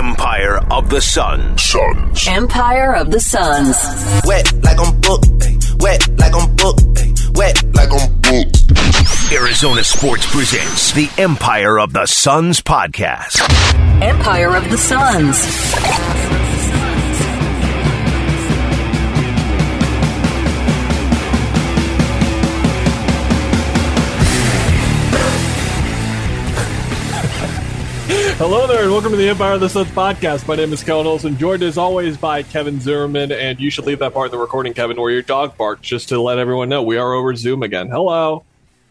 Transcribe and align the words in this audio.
Empire 0.00 0.58
of 0.70 0.88
the 0.88 0.98
Sun. 0.98 1.58
Suns. 1.58 2.26
Empire 2.26 2.94
of 2.94 3.10
the 3.10 3.20
Suns. 3.20 3.76
Wet 4.24 4.50
like 4.62 4.78
I'm 4.80 4.98
booked. 4.98 5.26
ayy. 5.40 5.82
Wet 5.82 6.08
like 6.18 6.34
I'm 6.34 6.56
booked. 6.56 6.80
ayy. 6.80 7.36
Wet 7.36 7.62
like 7.74 7.90
I'm 7.92 8.08
booked. 8.22 9.30
Arizona 9.30 9.84
Sports 9.84 10.24
presents 10.34 10.92
the 10.92 11.10
Empire 11.18 11.78
of 11.78 11.92
the 11.92 12.06
Suns 12.06 12.62
podcast. 12.62 13.42
Empire 14.02 14.56
of 14.56 14.70
the 14.70 14.78
Suns. 14.78 16.29
Hello 28.40 28.66
there, 28.66 28.84
and 28.84 28.90
welcome 28.90 29.10
to 29.10 29.18
the 29.18 29.28
Empire 29.28 29.52
of 29.52 29.60
the 29.60 29.68
Suns 29.68 29.90
podcast. 29.90 30.48
My 30.48 30.56
name 30.56 30.72
is 30.72 30.82
Kellen 30.82 31.06
Olson, 31.06 31.36
joined 31.36 31.62
as 31.62 31.76
always 31.76 32.16
by 32.16 32.42
Kevin 32.42 32.80
Zimmerman, 32.80 33.32
and 33.32 33.60
you 33.60 33.68
should 33.68 33.84
leave 33.84 33.98
that 33.98 34.14
part 34.14 34.24
of 34.24 34.32
the 34.32 34.38
recording, 34.38 34.72
Kevin, 34.72 34.98
where 34.98 35.10
your 35.10 35.20
dog 35.20 35.58
barks, 35.58 35.82
just 35.82 36.08
to 36.08 36.18
let 36.18 36.38
everyone 36.38 36.70
know 36.70 36.82
we 36.82 36.96
are 36.96 37.12
over 37.12 37.36
Zoom 37.36 37.62
again. 37.62 37.90
Hello. 37.90 38.42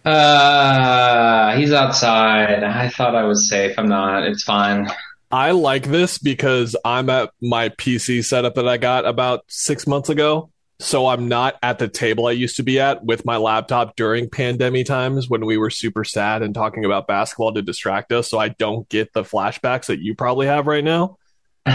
Uh, 0.05 1.57
he's 1.57 1.73
outside. 1.73 2.63
I 2.63 2.89
thought 2.89 3.15
I 3.15 3.23
was 3.23 3.49
safe. 3.49 3.73
I'm 3.79 3.89
not. 3.89 4.21
It's 4.21 4.43
fine. 4.43 4.87
I 5.31 5.49
like 5.49 5.87
this 5.87 6.19
because 6.19 6.75
I'm 6.85 7.09
at 7.09 7.31
my 7.41 7.69
PC 7.69 8.23
setup 8.23 8.53
that 8.53 8.67
I 8.67 8.77
got 8.77 9.05
about 9.05 9.45
six 9.47 9.87
months 9.87 10.09
ago. 10.09 10.51
So 10.81 11.07
I'm 11.07 11.27
not 11.27 11.57
at 11.61 11.77
the 11.77 11.89
table 11.89 12.27
I 12.27 12.31
used 12.31 12.55
to 12.55 12.63
be 12.63 12.79
at 12.79 13.03
with 13.03 13.25
my 13.25 13.35
laptop 13.35 13.97
during 13.97 14.29
pandemic 14.29 14.85
times 14.85 15.29
when 15.29 15.45
we 15.45 15.57
were 15.57 15.69
super 15.69 16.05
sad 16.05 16.41
and 16.41 16.55
talking 16.55 16.85
about 16.85 17.05
basketball 17.05 17.53
to 17.53 17.61
distract 17.61 18.13
us. 18.13 18.29
So 18.29 18.39
I 18.39 18.49
don't 18.49 18.87
get 18.87 19.11
the 19.11 19.23
flashbacks 19.23 19.87
that 19.87 19.99
you 19.99 20.15
probably 20.15 20.47
have 20.47 20.67
right 20.67 20.83
now, 20.83 21.17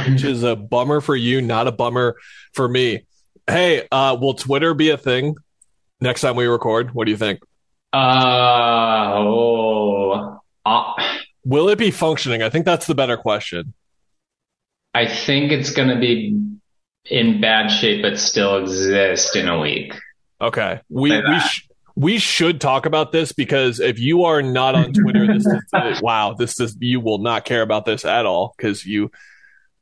which 0.09 0.25
is 0.25 0.43
a 0.43 0.57
bummer 0.71 1.03
for 1.03 1.15
you, 1.15 1.43
not 1.43 1.69
a 1.69 1.73
bummer 1.73 2.17
for 2.55 2.67
me. 2.67 3.05
Hey, 3.47 3.87
uh, 3.93 4.17
will 4.19 4.35
Twitter 4.35 4.73
be 4.73 4.89
a 4.89 4.97
thing 4.97 5.37
next 6.01 6.23
time 6.23 6.35
we 6.35 6.47
record? 6.47 6.95
What 6.95 7.05
do 7.05 7.11
you 7.11 7.19
think? 7.19 7.41
Uh, 7.93 9.13
oh, 9.17 10.41
uh, 10.65 10.93
Will 11.45 11.69
it 11.69 11.79
be 11.79 11.91
functioning? 11.91 12.43
I 12.43 12.49
think 12.49 12.65
that's 12.65 12.87
the 12.87 12.95
better 12.95 13.19
question. 13.19 13.75
I 14.95 15.07
think 15.07 15.53
it's 15.53 15.71
gonna 15.71 16.01
be 16.01 16.41
in 17.07 17.41
bad 17.41 17.69
shape, 17.69 18.03
but 18.03 18.19
still 18.19 18.59
exist 18.59 19.37
in 19.37 19.49
a 19.49 19.61
week. 19.61 19.95
Okay. 20.41 20.81
We 20.89 21.11
Say 21.11 21.23
we 21.27 21.41
sh- 21.41 21.69
we 21.97 22.19
should 22.19 22.61
talk 22.61 22.87
about 22.87 23.13
this 23.13 23.33
because 23.33 23.79
if 23.79 23.99
you 23.99 24.25
are 24.25 24.43
not 24.43 24.75
on 24.75 24.93
Twitter, 24.93 25.27
this 25.27 25.47
is 25.47 26.03
wow. 26.03 26.35
This 26.35 26.59
is 26.61 26.77
you 26.81 27.01
will 27.01 27.19
not 27.19 27.45
care 27.45 27.63
about 27.63 27.85
this 27.85 28.05
at 28.05 28.27
all 28.27 28.55
because 28.57 28.85
you, 28.85 29.11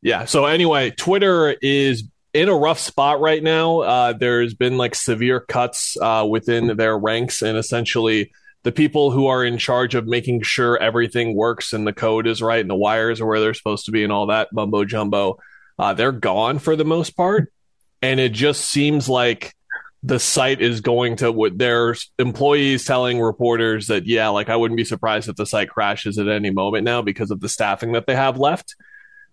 yeah. 0.03 0.27
So 0.27 0.45
anyway, 0.45 0.91
Twitter 0.91 1.57
is 1.63 2.05
in 2.35 2.49
a 2.49 2.55
rough 2.55 2.79
spot 2.79 3.21
right 3.21 3.43
now. 3.43 3.81
Uh, 3.81 4.13
there's 4.13 4.55
been 4.55 4.77
like 4.77 4.95
severe 4.95 5.41
cuts 5.41 5.97
uh, 6.01 6.27
within 6.29 6.77
their 6.77 6.99
ranks, 6.99 7.41
and 7.41 7.57
essentially 7.57 8.33
the 8.63 8.73
people 8.73 9.11
who 9.11 9.27
are 9.27 9.45
in 9.45 9.59
charge 9.59 9.95
of 9.95 10.07
making 10.07 10.43
sure 10.43 10.81
everything 10.81 11.35
works 11.35 11.73
and 11.73 11.87
the 11.87 11.93
code 11.93 12.27
is 12.27 12.41
right 12.41 12.61
and 12.61 12.71
the 12.71 12.77
wires 12.77 13.21
are 13.21 13.27
where 13.27 13.41
they're 13.41 13.55
supposed 13.55 13.87
to 13.87 13.91
be 13.91 14.05
and 14.05 14.13
all 14.13 14.27
that 14.27 14.53
mumbo 14.53 14.85
jumbo, 14.85 15.39
uh, 15.79 15.95
they're 15.95 16.13
gone 16.13 16.59
for 16.59 16.77
the 16.77 16.85
most 16.85 17.17
part, 17.17 17.53
and 18.01 18.21
it 18.21 18.33
just 18.33 18.65
seems 18.65 19.09
like 19.09 19.55
the 20.03 20.19
site 20.19 20.61
is 20.61 20.81
going 20.81 21.17
to 21.17 21.31
with 21.31 21.57
there's 21.59 22.11
employees 22.19 22.85
telling 22.85 23.21
reporters 23.21 23.87
that 23.87 24.07
yeah 24.07 24.29
like 24.29 24.49
i 24.49 24.57
wouldn't 24.57 24.77
be 24.77 24.85
surprised 24.85 25.29
if 25.29 25.37
the 25.37 25.47
site 25.47 25.69
crashes 25.69 26.19
at 26.19 26.29
any 26.29 26.51
moment 26.51 26.85
now 26.85 27.01
because 27.01 27.31
of 27.31 27.41
the 27.41 27.49
staffing 27.49 27.93
that 27.93 28.07
they 28.07 28.17
have 28.17 28.37
left 28.37 28.75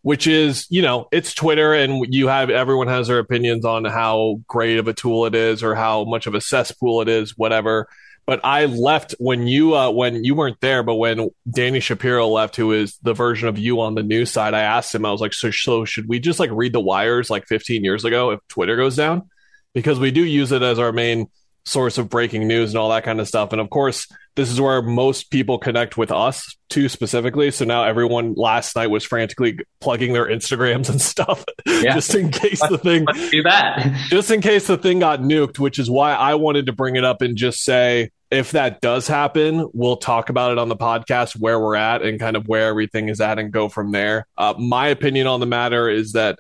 which 0.02 0.28
is 0.28 0.68
you 0.70 0.82
know 0.82 1.08
it's 1.12 1.34
twitter 1.34 1.74
and 1.74 2.06
you 2.14 2.28
have 2.28 2.50
everyone 2.50 2.88
has 2.88 3.08
their 3.08 3.20
opinions 3.20 3.66
on 3.66 3.84
how 3.84 4.40
great 4.48 4.78
of 4.78 4.88
a 4.88 4.94
tool 4.94 5.26
it 5.26 5.34
is 5.34 5.64
or 5.64 5.74
how 5.74 6.04
much 6.04 6.28
of 6.28 6.36
a 6.36 6.42
cesspool 6.42 7.02
it 7.02 7.10
is 7.10 7.36
whatever 7.36 7.88
but 8.30 8.40
i 8.44 8.66
left 8.66 9.16
when 9.18 9.48
you 9.48 9.76
uh, 9.76 9.90
when 9.90 10.24
you 10.24 10.36
weren't 10.36 10.60
there 10.62 10.84
but 10.84 10.96
when 10.96 11.30
danny 11.50 11.80
shapiro 11.80 12.28
left 12.28 12.56
who 12.56 12.72
is 12.72 12.98
the 13.02 13.14
version 13.14 13.48
of 13.48 13.58
you 13.58 13.82
on 13.82 13.96
the 13.96 14.04
news 14.04 14.30
side 14.30 14.54
i 14.54 14.62
asked 14.62 14.94
him 14.94 15.04
i 15.04 15.12
was 15.12 15.20
like 15.20 15.34
so, 15.34 15.50
so 15.50 15.84
should 15.84 16.08
we 16.08 16.20
just 16.20 16.40
like 16.40 16.52
read 16.54 16.72
the 16.74 16.80
wires 16.80 17.32
like 17.32 17.48
15 17.48 17.84
years 17.84 18.06
ago 18.06 18.30
if 18.30 18.40
twitter 18.48 18.76
goes 18.78 18.96
down 18.96 19.28
because 19.74 20.00
we 20.00 20.12
do 20.12 20.24
use 20.24 20.52
it 20.52 20.62
as 20.62 20.78
our 20.78 20.92
main 20.92 21.26
source 21.66 21.98
of 21.98 22.10
breaking 22.10 22.48
news 22.48 22.72
and 22.72 22.80
all 22.80 22.90
that 22.90 23.04
kind 23.04 23.20
of 23.20 23.28
stuff. 23.28 23.52
And 23.52 23.62
of 23.62 23.70
course, 23.70 24.08
this 24.36 24.50
is 24.50 24.60
where 24.60 24.82
most 24.82 25.30
people 25.30 25.60
connect 25.60 25.98
with 25.98 26.12
us 26.12 26.56
too 26.70 26.90
specifically. 26.90 27.52
So 27.52 27.66
now 27.66 27.84
everyone 27.84 28.34
last 28.36 28.76
night 28.76 28.88
was 28.88 29.04
frantically 29.04 29.60
plugging 29.80 30.14
their 30.14 30.26
Instagrams 30.26 30.90
and 30.90 31.00
stuff 31.00 31.46
Yeah. 31.68 31.94
just 31.94 32.16
in 32.16 32.32
case 32.32 32.60
the 32.68 32.78
thing 32.80 33.06
Let's 33.06 33.30
do 33.30 33.44
that. 33.44 33.94
just 34.10 34.32
in 34.32 34.42
case 34.42 34.66
the 34.68 34.78
thing 34.78 35.00
got 35.00 35.20
nuked, 35.20 35.60
which 35.60 35.78
is 35.78 35.90
why 35.92 36.14
I 36.14 36.36
wanted 36.36 36.66
to 36.68 36.74
bring 36.74 36.96
it 36.96 37.04
up 37.04 37.22
and 37.22 37.38
just 37.38 37.64
say 37.64 38.10
if 38.32 38.52
that 38.52 38.82
does 38.82 39.08
happen, 39.08 39.70
we'll 39.74 39.98
talk 39.98 40.30
about 40.30 40.52
it 40.52 40.58
on 40.58 40.70
the 40.70 40.76
podcast 40.76 41.36
where 41.40 41.60
we're 41.60 41.76
at 41.76 42.02
and 42.04 42.20
kind 42.20 42.36
of 42.36 42.48
where 42.48 42.68
everything 42.68 43.10
is 43.10 43.20
at 43.22 43.40
and 43.40 43.52
go 43.52 43.70
from 43.70 43.92
there. 43.92 44.28
Uh, 44.38 44.54
my 44.58 44.88
opinion 44.88 45.26
on 45.28 45.40
the 45.40 45.46
matter 45.46 45.90
is 45.90 46.12
that 46.14 46.40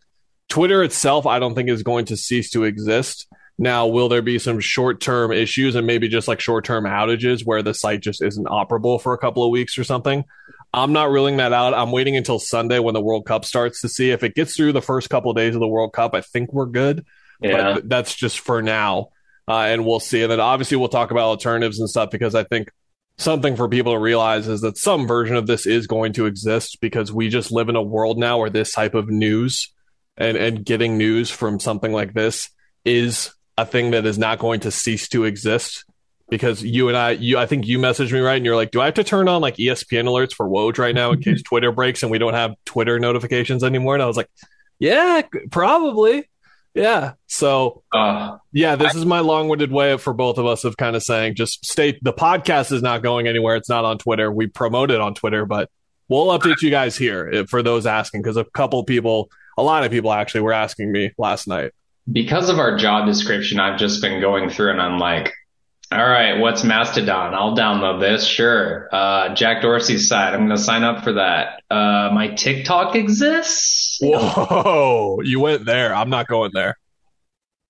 Twitter 0.49 0.83
itself, 0.83 1.25
I 1.25 1.39
don't 1.39 1.55
think 1.55 1.69
is 1.69 1.83
going 1.83 2.05
to 2.05 2.17
cease 2.17 2.51
to 2.51 2.63
exist. 2.63 3.27
Now, 3.57 3.87
will 3.87 4.07
there 4.07 4.21
be 4.21 4.39
some 4.39 4.59
short 4.59 5.01
term 5.01 5.31
issues 5.31 5.75
and 5.75 5.85
maybe 5.85 6.07
just 6.07 6.27
like 6.27 6.39
short 6.39 6.63
term 6.63 6.85
outages 6.85 7.45
where 7.45 7.61
the 7.61 7.73
site 7.73 8.01
just 8.01 8.21
isn't 8.21 8.47
operable 8.47 9.01
for 9.01 9.13
a 9.13 9.17
couple 9.17 9.43
of 9.43 9.51
weeks 9.51 9.77
or 9.77 9.83
something? 9.83 10.23
I'm 10.73 10.93
not 10.93 11.09
ruling 11.09 11.37
that 11.37 11.51
out. 11.51 11.73
I'm 11.73 11.91
waiting 11.91 12.15
until 12.15 12.37
Sunday 12.39 12.77
when 12.79 12.93
the 12.93 13.01
World 13.01 13.25
Cup 13.25 13.43
starts 13.43 13.81
to 13.81 13.89
see 13.89 14.11
if 14.11 14.23
it 14.23 14.35
gets 14.35 14.55
through 14.55 14.73
the 14.73 14.81
first 14.81 15.09
couple 15.09 15.31
of 15.31 15.37
days 15.37 15.55
of 15.55 15.59
the 15.59 15.67
World 15.67 15.93
Cup. 15.93 16.13
I 16.13 16.21
think 16.21 16.53
we're 16.53 16.67
good 16.67 17.05
Yeah. 17.41 17.73
but 17.73 17.89
that's 17.89 18.13
just 18.15 18.39
for 18.39 18.61
now. 18.61 19.09
Uh, 19.49 19.65
and 19.65 19.83
we'll 19.85 19.99
see. 19.99 20.21
And 20.21 20.31
then 20.31 20.39
obviously 20.39 20.77
we'll 20.77 20.89
talk 20.89 21.09
about 21.09 21.23
alternatives 21.23 21.79
and 21.79 21.89
stuff 21.89 22.11
because 22.11 22.35
I 22.35 22.43
think 22.43 22.69
something 23.17 23.55
for 23.55 23.67
people 23.67 23.93
to 23.93 23.99
realize 23.99 24.47
is 24.47 24.61
that 24.61 24.77
some 24.77 25.07
version 25.07 25.35
of 25.35 25.47
this 25.47 25.65
is 25.65 25.87
going 25.87 26.13
to 26.13 26.27
exist 26.27 26.77
because 26.81 27.11
we 27.11 27.29
just 27.29 27.51
live 27.51 27.67
in 27.67 27.75
a 27.75 27.81
world 27.81 28.19
now 28.19 28.37
where 28.37 28.51
this 28.51 28.71
type 28.71 28.93
of 28.93 29.09
news 29.09 29.73
and, 30.17 30.37
and 30.37 30.63
getting 30.63 30.99
news 30.99 31.31
from 31.31 31.59
something 31.59 31.91
like 31.91 32.13
this 32.13 32.49
is 32.85 33.33
a 33.57 33.65
thing 33.65 33.91
that 33.91 34.05
is 34.05 34.19
not 34.19 34.37
going 34.37 34.59
to 34.61 34.71
cease 34.71 35.09
to 35.09 35.25
exist 35.25 35.83
because 36.29 36.63
you 36.63 36.87
and 36.87 36.95
I, 36.95 37.11
you, 37.11 37.37
I 37.37 37.45
think 37.45 37.67
you 37.67 37.79
messaged 37.79 38.11
me 38.11 38.19
right, 38.19 38.35
and 38.35 38.45
you're 38.45 38.55
like, 38.55 38.71
"Do 38.71 38.81
I 38.81 38.85
have 38.85 38.93
to 38.95 39.03
turn 39.03 39.27
on 39.27 39.41
like 39.41 39.57
ESPN 39.57 40.05
alerts 40.05 40.33
for 40.33 40.47
Woj 40.47 40.77
right 40.77 40.93
now 40.93 41.11
in 41.11 41.21
case 41.23 41.41
Twitter 41.41 41.71
breaks 41.71 42.03
and 42.03 42.11
we 42.11 42.19
don't 42.19 42.35
have 42.35 42.53
Twitter 42.65 42.99
notifications 42.99 43.63
anymore?" 43.63 43.95
And 43.95 44.03
I 44.03 44.05
was 44.05 44.15
like, 44.15 44.29
"Yeah, 44.77 45.23
probably, 45.49 46.29
yeah." 46.79 47.13
So 47.27 47.83
Uh, 47.93 48.37
yeah, 48.51 48.75
this 48.75 48.95
is 48.95 49.05
my 49.05 49.19
long-winded 49.19 49.71
way 49.71 49.97
for 49.97 50.13
both 50.13 50.37
of 50.37 50.45
us 50.45 50.63
of 50.63 50.77
kind 50.77 50.95
of 50.95 51.03
saying 51.03 51.35
just 51.35 51.65
stay. 51.65 51.99
The 52.01 52.13
podcast 52.13 52.71
is 52.71 52.81
not 52.81 53.03
going 53.03 53.27
anywhere. 53.27 53.55
It's 53.55 53.69
not 53.69 53.85
on 53.85 53.97
Twitter. 53.97 54.31
We 54.31 54.47
promote 54.47 54.91
it 54.91 54.99
on 55.01 55.13
Twitter, 55.13 55.45
but 55.45 55.69
we'll 56.07 56.27
update 56.27 56.61
you 56.61 56.69
guys 56.71 56.97
here 56.97 57.45
for 57.47 57.61
those 57.61 57.85
asking 57.85 58.21
because 58.21 58.37
a 58.37 58.45
couple 58.45 58.83
people, 58.83 59.29
a 59.57 59.63
lot 59.63 59.83
of 59.83 59.91
people 59.91 60.11
actually 60.11 60.41
were 60.41 60.53
asking 60.53 60.91
me 60.91 61.11
last 61.17 61.47
night. 61.47 61.71
because 62.11 62.49
of 62.49 62.57
our 62.57 62.75
job 62.75 63.05
description, 63.05 63.59
I've 63.59 63.77
just 63.77 64.01
been 64.01 64.19
going 64.19 64.49
through 64.49 64.71
and 64.71 64.81
I'm 64.81 64.97
like, 64.97 65.31
all 65.91 66.07
right, 66.07 66.39
what's 66.39 66.63
Mastodon? 66.63 67.33
I'll 67.33 67.55
download 67.55 67.99
this. 67.99 68.23
Sure. 68.25 68.87
Uh, 68.91 69.33
Jack 69.33 69.63
Dorsey's 69.63 70.07
site. 70.07 70.33
I'm 70.33 70.41
going 70.41 70.51
to 70.51 70.57
sign 70.57 70.83
up 70.83 71.03
for 71.03 71.13
that. 71.13 71.63
Uh, 71.69 72.11
my 72.13 72.27
TikTok 72.27 72.95
exists. 72.95 73.97
Whoa, 73.99 75.19
you 75.23 75.39
went 75.39 75.65
there. 75.65 75.95
I'm 75.95 76.11
not 76.11 76.27
going 76.27 76.51
there. 76.53 76.77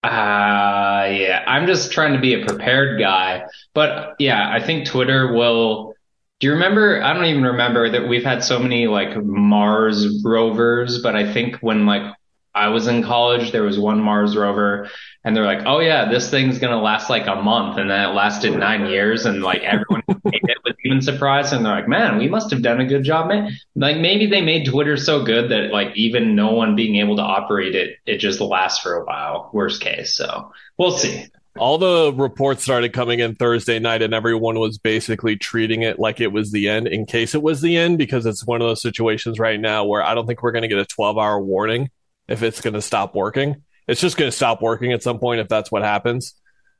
Uh, 0.03 1.07
yeah, 1.12 1.44
I'm 1.47 1.66
just 1.66 1.91
trying 1.91 2.13
to 2.13 2.19
be 2.19 2.41
a 2.41 2.46
prepared 2.46 3.00
guy. 3.00 3.46
But 3.74 4.16
yeah, 4.19 4.50
I 4.50 4.59
think 4.62 4.86
Twitter 4.86 5.34
will. 5.34 5.94
Do 6.40 6.47
you 6.47 6.53
remember? 6.53 7.01
I 7.01 7.13
don't 7.13 7.25
even 7.25 7.44
remember 7.44 7.90
that 7.90 8.07
we've 8.07 8.24
had 8.24 8.44
so 8.44 8.59
many 8.59 8.88
like 8.88 9.16
Mars 9.18 10.24
rovers, 10.24 11.01
but 11.01 11.16
I 11.16 11.31
think 11.31 11.57
when 11.57 11.86
like 11.86 12.13
I 12.54 12.69
was 12.69 12.88
in 12.88 13.04
college, 13.04 13.51
there 13.51 13.63
was 13.63 13.80
one 13.80 14.01
Mars 14.01 14.36
rover 14.36 14.90
and 15.24 15.36
they're 15.36 15.46
like, 15.46 15.66
oh 15.66 15.80
yeah, 15.80 16.10
this 16.10 16.30
thing's 16.30 16.60
to 16.60 16.78
last 16.78 17.10
like 17.10 17.28
a 17.28 17.36
month. 17.36 17.78
And 17.78 17.90
then 17.90 18.10
it 18.10 18.13
lasted 18.13 18.56
nine 18.57 18.88
years 18.88 19.25
and 19.25 19.44
like 19.44 19.62
everyone 19.62 20.04
was 20.24 20.75
even 20.86 21.01
surprised. 21.01 21.54
And 21.54 21.66
they're 21.66 21.75
like, 21.75 21.88
man, 21.88 22.18
we 22.18 22.28
must 22.28 22.51
have 22.51 22.62
done 22.62 22.80
a 22.80 22.86
good 22.86 23.04
job, 23.04 23.28
man. 23.28 23.51
Like 23.75 23.98
maybe 23.98 24.28
they 24.28 24.42
made 24.42 24.66
Twitter 24.66 24.98
so 24.98 25.24
good 25.24 25.51
that 25.51 25.72
like 25.72 25.96
even 25.96 26.36
no 26.36 26.54
one 26.54 26.75
being 26.75 26.96
able 26.96 27.18
to 27.18 27.22
operate 27.22 27.75
it, 27.75 27.98
it 28.06 28.18
just 28.18 28.42
lasts 28.42 28.80
for 28.80 28.95
a 28.95 29.06
while. 29.06 29.50
Worst 29.54 29.81
case. 29.81 30.16
So 30.16 30.52
we'll 30.78 30.98
see. 30.98 31.28
All 31.57 31.78
the 31.78 32.13
reports 32.13 32.63
started 32.63 32.94
coming 32.94 33.19
in 33.19 33.36
Thursday 33.36 33.80
night, 33.80 34.02
and 34.02 34.13
everyone 34.13 34.60
was 34.60 34.78
basically 34.78 35.36
treating 35.36 35.81
it 35.81 36.00
like 36.00 36.22
it 36.22 36.31
was 36.31 36.52
the 36.52 36.69
end 36.69 36.88
in 36.88 37.06
case 37.06 37.36
it 37.36 37.42
was 37.42 37.60
the 37.60 37.75
end, 37.75 37.98
because 37.98 38.25
it's 38.25 38.45
one 38.45 38.62
of 38.62 38.68
those 38.68 38.81
situations 38.81 39.40
right 39.40 39.60
now 39.60 39.84
where 39.84 40.02
I 40.02 40.13
don't 40.13 40.25
think 40.25 40.42
we're 40.42 40.54
going 40.54 40.62
to 40.62 40.69
get 40.69 40.78
a 40.78 40.86
12 40.86 41.18
hour 41.18 41.42
warning 41.42 41.90
if 42.30 42.44
it's 42.44 42.62
going 42.62 42.76
to 42.76 42.81
stop 42.81 43.16
working. 43.16 43.64
It's 43.88 44.02
just 44.02 44.18
going 44.18 44.30
to 44.30 44.36
stop 44.36 44.62
working 44.62 44.92
at 44.94 45.02
some 45.04 45.20
point 45.20 45.42
if 45.42 45.48
that's 45.48 45.72
what 45.72 45.81
happens. 45.81 46.36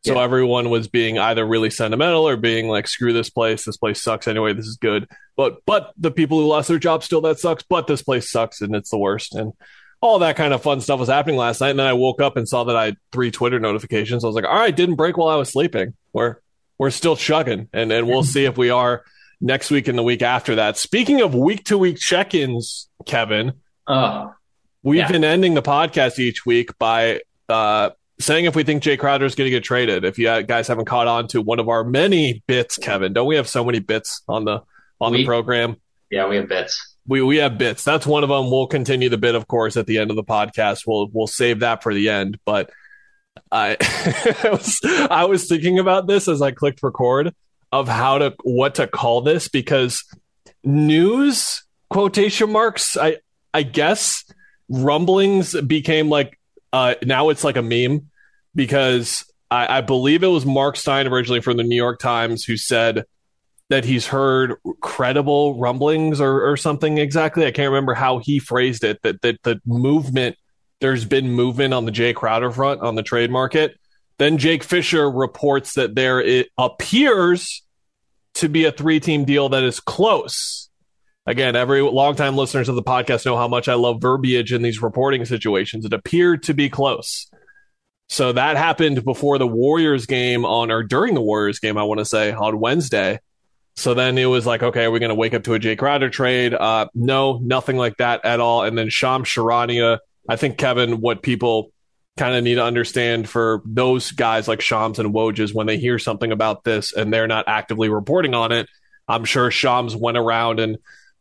So 0.06 0.14
Yeah. 0.16 0.22
everyone 0.24 0.70
was 0.70 0.88
being 0.88 1.18
either 1.20 1.46
really 1.46 1.70
sentimental 1.70 2.26
or 2.28 2.38
being 2.38 2.70
like, 2.70 2.88
"Screw 2.88 3.12
this 3.12 3.30
place. 3.30 3.66
This 3.66 3.76
place 3.78 4.02
sucks 4.02 4.28
anyway. 4.30 4.54
This 4.54 4.68
is 4.68 4.78
good." 4.78 5.08
But 5.36 5.58
but 5.66 5.92
the 5.98 6.12
people 6.12 6.40
who 6.40 6.48
lost 6.48 6.70
their 6.70 6.80
job 6.80 7.04
still 7.04 7.20
that 7.22 7.40
sucks. 7.40 7.64
But 7.64 7.88
this 7.88 8.02
place 8.02 8.32
sucks 8.32 8.62
and 8.62 8.74
it's 8.76 8.92
the 8.92 8.98
worst. 8.98 9.36
And 9.36 9.52
all 10.02 10.20
that 10.20 10.38
kind 10.38 10.54
of 10.54 10.62
fun 10.62 10.80
stuff 10.80 11.02
was 11.02 11.10
happening 11.10 11.36
last 11.36 11.60
night. 11.60 11.72
And 11.72 11.80
then 11.80 11.88
I 11.88 11.92
woke 11.94 12.22
up 12.22 12.38
and 12.38 12.48
saw 12.48 12.64
that 12.66 12.78
I 12.78 12.86
had 12.86 12.98
three 13.12 13.32
Twitter 13.32 13.60
notifications. 13.60 14.24
I 14.24 14.28
was 14.28 14.36
like, 14.38 14.46
"All 14.46 14.56
right, 14.56 14.74
didn't 14.74 14.96
break 14.96 15.18
while 15.18 15.28
I 15.28 15.36
was 15.36 15.50
sleeping. 15.50 15.94
We're 16.14 16.38
we're 16.78 16.92
still 16.92 17.18
chugging, 17.18 17.68
and 17.74 17.92
and 17.92 18.08
we'll 18.08 18.24
see 18.36 18.46
if 18.46 18.58
we 18.58 18.70
are 18.70 19.04
next 19.42 19.70
week 19.72 19.90
and 19.90 19.98
the 19.98 20.04
week 20.04 20.22
after 20.22 20.56
that." 20.56 20.78
Speaking 20.78 21.20
of 21.20 21.36
week 21.36 21.66
to 21.66 21.78
week 21.78 21.98
check 22.00 22.34
ins, 22.34 22.88
Kevin. 23.06 23.52
Oh, 23.86 24.32
We've 24.84 25.00
Yeah. 25.00 25.12
been 25.12 25.24
ending 25.24 25.54
the 25.56 25.62
podcast 25.62 26.20
each 26.20 26.46
week 26.46 26.78
by 26.78 27.22
uh, 27.50 27.90
saying 28.20 28.46
if 28.46 28.56
we 28.56 28.64
think 28.64 28.84
Jae 28.84 28.98
Crowder 28.98 29.26
is 29.26 29.36
going 29.36 29.46
to 29.48 29.52
get 29.52 29.64
traded. 29.64 30.06
If 30.06 30.18
you 30.20 30.44
guys 30.44 30.68
haven't 30.68 30.86
caught 30.86 31.08
on 31.08 31.28
to 31.30 31.42
one 31.42 31.60
of 31.60 31.68
our 31.70 31.84
many 31.84 32.44
bits, 32.48 32.78
Kevin, 32.78 33.14
don't 33.14 33.28
we 33.28 33.36
have 33.36 33.48
so 33.48 33.64
many 33.66 33.80
bits 33.80 34.22
on 34.28 34.46
the 34.46 34.62
on 35.02 35.14
the 35.14 35.26
program? 35.26 35.78
yeah, 36.12 36.28
we 36.28 36.36
have 36.38 36.48
bits. 36.50 36.96
We 37.08 37.22
we 37.22 37.38
have 37.38 37.58
bits. 37.58 37.84
That's 37.84 38.06
one 38.06 38.24
of 38.24 38.30
them. 38.30 38.52
We'll 38.52 38.68
continue 38.68 39.10
the 39.10 39.18
bit, 39.18 39.34
of 39.36 39.48
course, 39.48 39.78
at 39.78 39.88
the 39.88 39.98
end 39.98 40.12
of 40.12 40.16
the 40.16 40.24
podcast. 40.24 40.82
We'll 40.86 41.08
we'll 41.12 41.28
save 41.28 41.60
that 41.62 41.82
for 41.84 41.94
the 41.94 42.10
end. 42.10 42.38
But 42.46 42.70
I 43.52 43.78
I 44.44 44.50
was 44.52 44.80
I 45.10 45.26
was 45.26 45.48
thinking 45.48 45.80
about 45.80 46.08
this 46.08 46.28
as 46.28 46.42
I 46.42 46.52
clicked 46.52 46.84
record 46.84 47.34
of 47.72 47.88
how 47.88 48.20
to 48.20 48.36
what 48.44 48.76
to 48.76 48.86
call 48.88 49.22
this 49.22 49.48
because 49.48 50.04
news 50.64 51.64
quotation 51.90 52.52
marks. 52.52 52.96
I 52.98 53.18
I 53.54 53.64
guess 53.64 54.24
rumblings 54.70 55.60
became 55.62 56.10
like 56.10 56.40
uh 56.72 56.96
now 57.04 57.30
it's 57.30 57.44
like 57.44 57.58
a 57.58 57.62
meme 57.62 58.08
because 58.56 59.26
I, 59.52 59.78
I 59.78 59.82
believe 59.82 60.24
it 60.24 60.28
was 60.28 60.46
Marc 60.46 60.76
Stein 60.76 61.08
originally 61.08 61.42
from 61.42 61.58
the 61.58 61.64
New 61.64 61.76
York 61.76 62.00
Times 62.00 62.44
who 62.44 62.58
said 62.58 63.06
that 63.70 63.86
he's 63.86 64.08
heard 64.08 64.56
credible 64.82 65.60
rumblings 65.60 66.20
or, 66.20 66.50
or 66.50 66.58
something 66.58 66.98
exactly. 66.98 67.46
I 67.46 67.52
can't 67.52 67.70
remember 67.70 67.94
how 67.94 68.20
he 68.20 68.40
phrased 68.40 68.84
it. 68.84 69.02
That 69.04 69.22
that 69.22 69.42
the 69.44 69.62
movement 69.66 70.38
there's 70.82 71.06
been 71.06 71.32
movement 71.32 71.74
on 71.74 71.86
the 71.86 71.92
Jae 71.92 72.16
Crowder 72.16 72.52
front 72.52 72.82
on 72.82 72.96
the 72.96 73.04
trade 73.04 73.30
market. 73.30 73.78
Then 74.18 74.38
Jake 74.38 74.64
Fisher 74.64 75.10
reports 75.10 75.74
that 75.74 75.96
there 75.96 76.22
it 76.22 76.50
appears 76.58 77.64
to 78.36 78.50
be 78.50 78.66
a 78.66 78.72
three 78.72 79.00
team 79.00 79.26
deal 79.26 79.50
that 79.50 79.64
is 79.64 79.80
close. 79.80 80.69
Again, 81.30 81.56
every 81.56 81.82
longtime 81.82 82.36
listeners 82.36 82.70
of 82.70 82.76
the 82.76 82.82
podcast 82.82 83.24
know 83.24 83.38
how 83.38 83.48
much 83.48 83.68
I 83.68 83.76
love 83.76 84.02
verbiage 84.02 84.52
in 84.52 84.64
these 84.64 84.82
reporting 84.82 85.26
situations. 85.26 85.86
It 85.86 85.94
appeared 85.94 86.42
to 86.44 86.56
be 86.56 86.72
close. 86.72 87.30
So 88.08 88.32
that 88.32 88.58
happened 88.58 89.06
before 89.06 89.38
the 89.38 89.46
Warriors 89.46 90.08
game 90.08 90.44
on, 90.44 90.72
or 90.72 90.82
during 90.82 91.14
the 91.14 91.22
Warriors 91.22 91.60
game, 91.60 91.78
I 91.78 91.84
want 91.84 92.00
to 92.00 92.06
say, 92.06 92.32
on 92.32 92.60
Wednesday. 92.60 93.20
So 93.76 93.94
then 93.94 94.18
it 94.18 94.26
was 94.26 94.48
like, 94.48 94.64
okay, 94.64 94.86
are 94.86 94.92
we 94.92 94.98
going 94.98 95.10
to 95.10 95.16
wake 95.16 95.36
up 95.36 95.44
to 95.44 95.54
a 95.54 95.60
Jae 95.60 95.78
Crowder 95.78 96.10
trade? 96.10 96.56
Uh, 96.56 96.88
no, 96.96 97.38
nothing 97.38 97.78
like 97.78 97.98
that 97.98 98.26
at 98.26 98.40
all. 98.40 98.64
And 98.64 98.76
then 98.76 98.90
Shams 98.90 99.28
Charania, 99.28 100.00
I 100.28 100.36
think, 100.36 100.58
Kevin, 100.58 101.00
what 101.00 101.22
people 101.22 101.72
kind 102.18 102.36
of 102.36 102.44
need 102.44 102.56
to 102.56 102.64
understand 102.64 103.30
for 103.30 103.62
those 103.66 104.14
guys 104.14 104.48
like 104.48 104.62
Shams 104.62 104.98
and 104.98 105.14
Woj 105.14 105.54
when 105.54 105.68
they 105.68 105.78
hear 105.78 106.00
something 106.00 106.32
about 106.32 106.64
this 106.64 106.92
and 106.92 107.14
they're 107.14 107.28
not 107.28 107.48
actively 107.48 107.88
reporting 107.88 108.34
on 108.34 108.52
it. 108.52 108.68
I'm 109.08 109.26
sure 109.26 109.52
Shams 109.52 109.96
went 109.96 110.18
around 110.18 110.60
and 110.60 110.80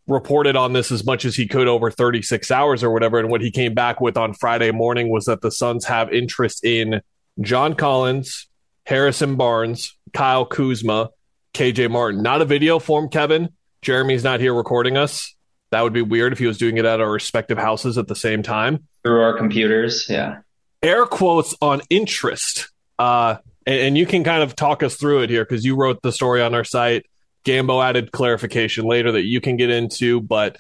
reported 0.09 0.57
on 0.57 0.73
this 0.73 0.91
as 0.91 1.05
much 1.05 1.25
as 1.25 1.37
he 1.37 1.47
could 1.47 1.69
over 1.69 1.91
36 1.91 2.51
hours 2.51 2.83
or 2.83 2.91
whatever. 2.91 3.19
And 3.19 3.31
what 3.31 3.43
he 3.43 3.51
came 3.51 3.75
back 3.75 4.01
with 4.01 4.17
on 4.17 4.33
Friday 4.33 4.73
morning 4.73 5.11
was 5.11 5.27
that 5.27 5.43
the 5.43 5.51
Suns 5.51 5.85
have 5.85 6.13
interest 6.13 6.65
in 6.65 7.03
John 7.41 7.75
Collins, 7.75 8.49
Harrison 8.85 9.37
Barnes, 9.37 9.95
Kyle 10.15 10.47
Kuzma, 10.47 11.11
KJ 11.55 11.91
Martin. 11.91 12.23
Not 12.23 12.41
a 12.41 12.47
video 12.47 12.79
form, 12.79 13.09
Kevin. 13.11 13.51
Jeremy's 13.83 14.25
not 14.25 14.41
here 14.41 14.55
recording 14.55 14.97
us. 14.97 15.35
That 15.71 15.83
would 15.83 15.93
be 15.93 16.03
weird 16.03 16.33
if 16.33 16.39
he 16.39 16.47
was 16.47 16.57
doing 16.57 16.79
it 16.79 16.85
at 16.85 17.01
our 17.01 17.11
respective 17.11 17.59
houses 17.59 17.99
at 17.99 18.09
the 18.09 18.17
same 18.17 18.43
time. 18.43 18.89
Through 19.03 19.21
our 19.21 19.37
computers, 19.37 20.09
yeah. 20.09 20.39
Air 20.83 21.05
quotes 21.05 21.55
on 21.61 21.83
interest. 21.91 22.71
Uh, 22.99 23.37
and, 23.67 23.81
and 23.81 23.99
you 23.99 24.07
can 24.07 24.25
kind 24.25 24.43
of 24.43 24.57
talk 24.57 24.83
us 24.83 24.97
through 24.97 25.23
it 25.23 25.31
here 25.31 25.45
because 25.45 25.65
you 25.65 25.77
wrote 25.77 26.01
the 26.03 26.13
story 26.13 26.41
on 26.41 26.55
our 26.55 26.65
site. 26.65 27.05
Gambo 27.45 27.85
added 27.85 28.13
clarification 28.13 28.85
later 28.85 29.13
that 29.13 29.25
you 29.25 29.41
can 29.41 29.57
get 29.57 29.71
into, 29.71 30.21
but 30.21 30.57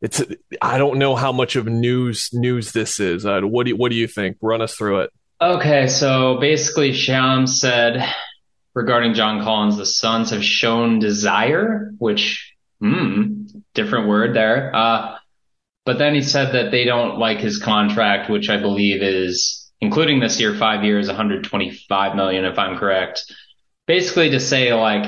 it's 0.00 0.22
I 0.60 0.78
don't 0.78 0.98
know 0.98 1.16
how 1.16 1.32
much 1.32 1.56
of 1.56 1.66
news 1.66 2.30
news 2.32 2.72
this 2.72 3.00
is. 3.00 3.24
Uh, 3.24 3.40
what 3.42 3.64
do 3.64 3.70
you, 3.70 3.76
what 3.76 3.90
do 3.90 3.96
you 3.96 4.06
think? 4.06 4.36
Run 4.42 4.60
us 4.60 4.74
through 4.74 5.00
it. 5.00 5.10
Okay, 5.40 5.88
so 5.88 6.38
basically, 6.38 6.92
Shams 6.92 7.60
said 7.60 8.04
regarding 8.74 9.14
John 9.14 9.42
Collins, 9.42 9.76
the 9.76 9.86
Suns 9.86 10.30
have 10.30 10.44
shown 10.44 10.98
desire, 10.98 11.92
which, 11.98 12.54
hmm, 12.80 13.44
different 13.74 14.08
word 14.08 14.34
there. 14.34 14.74
Uh, 14.74 15.16
but 15.84 15.98
then 15.98 16.14
he 16.14 16.22
said 16.22 16.54
that 16.54 16.70
they 16.70 16.84
don't 16.84 17.18
like 17.18 17.38
his 17.38 17.58
contract, 17.58 18.30
which 18.30 18.48
I 18.48 18.56
believe 18.56 19.02
is, 19.02 19.70
including 19.80 20.20
this 20.20 20.40
year, 20.40 20.54
five 20.54 20.84
years, 20.84 21.06
125 21.08 22.16
million, 22.16 22.44
if 22.44 22.58
I'm 22.58 22.78
correct. 22.78 23.32
Basically, 23.86 24.30
to 24.30 24.40
say 24.40 24.72
like, 24.72 25.04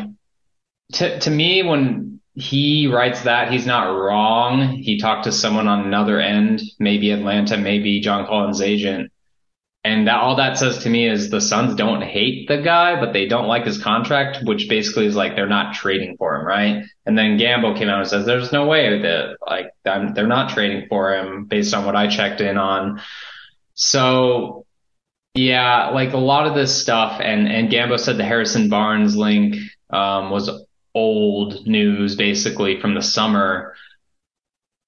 to 0.93 1.19
to 1.21 1.31
me, 1.31 1.63
when 1.63 2.21
he 2.35 2.87
writes 2.87 3.23
that, 3.23 3.51
he's 3.51 3.67
not 3.67 3.91
wrong. 3.91 4.77
He 4.77 4.99
talked 4.99 5.25
to 5.25 5.33
someone 5.33 5.69
on 5.69 5.87
another 5.87 6.21
end, 6.21 6.63
maybe 6.79 7.11
Atlanta, 7.11 7.57
maybe 7.57 8.01
John 8.01 8.27
Collins' 8.27 8.61
agent. 8.61 9.11
And 9.85 10.09
that, 10.09 10.17
all 10.17 10.37
that 10.37 10.59
says 10.59 10.79
to 10.79 10.91
me 10.91 11.09
is 11.09 11.31
the 11.31 11.41
Suns 11.41 11.77
don't 11.77 12.03
hate 12.03 12.49
the 12.49 12.59
guy, 12.59 12.99
but 12.99 13.13
they 13.13 13.27
don't 13.27 13.47
like 13.47 13.65
his 13.65 13.81
contract, 13.81 14.39
which 14.43 14.69
basically 14.69 15.07
is 15.07 15.15
like 15.15 15.37
they're 15.37 15.49
not 15.49 15.75
trading 15.75 16.17
for 16.19 16.35
him, 16.35 16.45
right? 16.45 16.85
And 17.07 17.17
then 17.17 17.39
Gambo 17.39 17.79
came 17.79 17.89
out 17.89 18.01
and 18.01 18.09
says, 18.09 18.27
"There's 18.27 18.53
no 18.53 18.67
way 18.67 19.01
that 19.03 19.37
like 19.47 19.71
I'm, 19.85 20.13
they're 20.13 20.27
not 20.27 20.51
trading 20.51 20.89
for 20.89 21.15
him 21.15 21.45
based 21.45 21.73
on 21.73 21.87
what 21.87 21.95
I 21.95 22.09
checked 22.09 22.41
in 22.41 22.59
on." 22.59 23.01
So, 23.75 24.67
yeah, 25.35 25.91
like 25.91 26.13
a 26.15 26.19
lot 26.19 26.49
of 26.49 26.55
this 26.55 26.83
stuff, 26.83 27.21
and 27.23 27.49
and 27.49 27.71
Gambo 27.71 27.99
said 27.99 28.17
the 28.19 28.25
Harrison 28.25 28.69
Barnes 28.69 29.17
link 29.17 29.55
um, 29.91 30.31
was 30.31 30.51
old 30.97 31.67
news, 31.67 32.17
basically 32.17 32.81
from 32.81 32.95
the 32.95 33.03
summer. 33.03 33.75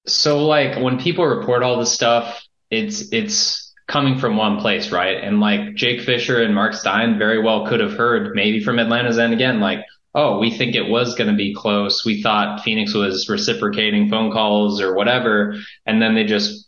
So, 0.07 0.45
like 0.45 0.77
when 0.83 0.99
people 0.99 1.25
report 1.25 1.63
all 1.63 1.79
this 1.79 1.93
stuff, 1.93 2.43
it's 2.71 3.13
it's 3.13 3.73
coming 3.87 4.17
from 4.19 4.37
one 4.37 4.59
place, 4.59 4.91
right? 4.91 5.23
And 5.23 5.39
like 5.39 5.75
Jake 5.75 6.01
Fisher 6.01 6.41
and 6.41 6.53
Marc 6.55 6.73
Stein 6.73 7.17
very 7.17 7.41
well 7.41 7.67
could 7.67 7.79
have 7.79 7.93
heard 7.93 8.35
maybe 8.35 8.63
from 8.63 8.79
Atlanta's 8.79 9.17
end 9.17 9.33
again, 9.33 9.59
like, 9.59 9.85
oh, 10.15 10.39
we 10.39 10.51
think 10.51 10.75
it 10.75 10.89
was 10.89 11.15
going 11.15 11.29
to 11.29 11.35
be 11.35 11.53
close. 11.53 12.05
We 12.05 12.21
thought 12.21 12.63
Phoenix 12.63 12.93
was 12.93 13.29
reciprocating 13.29 14.09
phone 14.09 14.31
calls 14.31 14.81
or 14.81 14.95
whatever. 14.95 15.55
And 15.85 16.01
then 16.01 16.15
they 16.15 16.23
just 16.23 16.67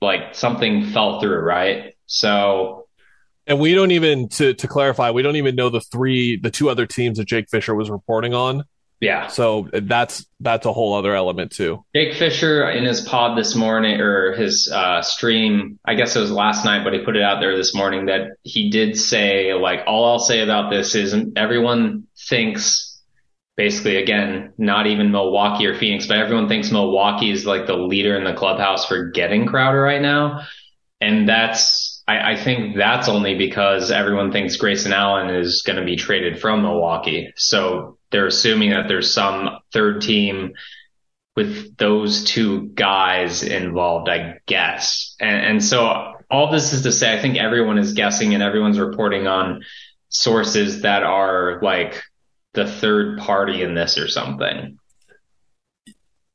like 0.00 0.34
something 0.34 0.90
fell 0.90 1.20
through, 1.20 1.40
right? 1.40 1.94
So 2.06 2.86
And 3.46 3.58
we 3.58 3.74
don't 3.74 3.92
even 3.92 4.28
to 4.30 4.54
to 4.54 4.68
clarify, 4.68 5.10
we 5.10 5.22
don't 5.22 5.36
even 5.36 5.54
know 5.56 5.68
the 5.68 5.80
three 5.80 6.36
the 6.36 6.50
two 6.50 6.68
other 6.70 6.86
teams 6.86 7.18
that 7.18 7.26
Jake 7.26 7.48
Fisher 7.50 7.74
was 7.74 7.90
reporting 7.90 8.34
on. 8.34 8.64
Yeah, 9.02 9.26
So 9.26 9.68
that's 9.72 10.24
that's 10.38 10.64
a 10.64 10.72
whole 10.72 10.94
other 10.94 11.16
element 11.16 11.50
too. 11.50 11.84
Jake 11.92 12.14
Fisher 12.14 12.70
in 12.70 12.84
his 12.84 13.00
pod 13.00 13.36
this 13.36 13.56
morning 13.56 14.00
or 14.00 14.32
his 14.36 14.70
uh, 14.72 15.02
stream, 15.02 15.80
I 15.84 15.94
guess 15.94 16.14
it 16.14 16.20
was 16.20 16.30
last 16.30 16.64
night, 16.64 16.84
but 16.84 16.92
he 16.92 17.00
put 17.00 17.16
it 17.16 17.22
out 17.22 17.40
there 17.40 17.56
this 17.56 17.74
morning 17.74 18.06
that 18.06 18.36
he 18.44 18.70
did 18.70 18.96
say, 18.96 19.54
like, 19.54 19.80
all 19.88 20.04
I'll 20.04 20.20
say 20.20 20.40
about 20.40 20.70
this 20.70 20.94
is 20.94 21.16
everyone 21.34 22.04
thinks 22.16 23.02
basically, 23.56 23.96
again, 23.96 24.52
not 24.56 24.86
even 24.86 25.10
Milwaukee 25.10 25.66
or 25.66 25.76
Phoenix, 25.76 26.06
but 26.06 26.18
everyone 26.18 26.46
thinks 26.46 26.70
Milwaukee 26.70 27.32
is 27.32 27.44
like 27.44 27.66
the 27.66 27.76
leader 27.76 28.16
in 28.16 28.22
the 28.22 28.34
clubhouse 28.34 28.86
for 28.86 29.10
getting 29.10 29.46
Crowder 29.46 29.82
right 29.82 30.00
now. 30.00 30.46
And 31.00 31.28
that's, 31.28 32.04
I, 32.06 32.34
I 32.34 32.36
think 32.36 32.76
that's 32.76 33.08
only 33.08 33.36
because 33.36 33.90
everyone 33.90 34.30
thinks 34.30 34.54
Grayson 34.54 34.92
Allen 34.92 35.28
is 35.34 35.62
going 35.66 35.80
to 35.80 35.84
be 35.84 35.96
traded 35.96 36.40
from 36.40 36.62
Milwaukee. 36.62 37.32
So 37.34 37.98
they're 38.12 38.26
assuming 38.26 38.70
that 38.70 38.86
there's 38.88 39.12
some 39.12 39.58
third 39.72 40.02
team 40.02 40.52
with 41.34 41.76
those 41.76 42.24
two 42.24 42.68
guys 42.68 43.42
involved, 43.42 44.08
I 44.08 44.38
guess. 44.46 45.16
And, 45.18 45.46
and 45.46 45.64
so 45.64 46.14
all 46.30 46.50
this 46.50 46.72
is 46.72 46.82
to 46.82 46.92
say, 46.92 47.16
I 47.16 47.20
think 47.20 47.38
everyone 47.38 47.78
is 47.78 47.94
guessing 47.94 48.34
and 48.34 48.42
everyone's 48.42 48.78
reporting 48.78 49.26
on 49.26 49.62
sources 50.08 50.82
that 50.82 51.02
are 51.02 51.58
like 51.62 52.02
the 52.52 52.66
third 52.66 53.18
party 53.18 53.62
in 53.62 53.74
this 53.74 53.96
or 53.98 54.08
something. 54.08 54.78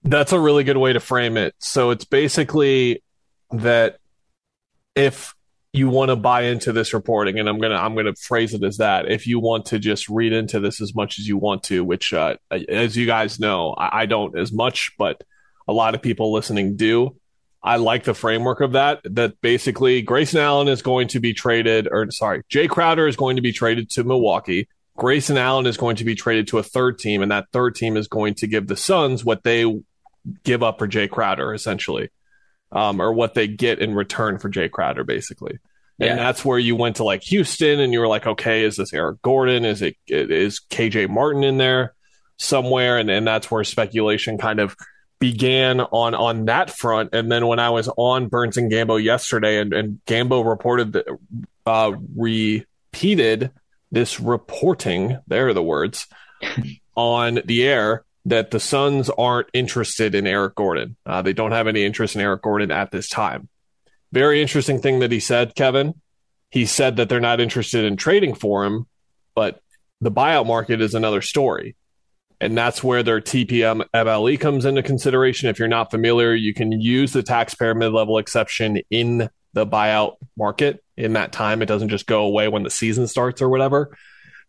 That's 0.04 0.32
a 0.32 0.40
really 0.40 0.64
good 0.64 0.78
way 0.78 0.94
to 0.94 1.00
frame 1.00 1.38
it. 1.38 1.54
So 1.60 1.92
it's 1.92 2.06
basically 2.06 3.04
that 3.52 4.00
if 4.96 5.36
you 5.74 5.90
want 5.90 6.10
to 6.10 6.16
buy 6.16 6.44
into 6.44 6.72
this 6.72 6.94
reporting, 6.94 7.40
and 7.40 7.48
I'm 7.48 7.60
gonna 7.60 7.76
I'm 7.76 7.96
gonna 7.96 8.16
phrase 8.16 8.54
it 8.54 8.64
as 8.64 8.78
that. 8.78 9.10
If 9.10 9.28
you 9.28 9.40
want 9.40 9.66
to 9.68 9.80
just 9.80 10.10
read 10.10 10.34
into 10.34 10.60
this 10.60 10.82
as 10.82 10.96
much 10.96 11.20
as 11.20 11.28
you 11.28 11.38
want 11.38 11.64
to, 11.64 11.84
which 11.84 12.14
uh, 12.14 12.36
as 12.70 12.96
you 12.96 13.06
guys 13.06 13.40
know, 13.40 13.74
I, 13.78 14.02
I 14.02 14.06
don't 14.06 14.38
as 14.38 14.52
much, 14.52 14.92
but 14.98 15.24
a 15.68 15.74
lot 15.74 15.96
of 15.96 16.02
people 16.02 16.32
listening 16.32 16.76
do. 16.76 17.16
I 17.62 17.78
like 17.78 18.06
the 18.06 18.14
framework 18.14 18.62
of 18.62 18.74
that. 18.74 19.02
That 19.04 19.42
basically 19.42 20.02
Grayson 20.02 20.40
Allen 20.40 20.68
is 20.68 20.82
going 20.82 21.10
to 21.10 21.20
be 21.20 21.34
traded, 21.34 21.88
or 21.92 22.10
sorry, 22.12 22.44
Jae 22.50 22.70
Crowder 22.70 23.08
is 23.08 23.16
going 23.16 23.36
to 23.36 23.42
be 23.42 23.52
traded 23.52 23.90
to 23.92 24.04
Milwaukee. 24.04 24.70
Grayson 24.96 25.38
Allen 25.38 25.68
is 25.68 25.78
going 25.78 25.98
to 25.98 26.06
be 26.06 26.16
traded 26.16 26.48
to 26.48 26.60
a 26.60 26.64
third 26.64 26.98
team, 26.98 27.22
and 27.22 27.32
that 27.32 27.48
third 27.52 27.76
team 27.76 27.98
is 27.98 28.08
going 28.08 28.36
to 28.36 28.48
give 28.48 28.68
the 28.68 28.78
Suns 28.78 29.24
what 29.24 29.44
they 29.44 29.66
give 30.44 30.64
up 30.64 30.80
for 30.80 30.88
Jae 30.88 31.10
Crowder, 31.10 31.54
essentially, 31.54 32.10
um, 32.72 33.02
or 33.02 33.14
what 33.14 33.34
they 33.34 33.48
get 33.48 33.80
in 33.80 33.94
return 33.94 34.38
for 34.40 34.50
Jae 34.50 34.72
Crowder, 34.72 35.04
basically. 35.04 35.60
And 36.00 36.10
yeah. 36.10 36.16
that's 36.16 36.46
where 36.46 36.60
you 36.60 36.76
went 36.76 36.98
to 36.98 37.04
like 37.04 37.24
Houston, 37.24 37.80
and 37.80 37.92
you 37.92 38.00
were 38.00 38.08
like, 38.08 38.28
okay, 38.28 38.64
is 38.64 38.76
this 38.76 38.94
Eric 38.94 39.22
Gordon? 39.22 39.66
Is 39.66 39.82
it 39.82 39.96
is 40.08 40.62
KJ 40.70 41.10
Martin 41.10 41.44
in 41.44 41.58
there 41.58 41.96
somewhere? 42.38 43.00
And 43.00 43.10
and 43.10 43.26
that's 43.26 43.50
where 43.50 43.64
speculation 43.64 44.38
kind 44.38 44.60
of 44.60 44.76
began 45.20 45.82
on 45.82 46.14
on 46.14 46.46
that 46.46 46.70
front. 46.70 47.10
And 47.14 47.32
then 47.32 47.48
when 47.48 47.58
I 47.58 47.72
was 47.72 47.90
on 47.98 48.28
Burns 48.28 48.58
and 48.58 48.72
Gambo 48.72 49.04
yesterday, 49.04 49.60
and, 49.60 49.74
and 49.74 50.00
Gambo 50.06 50.48
reported 50.48 50.94
that 50.94 51.08
uh, 51.66 51.94
repeated 52.16 53.52
this 53.92 54.20
reporting, 54.20 55.18
there 55.26 55.48
are 55.48 55.54
the 55.54 55.64
words, 55.64 56.06
on 56.96 57.40
the 57.46 57.64
air 57.64 58.04
that 58.28 58.52
the 58.52 58.60
Suns 58.60 59.10
aren't 59.10 59.48
interested 59.54 60.14
in 60.14 60.28
Eric 60.28 60.56
Gordon. 60.56 60.98
Uh, 61.06 61.22
they 61.22 61.32
don't 61.32 61.54
have 61.54 61.68
any 61.68 61.86
interest 61.86 62.14
in 62.14 62.22
Eric 62.22 62.42
Gordon 62.42 62.72
at 62.72 62.92
this 62.92 63.08
time. 63.08 63.48
Very 64.12 64.42
interesting 64.42 64.82
thing 64.82 65.00
that 65.00 65.14
he 65.14 65.22
said, 65.22 65.56
Kevin. 65.56 65.94
He 66.50 66.66
said 66.66 66.98
that 66.98 67.08
they're 67.08 67.20
not 67.22 67.40
interested 67.40 67.86
in 67.86 67.96
trading 67.96 68.36
for 68.36 68.66
him, 68.66 68.86
but 69.34 69.62
the 70.02 70.12
buyout 70.12 70.46
market 70.46 70.82
is 70.82 70.94
another 70.94 71.22
story. 71.22 71.76
And 72.40 72.58
that's 72.58 72.84
where 72.84 73.02
their 73.02 73.22
TPM 73.22 73.84
MLE 73.94 74.40
comes 74.40 74.66
into 74.66 74.84
consideration. 74.84 75.50
If 75.50 75.58
you're 75.58 75.68
not 75.70 75.90
familiar, 75.90 76.36
you 76.36 76.54
can 76.54 76.72
use 76.74 77.14
the 77.14 77.24
taxpayer 77.24 77.76
mid 77.76 77.94
level 77.94 78.18
exception 78.18 78.82
in 78.90 79.30
the 79.54 79.66
buyout 79.66 80.18
market 80.38 80.84
in 80.98 81.14
that 81.14 81.32
time. 81.32 81.62
It 81.62 81.68
doesn't 81.68 81.90
just 81.90 82.08
go 82.08 82.26
away 82.26 82.50
when 82.50 82.64
the 82.64 82.70
season 82.70 83.08
starts 83.08 83.42
or 83.42 83.50
whatever. 83.50 83.98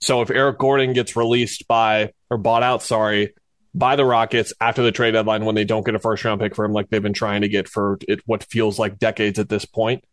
So 0.00 0.20
if 0.22 0.30
Eric 0.30 0.58
Gordon 0.58 0.92
gets 0.92 1.16
released 1.16 1.66
by 1.66 2.12
or 2.30 2.38
bought 2.38 2.62
out, 2.62 2.82
sorry, 2.82 3.34
by 3.74 3.96
the 3.96 4.04
Rockets 4.04 4.52
after 4.60 4.82
the 4.82 4.92
trade 4.92 5.12
deadline 5.12 5.44
when 5.44 5.54
they 5.54 5.64
don't 5.64 5.84
get 5.84 5.94
a 5.94 5.98
first 5.98 6.24
round 6.24 6.40
pick 6.40 6.54
for 6.54 6.64
him, 6.64 6.72
like 6.72 6.88
they've 6.88 7.02
been 7.02 7.12
trying 7.12 7.42
to 7.42 7.48
get 7.48 7.68
for 7.68 7.98
it, 8.08 8.20
what 8.26 8.44
feels 8.44 8.78
like 8.78 8.98
decades 8.98 9.38
at 9.38 9.48
this 9.48 9.64
point, 9.64 10.04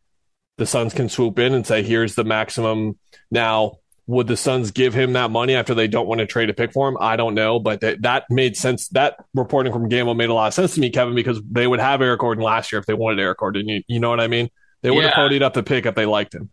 the 0.58 0.66
Suns 0.66 0.94
can 0.94 1.10
swoop 1.10 1.40
in 1.40 1.54
and 1.54 1.66
say, 1.66 1.84
here's 1.84 2.16
the 2.16 2.24
maximum. 2.24 2.98
Now, 3.32 3.80
would 4.08 4.28
the 4.28 4.38
Suns 4.38 4.72
give 4.72 4.94
him 4.94 5.14
that 5.14 5.32
money 5.32 5.56
after 5.56 5.74
they 5.74 5.88
don't 5.88 6.08
want 6.08 6.20
to 6.20 6.28
trade 6.28 6.50
a 6.50 6.54
pick 6.54 6.72
for 6.74 6.88
him? 6.88 6.98
I 7.00 7.16
don't 7.16 7.34
know, 7.34 7.60
but 7.60 7.82
that, 7.82 8.04
that 8.04 8.26
made 8.30 8.56
sense. 8.56 8.88
That 8.90 9.16
reporting 9.34 9.74
from 9.74 9.90
Gambo 9.90 10.16
made 10.16 10.30
a 10.30 10.34
lot 10.34 10.48
of 10.48 10.54
sense 10.54 10.76
to 10.76 10.80
me, 10.80 10.92
Kevin, 10.92 11.16
because 11.16 11.42
they 11.50 11.66
would 11.66 11.80
have 11.80 12.02
Eric 12.02 12.20
Gordon 12.20 12.44
last 12.44 12.72
year 12.72 12.80
if 12.80 12.86
they 12.86 12.94
wanted 12.94 13.20
Eric 13.20 13.40
Gordon. 13.40 13.68
You, 13.68 13.84
you 13.88 14.00
know 14.00 14.10
what 14.10 14.20
I 14.20 14.28
mean? 14.28 14.50
They 14.84 14.92
would 14.92 15.04
yeah. 15.04 15.08
have 15.08 15.16
ponied 15.16 15.42
up 15.42 15.54
the 15.54 15.64
pick 15.64 15.88
if 15.88 15.96
they 15.96 16.06
liked 16.06 16.36
him. 16.36 16.52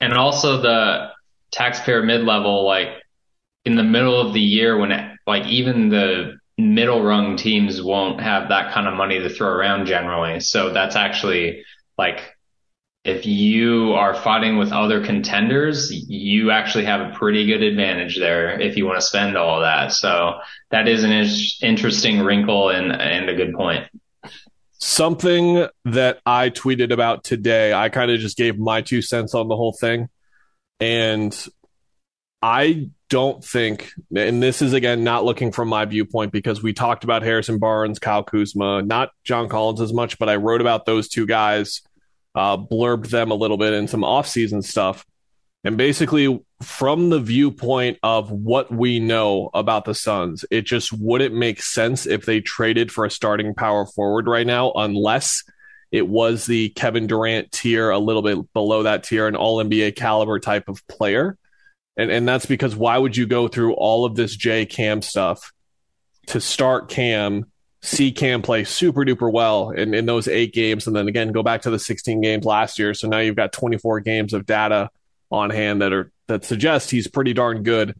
And 0.00 0.14
also 0.14 0.60
the 0.60 1.10
taxpayer 1.52 2.02
mid 2.02 2.24
level, 2.24 2.64
like 2.66 2.88
in 3.64 3.76
the 3.76 3.82
middle 3.82 4.20
of 4.20 4.32
the 4.32 4.40
year 4.40 4.78
when 4.78 4.92
it, 4.92 5.18
like 5.26 5.46
even 5.46 5.88
the 5.88 6.38
middle 6.56 7.02
rung 7.02 7.36
teams 7.36 7.80
won't 7.82 8.20
have 8.20 8.48
that 8.48 8.72
kind 8.72 8.86
of 8.86 8.94
money 8.94 9.18
to 9.18 9.28
throw 9.30 9.48
around 9.48 9.86
generally. 9.86 10.40
So 10.40 10.72
that's 10.72 10.96
actually 10.96 11.64
like 11.96 12.20
if 13.04 13.24
you 13.24 13.94
are 13.94 14.14
fighting 14.14 14.58
with 14.58 14.72
other 14.72 15.04
contenders, 15.04 15.90
you 15.90 16.50
actually 16.50 16.84
have 16.84 17.00
a 17.00 17.14
pretty 17.14 17.46
good 17.46 17.62
advantage 17.62 18.18
there 18.18 18.60
if 18.60 18.76
you 18.76 18.84
want 18.84 18.98
to 18.98 19.06
spend 19.06 19.38
all 19.38 19.60
that. 19.60 19.92
So 19.92 20.40
that 20.70 20.86
is 20.86 21.02
an 21.02 21.12
interesting 21.62 22.20
wrinkle 22.20 22.68
and, 22.68 22.92
and 22.92 23.30
a 23.30 23.34
good 23.34 23.54
point. 23.54 23.86
Something 24.72 25.66
that 25.86 26.20
I 26.26 26.50
tweeted 26.50 26.92
about 26.92 27.24
today, 27.24 27.72
I 27.72 27.88
kind 27.88 28.10
of 28.10 28.20
just 28.20 28.36
gave 28.36 28.58
my 28.58 28.82
two 28.82 29.02
cents 29.02 29.34
on 29.34 29.48
the 29.48 29.56
whole 29.56 29.76
thing. 29.78 30.08
And 30.78 31.36
I 32.42 32.90
don't 33.10 33.44
think, 33.44 33.92
and 34.16 34.42
this 34.42 34.62
is 34.62 34.72
again 34.72 35.04
not 35.04 35.24
looking 35.24 35.52
from 35.52 35.68
my 35.68 35.84
viewpoint 35.84 36.32
because 36.32 36.62
we 36.62 36.72
talked 36.72 37.04
about 37.04 37.22
Harrison 37.22 37.58
Barnes, 37.58 37.98
Kyle 37.98 38.22
Kuzma, 38.22 38.82
not 38.82 39.10
John 39.24 39.48
Collins 39.48 39.80
as 39.80 39.92
much, 39.92 40.18
but 40.18 40.30
I 40.30 40.36
wrote 40.36 40.60
about 40.60 40.86
those 40.86 41.08
two 41.08 41.26
guys, 41.26 41.82
uh, 42.34 42.56
blurbed 42.56 43.10
them 43.10 43.32
a 43.32 43.34
little 43.34 43.58
bit 43.58 43.74
in 43.74 43.88
some 43.88 44.02
offseason 44.02 44.64
stuff. 44.64 45.04
And 45.64 45.76
basically, 45.76 46.40
from 46.62 47.10
the 47.10 47.18
viewpoint 47.18 47.98
of 48.02 48.30
what 48.30 48.72
we 48.72 49.00
know 49.00 49.50
about 49.52 49.84
the 49.84 49.94
Suns, 49.94 50.44
it 50.50 50.62
just 50.62 50.92
wouldn't 50.92 51.34
make 51.34 51.60
sense 51.60 52.06
if 52.06 52.24
they 52.24 52.40
traded 52.40 52.90
for 52.90 53.04
a 53.04 53.10
starting 53.10 53.54
power 53.54 53.84
forward 53.84 54.26
right 54.26 54.46
now, 54.46 54.72
unless 54.74 55.42
it 55.90 56.08
was 56.08 56.46
the 56.46 56.70
Kevin 56.70 57.08
Durant 57.08 57.50
tier, 57.50 57.90
a 57.90 57.98
little 57.98 58.22
bit 58.22 58.52
below 58.54 58.84
that 58.84 59.02
tier, 59.02 59.26
an 59.26 59.36
all 59.36 59.62
NBA 59.62 59.96
caliber 59.96 60.38
type 60.38 60.68
of 60.68 60.86
player. 60.86 61.36
And 61.96 62.10
and 62.10 62.26
that's 62.26 62.46
because 62.46 62.76
why 62.76 62.96
would 62.96 63.16
you 63.16 63.26
go 63.26 63.48
through 63.48 63.74
all 63.74 64.04
of 64.04 64.16
this 64.16 64.36
J 64.36 64.66
Cam 64.66 65.02
stuff 65.02 65.52
to 66.26 66.40
start 66.40 66.88
Cam, 66.88 67.46
see 67.82 68.12
Cam 68.12 68.42
play 68.42 68.64
super 68.64 69.04
duper 69.04 69.30
well 69.32 69.70
in, 69.70 69.94
in 69.94 70.06
those 70.06 70.28
eight 70.28 70.54
games, 70.54 70.86
and 70.86 70.94
then 70.94 71.08
again 71.08 71.32
go 71.32 71.42
back 71.42 71.62
to 71.62 71.70
the 71.70 71.78
16 71.78 72.20
games 72.20 72.44
last 72.44 72.78
year. 72.78 72.94
So 72.94 73.08
now 73.08 73.18
you've 73.18 73.36
got 73.36 73.52
24 73.52 74.00
games 74.00 74.32
of 74.32 74.46
data 74.46 74.90
on 75.30 75.50
hand 75.50 75.82
that 75.82 75.92
are 75.92 76.10
that 76.28 76.44
suggest 76.44 76.90
he's 76.90 77.08
pretty 77.08 77.32
darn 77.32 77.62
good 77.62 77.98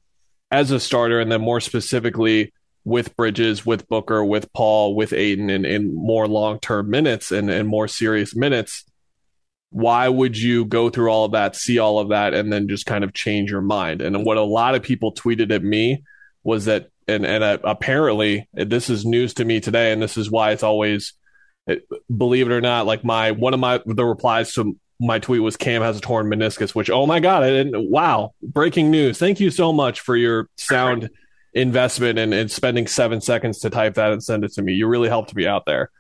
as 0.51 0.71
a 0.71 0.81
starter, 0.81 1.21
and 1.21 1.31
then 1.31 1.41
more 1.41 1.61
specifically 1.61 2.53
with 2.85 3.15
Bridges, 3.17 3.67
with 3.67 3.89
Booker, 3.89 4.25
with 4.25 4.53
Paul, 4.53 4.95
with 4.95 5.13
Ayton, 5.13 5.51
and 5.51 5.67
in 5.67 5.95
more 5.95 6.27
long 6.27 6.59
term 6.61 6.91
minutes 6.91 7.31
and, 7.31 7.51
and 7.51 7.69
more 7.69 7.89
serious 7.89 8.35
minutes 8.35 8.85
why 9.71 10.09
would 10.09 10.37
you 10.37 10.65
go 10.65 10.91
through 10.91 11.11
all 11.11 11.25
of 11.25 11.33
that, 11.33 11.57
see 11.57 11.79
all 11.79 11.99
of 11.99 12.09
that, 12.09 12.35
and 12.35 12.53
then 12.53 12.69
just 12.69 12.87
kind 12.87 13.05
of 13.05 13.13
change 13.13 13.51
your 13.51 13.61
mind? 13.61 14.03
And 14.03 14.25
what 14.25 14.37
a 14.37 14.43
lot 14.43 14.75
of 14.75 14.83
people 14.83 15.15
tweeted 15.15 15.53
at 15.53 15.63
me 15.63 16.03
was 16.43 16.65
that, 16.65 16.91
and 17.07 17.25
and 17.25 17.43
uh, 17.43 17.59
apparently 17.65 18.49
this 18.53 18.91
is 18.91 19.05
news 19.05 19.35
to 19.35 19.45
me 19.45 19.61
today, 19.61 19.93
and 19.93 20.03
this 20.03 20.17
is 20.17 20.31
why 20.31 20.51
it's 20.53 20.63
always, 20.63 21.15
believe 22.15 22.47
it 22.51 22.53
or 22.53 22.61
not, 22.61 22.87
like 22.87 23.05
my 23.05 23.31
one 23.31 23.55
of 23.55 23.61
my 23.61 23.81
the 23.87 24.05
replies 24.05 24.53
to 24.55 24.77
my 25.01 25.19
tweet 25.19 25.41
was 25.41 25.57
Cam 25.57 25.83
has 25.83 25.97
a 25.97 26.01
torn 26.01 26.27
meniscus, 26.27 26.75
which 26.75 26.91
oh 26.91 27.07
my 27.07 27.21
god, 27.21 27.41
didn't. 27.41 27.91
Wow, 27.91 28.35
breaking 28.43 28.91
news! 28.91 29.19
Thank 29.19 29.41
you 29.41 29.51
so 29.51 29.73
much 29.73 30.01
for 30.01 30.17
your 30.17 30.49
sound 30.57 31.11
investment 31.55 32.19
and, 32.19 32.33
and 32.35 32.51
spending 32.51 32.87
seven 32.87 33.21
seconds 33.21 33.61
to 33.61 33.71
type 33.71 33.95
that 33.95 34.13
and 34.13 34.23
send 34.23 34.45
it 34.45 34.53
to 34.53 34.63
me. 34.63 34.73
You 34.73 34.87
really 34.87 35.09
helped 35.09 35.35
me 35.35 35.47
out 35.47 35.65
there. 35.67 35.91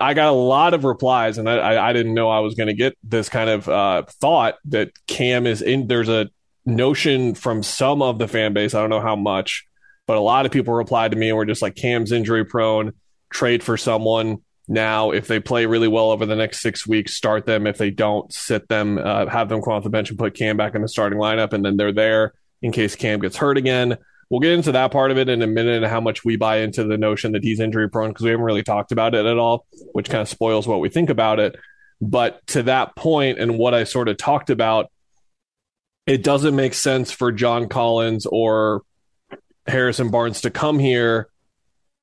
I 0.00 0.14
got 0.14 0.28
a 0.28 0.32
lot 0.32 0.74
of 0.74 0.84
replies, 0.84 1.38
and 1.38 1.48
I, 1.48 1.88
I 1.88 1.92
didn't 1.92 2.14
know 2.14 2.28
I 2.28 2.38
was 2.40 2.54
going 2.54 2.68
to 2.68 2.74
get 2.74 2.96
this 3.02 3.28
kind 3.28 3.50
of 3.50 3.68
uh, 3.68 4.02
thought 4.20 4.56
that 4.66 4.92
Cam 5.06 5.46
is 5.46 5.62
in. 5.62 5.88
There's 5.88 6.08
a 6.08 6.30
notion 6.64 7.34
from 7.34 7.62
some 7.62 8.02
of 8.02 8.18
the 8.18 8.28
fan 8.28 8.52
base. 8.52 8.74
I 8.74 8.80
don't 8.80 8.90
know 8.90 9.00
how 9.00 9.16
much, 9.16 9.66
but 10.06 10.16
a 10.16 10.20
lot 10.20 10.46
of 10.46 10.52
people 10.52 10.74
replied 10.74 11.10
to 11.10 11.16
me 11.16 11.28
and 11.28 11.36
were 11.36 11.44
just 11.44 11.62
like, 11.62 11.74
Cam's 11.74 12.12
injury 12.12 12.44
prone. 12.44 12.92
Trade 13.30 13.62
for 13.62 13.76
someone 13.76 14.38
now. 14.68 15.10
If 15.10 15.26
they 15.26 15.40
play 15.40 15.66
really 15.66 15.88
well 15.88 16.10
over 16.10 16.26
the 16.26 16.36
next 16.36 16.60
six 16.60 16.86
weeks, 16.86 17.14
start 17.14 17.44
them. 17.44 17.66
If 17.66 17.78
they 17.78 17.90
don't, 17.90 18.32
sit 18.32 18.68
them. 18.68 18.98
Uh, 18.98 19.26
have 19.26 19.48
them 19.48 19.62
come 19.62 19.72
off 19.72 19.82
the 19.82 19.90
bench 19.90 20.10
and 20.10 20.18
put 20.18 20.34
Cam 20.34 20.56
back 20.56 20.74
in 20.74 20.82
the 20.82 20.88
starting 20.88 21.18
lineup, 21.18 21.52
and 21.52 21.64
then 21.64 21.76
they're 21.76 21.92
there 21.92 22.34
in 22.62 22.72
case 22.72 22.94
Cam 22.94 23.18
gets 23.20 23.36
hurt 23.36 23.58
again. 23.58 23.96
We'll 24.28 24.40
get 24.40 24.52
into 24.52 24.72
that 24.72 24.90
part 24.90 25.10
of 25.10 25.18
it 25.18 25.28
in 25.28 25.42
a 25.42 25.46
minute 25.46 25.82
and 25.82 25.90
how 25.90 26.00
much 26.00 26.24
we 26.24 26.36
buy 26.36 26.58
into 26.58 26.84
the 26.84 26.98
notion 26.98 27.32
that 27.32 27.44
he's 27.44 27.60
injury 27.60 27.88
prone 27.88 28.10
because 28.10 28.24
we 28.24 28.30
haven't 28.30 28.44
really 28.44 28.64
talked 28.64 28.90
about 28.90 29.14
it 29.14 29.24
at 29.24 29.38
all, 29.38 29.66
which 29.92 30.08
kind 30.08 30.22
of 30.22 30.28
spoils 30.28 30.66
what 30.66 30.80
we 30.80 30.88
think 30.88 31.10
about 31.10 31.38
it. 31.38 31.56
But 32.00 32.44
to 32.48 32.64
that 32.64 32.96
point 32.96 33.38
and 33.38 33.56
what 33.56 33.72
I 33.72 33.84
sort 33.84 34.08
of 34.08 34.16
talked 34.16 34.50
about, 34.50 34.90
it 36.06 36.22
doesn't 36.22 36.56
make 36.56 36.74
sense 36.74 37.12
for 37.12 37.32
John 37.32 37.68
Collins 37.68 38.26
or 38.26 38.82
Harrison 39.66 40.10
Barnes 40.10 40.42
to 40.42 40.50
come 40.50 40.78
here 40.78 41.28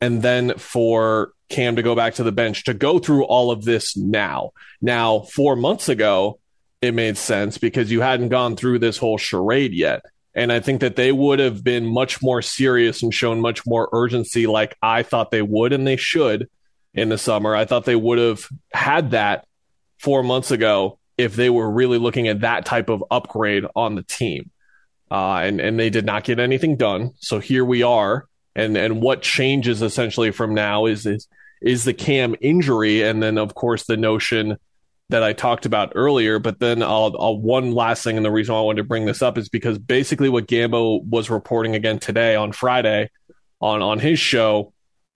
and 0.01 0.21
then 0.21 0.57
for 0.57 1.31
Cam 1.49 1.75
to 1.75 1.83
go 1.83 1.95
back 1.95 2.15
to 2.15 2.23
the 2.23 2.31
bench 2.31 2.65
to 2.65 2.73
go 2.73 2.99
through 2.99 3.25
all 3.25 3.51
of 3.51 3.63
this 3.63 3.95
now. 3.95 4.51
Now, 4.81 5.21
four 5.21 5.55
months 5.55 5.87
ago, 5.87 6.39
it 6.81 6.93
made 6.93 7.17
sense 7.17 7.57
because 7.57 7.91
you 7.91 8.01
hadn't 8.01 8.29
gone 8.29 8.55
through 8.55 8.79
this 8.79 8.97
whole 8.97 9.17
charade 9.17 9.73
yet. 9.73 10.03
And 10.35 10.51
I 10.51 10.59
think 10.59 10.81
that 10.81 10.95
they 10.95 11.11
would 11.11 11.39
have 11.39 11.63
been 11.63 11.85
much 11.85 12.21
more 12.21 12.41
serious 12.41 13.03
and 13.03 13.13
shown 13.13 13.39
much 13.39 13.65
more 13.65 13.89
urgency, 13.93 14.47
like 14.47 14.75
I 14.81 15.03
thought 15.03 15.31
they 15.31 15.41
would 15.41 15.73
and 15.73 15.85
they 15.85 15.95
should 15.95 16.49
in 16.93 17.09
the 17.09 17.17
summer. 17.17 17.55
I 17.55 17.65
thought 17.65 17.85
they 17.85 17.95
would 17.95 18.17
have 18.17 18.47
had 18.73 19.11
that 19.11 19.45
four 19.99 20.23
months 20.23 20.51
ago 20.51 20.97
if 21.17 21.35
they 21.35 21.49
were 21.49 21.69
really 21.69 21.99
looking 21.99 22.27
at 22.27 22.41
that 22.41 22.65
type 22.65 22.89
of 22.89 23.03
upgrade 23.11 23.65
on 23.75 23.95
the 23.95 24.03
team. 24.03 24.49
Uh, 25.11 25.37
and, 25.37 25.61
and 25.61 25.79
they 25.79 25.91
did 25.91 26.05
not 26.05 26.23
get 26.23 26.39
anything 26.39 26.75
done. 26.75 27.11
So 27.19 27.39
here 27.39 27.63
we 27.63 27.83
are. 27.83 28.25
And, 28.55 28.75
and 28.75 29.01
what 29.01 29.21
changes 29.21 29.81
essentially 29.83 30.31
from 30.31 30.55
now 30.55 30.87
is, 30.87 31.05
is, 31.05 31.27
is 31.61 31.83
the 31.83 31.93
Cam 31.93 32.35
injury. 32.41 33.03
And 33.03 33.21
then, 33.21 33.37
of 33.37 33.53
course, 33.53 33.85
the 33.85 33.97
notion 33.97 34.57
that 35.09 35.23
I 35.23 35.33
talked 35.33 35.65
about 35.65 35.93
earlier. 35.95 36.39
But 36.39 36.59
then 36.59 36.81
I'll, 36.81 37.15
I'll, 37.19 37.37
one 37.37 37.71
last 37.71 38.03
thing, 38.03 38.17
and 38.17 38.25
the 38.25 38.31
reason 38.31 38.55
I 38.55 38.61
wanted 38.61 38.81
to 38.81 38.87
bring 38.87 39.05
this 39.05 39.21
up 39.21 39.37
is 39.37 39.49
because 39.49 39.77
basically 39.77 40.29
what 40.29 40.47
Gambo 40.47 41.03
was 41.05 41.29
reporting 41.29 41.75
again 41.75 41.99
today 41.99 42.35
on 42.35 42.51
Friday 42.51 43.09
on 43.61 43.81
on 43.81 43.99
his 43.99 44.19
show 44.19 44.73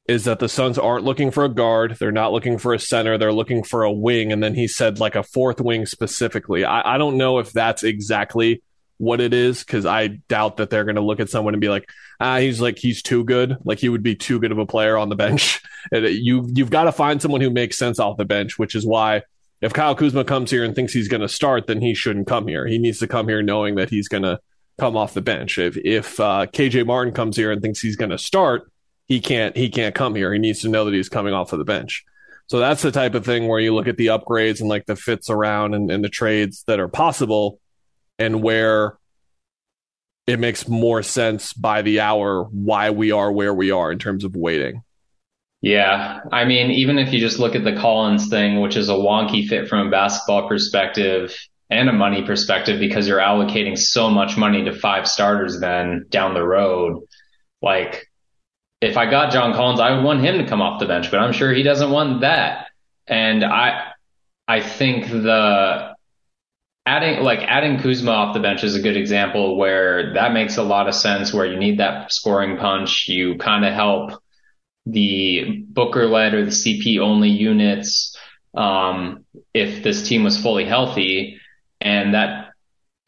is 0.08 0.24
that 0.24 0.40
the 0.40 0.48
Suns 0.48 0.78
aren't 0.78 1.04
looking 1.04 1.32
for 1.32 1.44
a 1.44 1.50
guard. 1.50 1.98
They're 2.00 2.14
not 2.14 2.32
looking 2.32 2.58
for 2.58 2.74
a 2.74 2.80
center. 2.80 3.18
They're 3.18 3.34
looking 3.34 3.64
for 3.64 3.84
a 3.84 3.92
wing. 3.92 4.32
And 4.32 4.42
then 4.42 4.56
he 4.56 4.68
said 4.68 5.00
like 5.00 5.16
a 5.16 5.24
fourth 5.24 5.60
wing 5.60 5.86
specifically. 5.86 6.64
I, 6.64 6.96
I 6.96 6.98
don't 6.98 7.18
know 7.18 7.40
if 7.40 7.52
that's 7.52 7.84
exactly 7.84 8.64
what 9.00 9.20
it 9.20 9.34
is 9.34 9.64
because 9.64 9.86
I 9.86 10.08
doubt 10.08 10.58
that 10.58 10.70
they're 10.70 10.86
going 10.86 10.96
to 10.96 11.02
look 11.02 11.20
at 11.20 11.30
someone 11.30 11.54
and 11.54 11.62
be 11.62 11.70
like, 11.70 11.90
ah, 12.20 12.38
he's 12.38 12.62
like 12.62 12.78
he's 12.78 13.02
too 13.02 13.26
good. 13.26 13.58
Like 13.66 13.80
he 13.80 13.90
would 13.90 14.02
be 14.04 14.16
too 14.16 14.40
good 14.40 14.52
of 14.52 14.58
a 14.58 14.66
player 14.66 14.98
on 14.98 15.10
the 15.10 15.16
bench. 15.16 15.62
you 15.92 16.48
you've 16.54 16.72
got 16.72 16.86
to 16.86 16.92
find 16.92 17.22
someone 17.22 17.42
who 17.42 17.50
makes 17.50 17.78
sense 17.78 18.00
off 18.00 18.18
the 18.18 18.26
bench, 18.26 18.58
which 18.58 18.76
is 18.76 18.86
why 18.86 19.24
if 19.62 19.74
Kyle 19.74 19.96
Kuzma 19.96 20.24
comes 20.24 20.52
here 20.52 20.64
and 20.64 20.76
thinks 20.76 20.94
he's 20.94 21.08
going 21.08 21.22
to 21.22 21.30
start, 21.30 21.68
then 21.68 21.82
he 21.82 21.94
shouldn't 21.94 22.28
come 22.28 22.48
here. 22.48 22.68
He 22.68 22.78
needs 22.78 23.00
to 23.00 23.08
come 23.08 23.28
here 23.28 23.42
knowing 23.42 23.76
that 23.76 23.90
he's 23.90 24.08
going 24.08 24.24
to 24.24 24.40
come 24.78 24.96
off 24.96 25.14
the 25.14 25.22
bench. 25.22 25.58
If 25.58 25.78
if 25.78 26.20
uh, 26.20 26.46
KJ 26.48 26.86
Martin 26.86 27.14
comes 27.14 27.36
here 27.36 27.52
and 27.52 27.62
thinks 27.62 27.80
he's 27.80 27.96
going 27.96 28.12
to 28.12 28.18
start, 28.18 28.72
he 29.08 29.20
can't 29.20 29.56
he 29.56 29.70
can't 29.70 29.96
come 29.96 30.16
here. 30.16 30.32
He 30.32 30.40
needs 30.40 30.62
to 30.62 30.70
know 30.70 30.86
that 30.86 30.94
he's 30.94 31.10
coming 31.10 31.34
off 31.34 31.54
of 31.54 31.60
the 31.60 31.66
bench. 31.66 32.06
So 32.48 32.60
that's 32.60 32.82
the 32.82 32.92
type 32.92 33.14
of 33.14 33.26
thing 33.26 33.48
where 33.48 33.60
you 33.60 33.76
look 33.76 33.88
at 33.88 33.98
the 33.98 34.08
upgrades 34.08 34.62
and 34.62 34.70
like 34.70 34.86
the 34.86 34.96
fits 34.96 35.30
around 35.30 35.74
and, 35.74 35.92
and 35.92 36.04
the 36.04 36.10
trades 36.10 36.64
that 36.68 36.80
are 36.80 36.88
possible 36.88 37.60
and 38.18 38.42
where 38.42 38.98
it 40.28 40.40
makes 40.40 40.68
more 40.68 41.04
sense 41.04 41.52
by 41.52 41.82
the 41.82 42.00
hour 42.00 42.44
why 42.44 42.92
we 42.92 43.12
are 43.12 43.32
where 43.32 43.54
we 43.54 43.72
are 43.72 43.92
in 43.92 44.00
terms 44.00 44.24
of 44.24 44.36
waiting. 44.36 44.84
Yeah. 45.62 46.22
I 46.32 46.46
mean, 46.46 46.72
even 46.72 47.00
if 47.00 47.12
you 47.12 47.20
just 47.20 47.40
look 47.40 47.56
at 47.56 47.64
the 47.64 47.76
Collins 47.76 48.30
thing, 48.30 48.62
which 48.62 48.76
is 48.76 48.90
a 48.90 48.94
wonky 48.94 49.48
fit 49.48 49.68
from 49.68 49.88
a 49.88 49.92
basketball 49.92 50.48
perspective 50.48 51.36
and 51.70 51.90
a 51.90 51.94
money 51.94 52.24
perspective, 52.24 52.80
because 52.80 53.08
you're 53.08 53.20
allocating 53.20 53.78
so 53.78 54.10
much 54.10 54.38
money 54.38 54.64
to 54.66 54.74
five 54.74 55.08
starters 55.08 55.60
then 55.60 56.06
down 56.10 56.34
the 56.34 56.44
road. 56.46 57.04
Like, 57.62 58.08
if 58.82 58.96
I 58.96 59.10
got 59.10 59.32
John 59.32 59.54
Collins, 59.54 59.80
I 59.80 59.96
would 59.96 60.04
want 60.04 60.22
him 60.22 60.38
to 60.38 60.48
come 60.48 60.62
off 60.62 60.80
the 60.80 60.86
bench, 60.86 61.10
but 61.10 61.20
I'm 61.20 61.34
sure 61.34 61.52
he 61.52 61.64
doesn't 61.64 61.90
want 61.90 62.22
that. 62.22 62.68
And 63.08 63.44
I, 63.44 63.92
I 64.48 64.62
think 64.62 65.10
the 65.10 65.96
adding 66.86 67.24
like 67.24 67.40
adding 67.40 67.80
Kuzma 67.80 68.12
off 68.12 68.34
the 68.34 68.40
bench 68.40 68.64
is 68.64 68.76
a 68.76 68.82
good 68.82 68.96
example 68.96 69.58
where 69.58 70.14
that 70.14 70.32
makes 70.32 70.58
a 70.58 70.64
lot 70.64 70.88
of 70.88 70.96
sense. 70.96 71.34
Where 71.34 71.46
you 71.46 71.58
need 71.58 71.80
that 71.80 72.14
scoring 72.14 72.58
punch, 72.58 73.08
you 73.10 73.38
kind 73.40 73.66
of 73.66 73.74
help 73.74 74.22
the 74.92 75.64
Booker 75.68 76.08
led 76.08 76.34
or 76.34 76.46
the 76.46 76.52
CP 76.52 77.00
only 77.00 77.30
units 77.30 78.18
um, 78.56 79.26
if 79.54 79.84
this 79.84 80.08
team 80.08 80.24
was 80.24 80.42
fully 80.42 80.66
healthy, 80.66 81.40
and 81.80 82.14
that 82.14 82.52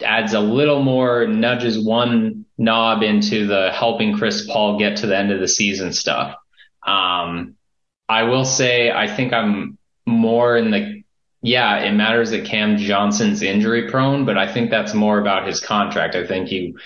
adds 0.03 0.33
a 0.33 0.39
little 0.39 0.81
more 0.81 1.27
nudges 1.27 1.79
one 1.83 2.45
knob 2.57 3.03
into 3.03 3.47
the 3.47 3.71
helping 3.71 4.17
Chris 4.17 4.45
Paul 4.45 4.77
get 4.77 4.97
to 4.97 5.07
the 5.07 5.17
end 5.17 5.31
of 5.31 5.39
the 5.39 5.47
season 5.47 5.93
stuff. 5.93 6.35
Um, 6.85 7.55
I 8.07 8.23
will 8.23 8.45
say 8.45 8.91
I 8.91 9.07
think 9.07 9.33
I'm 9.33 9.77
more 10.05 10.57
in 10.57 10.71
the 10.71 10.99
yeah, 11.41 11.77
it 11.79 11.93
matters 11.93 12.31
that 12.31 12.45
Cam 12.45 12.77
Johnson's 12.77 13.41
injury 13.41 13.89
prone, 13.89 14.25
but 14.25 14.37
I 14.37 14.51
think 14.51 14.69
that's 14.69 14.93
more 14.93 15.19
about 15.19 15.47
his 15.47 15.61
contract. 15.61 16.15
I 16.15 16.27
think 16.27 16.51
you, 16.51 16.77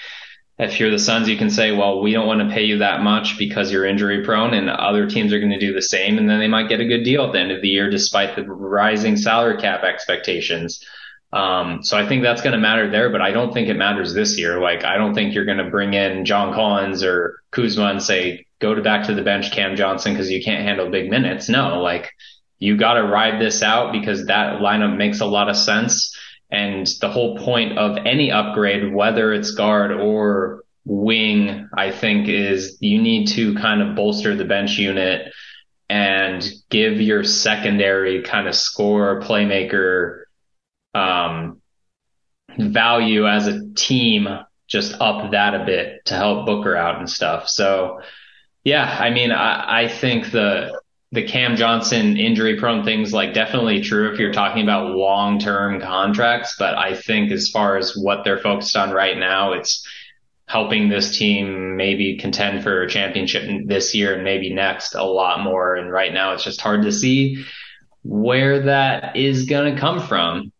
if 0.60 0.80
you're 0.80 0.92
the 0.92 1.00
Suns, 1.00 1.28
you 1.28 1.38
can 1.38 1.50
say, 1.50 1.72
well, 1.72 2.02
we 2.02 2.14
don't 2.14 2.28
want 2.28 2.48
to 2.48 2.54
pay 2.54 2.64
you 2.64 2.78
that 2.80 3.02
much 3.02 3.38
because 3.38 3.72
you're 3.72 3.86
injury 3.86 4.24
prone 4.24 4.54
and 4.54 4.70
other 4.70 5.08
teams 5.08 5.34
are 5.34 5.40
going 5.40 5.52
to 5.52 5.60
do 5.60 5.74
the 5.74 5.82
same. 5.82 6.18
And 6.18 6.30
then 6.30 6.40
they 6.40 6.48
might 6.48 6.70
get 6.70 6.80
a 6.80 6.86
good 6.86 7.04
deal 7.04 7.26
at 7.26 7.34
the 7.34 7.40
end 7.40 7.52
of 7.52 7.62
the 7.62 7.70
year, 7.70 7.90
despite 7.90 8.36
the 8.36 8.44
rising 8.44 9.18
salary 9.18 9.58
cap 9.60 9.84
expectations. 9.84 10.86
Um, 11.32 11.84
so 11.84 11.98
I 11.98 12.08
think 12.08 12.22
that's 12.22 12.44
going 12.44 12.54
to 12.54 12.60
matter 12.60 12.92
there, 12.92 13.10
but 13.10 13.22
I 13.22 13.32
don't 13.32 13.52
think 13.52 13.68
it 13.68 13.74
matters 13.74 14.14
this 14.14 14.38
year. 14.38 14.62
Like, 14.62 14.86
I 14.86 14.98
don't 14.98 15.16
think 15.16 15.34
you're 15.34 15.46
going 15.46 15.58
to 15.58 15.72
bring 15.72 15.96
in 15.96 16.26
John 16.26 16.54
Collins 16.54 17.04
or 17.04 17.42
Kuzma 17.50 17.86
and 17.86 18.04
say, 18.04 18.46
go 18.60 18.76
to 18.76 18.84
back 18.84 19.08
to 19.08 19.16
the 19.16 19.24
bench, 19.24 19.52
Cam 19.52 19.76
Johnson, 19.76 20.14
because 20.14 20.30
you 20.30 20.44
can't 20.44 20.64
handle 20.64 20.92
big 20.92 21.10
minutes. 21.10 21.50
No, 21.50 21.82
like, 21.82 22.12
you 22.60 22.78
got 22.78 22.94
to 22.94 23.04
ride 23.04 23.42
this 23.42 23.64
out 23.64 23.92
because 23.92 24.28
that 24.28 24.62
lineup 24.62 24.96
makes 24.96 25.20
a 25.20 25.26
lot 25.26 25.50
of 25.50 25.58
sense. 25.58 26.13
And 26.54 26.88
the 27.02 27.10
whole 27.10 27.36
point 27.40 27.80
of 27.80 27.98
any 28.06 28.32
upgrade, 28.32 28.94
whether 28.94 29.34
it's 29.34 29.52
guard 29.52 29.92
or 29.92 30.64
wing, 30.86 31.68
I 31.76 31.92
think 31.92 32.30
is 32.30 32.78
you 32.80 33.02
need 33.02 33.30
to 33.30 33.56
kind 33.56 33.82
of 33.82 33.96
bolster 33.96 34.36
the 34.36 34.46
bench 34.46 34.78
unit 34.78 35.34
and 35.90 36.46
give 36.70 37.02
your 37.02 37.24
secondary 37.24 38.22
kind 38.22 38.48
of 38.48 38.56
score 38.56 39.20
playmaker, 39.22 40.26
um, 40.94 41.60
value 42.60 43.28
as 43.28 43.48
a 43.48 43.74
team 43.74 44.28
just 44.68 44.94
up 45.02 45.32
that 45.32 45.56
a 45.56 45.66
bit 45.66 46.06
to 46.06 46.14
help 46.14 46.46
Booker 46.46 46.76
out 46.76 47.00
and 47.00 47.10
stuff. 47.10 47.50
So 47.50 48.02
yeah, 48.64 48.98
I 49.00 49.10
mean, 49.10 49.32
I, 49.32 49.86
I 49.86 49.88
think 49.88 50.32
the, 50.32 50.80
the 51.14 51.22
Cam 51.22 51.56
Johnson 51.56 52.18
injury 52.18 52.58
prone 52.58 52.84
things 52.84 53.14
like 53.14 53.36
definitely 53.36 53.82
true 53.82 54.12
if 54.12 54.20
you're 54.20 54.34
talking 54.34 54.64
about 54.64 54.96
long 54.96 55.38
term 55.38 55.80
contracts. 55.80 56.56
But 56.58 56.76
I 56.76 56.96
think 56.96 57.32
as 57.32 57.50
far 57.50 57.78
as 57.78 57.96
what 57.96 58.24
they're 58.24 58.40
focused 58.40 58.76
on 58.76 58.90
right 58.90 59.16
now, 59.16 59.54
it's 59.54 59.88
helping 60.48 60.90
this 60.90 61.16
team 61.16 61.78
maybe 61.78 62.18
contend 62.18 62.64
for 62.64 62.82
a 62.82 62.90
championship 62.90 63.44
this 63.68 63.94
year 63.94 64.16
and 64.16 64.24
maybe 64.24 64.52
next 64.52 64.96
a 64.96 65.04
lot 65.04 65.44
more. 65.44 65.76
And 65.76 65.92
right 65.92 66.12
now 66.12 66.34
it's 66.34 66.44
just 66.44 66.62
hard 66.62 66.82
to 66.82 66.92
see 66.92 67.46
where 68.02 68.62
that 68.64 69.16
is 69.16 69.46
going 69.46 69.76
to 69.76 69.80
come 69.80 70.02
from. 70.02 70.52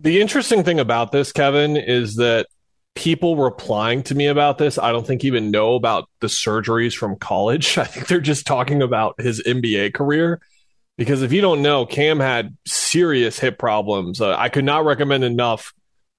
The 0.00 0.22
interesting 0.22 0.64
thing 0.64 0.80
about 0.80 1.12
this, 1.12 1.30
Kevin, 1.30 1.76
is 1.76 2.16
that 2.16 2.46
people 2.96 3.36
replying 3.36 4.02
to 4.04 4.14
me 4.14 4.26
about 4.26 4.58
this, 4.58 4.78
I 4.78 4.90
don't 4.90 5.06
think 5.06 5.24
even 5.24 5.52
know 5.52 5.74
about 5.74 6.08
the 6.20 6.26
surgeries 6.26 6.96
from 6.96 7.16
college. 7.16 7.78
I 7.78 7.84
think 7.84 8.08
they're 8.08 8.20
just 8.20 8.46
talking 8.46 8.82
about 8.82 9.20
his 9.20 9.40
NBA 9.44 9.94
career. 9.94 10.40
Because 10.98 11.22
if 11.22 11.30
you 11.30 11.42
don't 11.42 11.60
know, 11.60 11.84
Cam 11.84 12.18
had 12.18 12.56
serious 12.66 13.38
hip 13.38 13.58
problems. 13.58 14.20
Uh, 14.20 14.34
I 14.36 14.48
could 14.48 14.64
not 14.64 14.86
recommend 14.86 15.24
enough. 15.24 15.74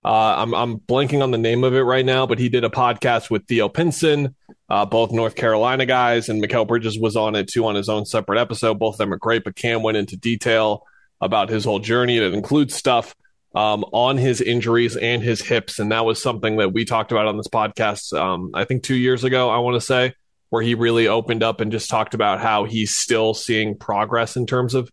Uh, 0.05 0.35
I'm, 0.37 0.53
I'm 0.53 0.77
blanking 0.77 1.23
on 1.23 1.31
the 1.31 1.37
name 1.39 1.63
of 1.63 1.73
it 1.73 1.81
right 1.81 2.05
now, 2.05 2.27
but 2.27 2.37
he 2.37 2.47
did 2.47 2.63
a 2.63 2.69
podcast 2.69 3.31
with 3.31 3.47
Theo 3.47 3.69
Pinson, 3.69 4.35
uh, 4.69 4.85
both 4.85 5.11
North 5.11 5.33
Carolina 5.33 5.87
guys, 5.87 6.29
and 6.29 6.41
Mikal 6.41 6.67
Bridges 6.67 6.97
was 6.99 7.15
on 7.15 7.35
it 7.35 7.47
too 7.47 7.65
on 7.65 7.73
his 7.73 7.89
own 7.89 8.05
separate 8.05 8.39
episode. 8.39 8.77
Both 8.77 8.95
of 8.95 8.97
them 8.99 9.11
are 9.11 9.17
great, 9.17 9.43
but 9.43 9.55
Cam 9.55 9.81
went 9.81 9.97
into 9.97 10.15
detail 10.15 10.85
about 11.19 11.49
his 11.49 11.65
whole 11.65 11.79
journey. 11.79 12.17
It 12.17 12.33
includes 12.33 12.75
stuff 12.75 13.15
um, 13.57 13.83
on 13.91 14.17
his 14.17 14.39
injuries 14.39 14.95
and 14.95 15.23
his 15.23 15.41
hips. 15.41 15.79
And 15.79 15.91
that 15.91 16.05
was 16.05 16.21
something 16.21 16.57
that 16.57 16.73
we 16.73 16.85
talked 16.85 17.11
about 17.11 17.25
on 17.25 17.37
this 17.37 17.47
podcast, 17.47 18.15
um, 18.15 18.51
I 18.53 18.65
think 18.65 18.83
two 18.83 18.95
years 18.95 19.23
ago, 19.23 19.49
I 19.49 19.57
want 19.57 19.73
to 19.73 19.81
say, 19.81 20.13
where 20.49 20.61
he 20.61 20.75
really 20.75 21.07
opened 21.07 21.41
up 21.41 21.59
and 21.59 21.71
just 21.71 21.89
talked 21.89 22.13
about 22.13 22.39
how 22.39 22.65
he's 22.65 22.95
still 22.95 23.33
seeing 23.33 23.75
progress 23.75 24.35
in 24.35 24.45
terms 24.45 24.75
of 24.75 24.91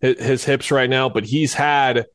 his, 0.00 0.24
his 0.24 0.44
hips 0.44 0.70
right 0.70 0.88
now. 0.88 1.08
But 1.08 1.24
he's 1.24 1.54
had 1.54 2.06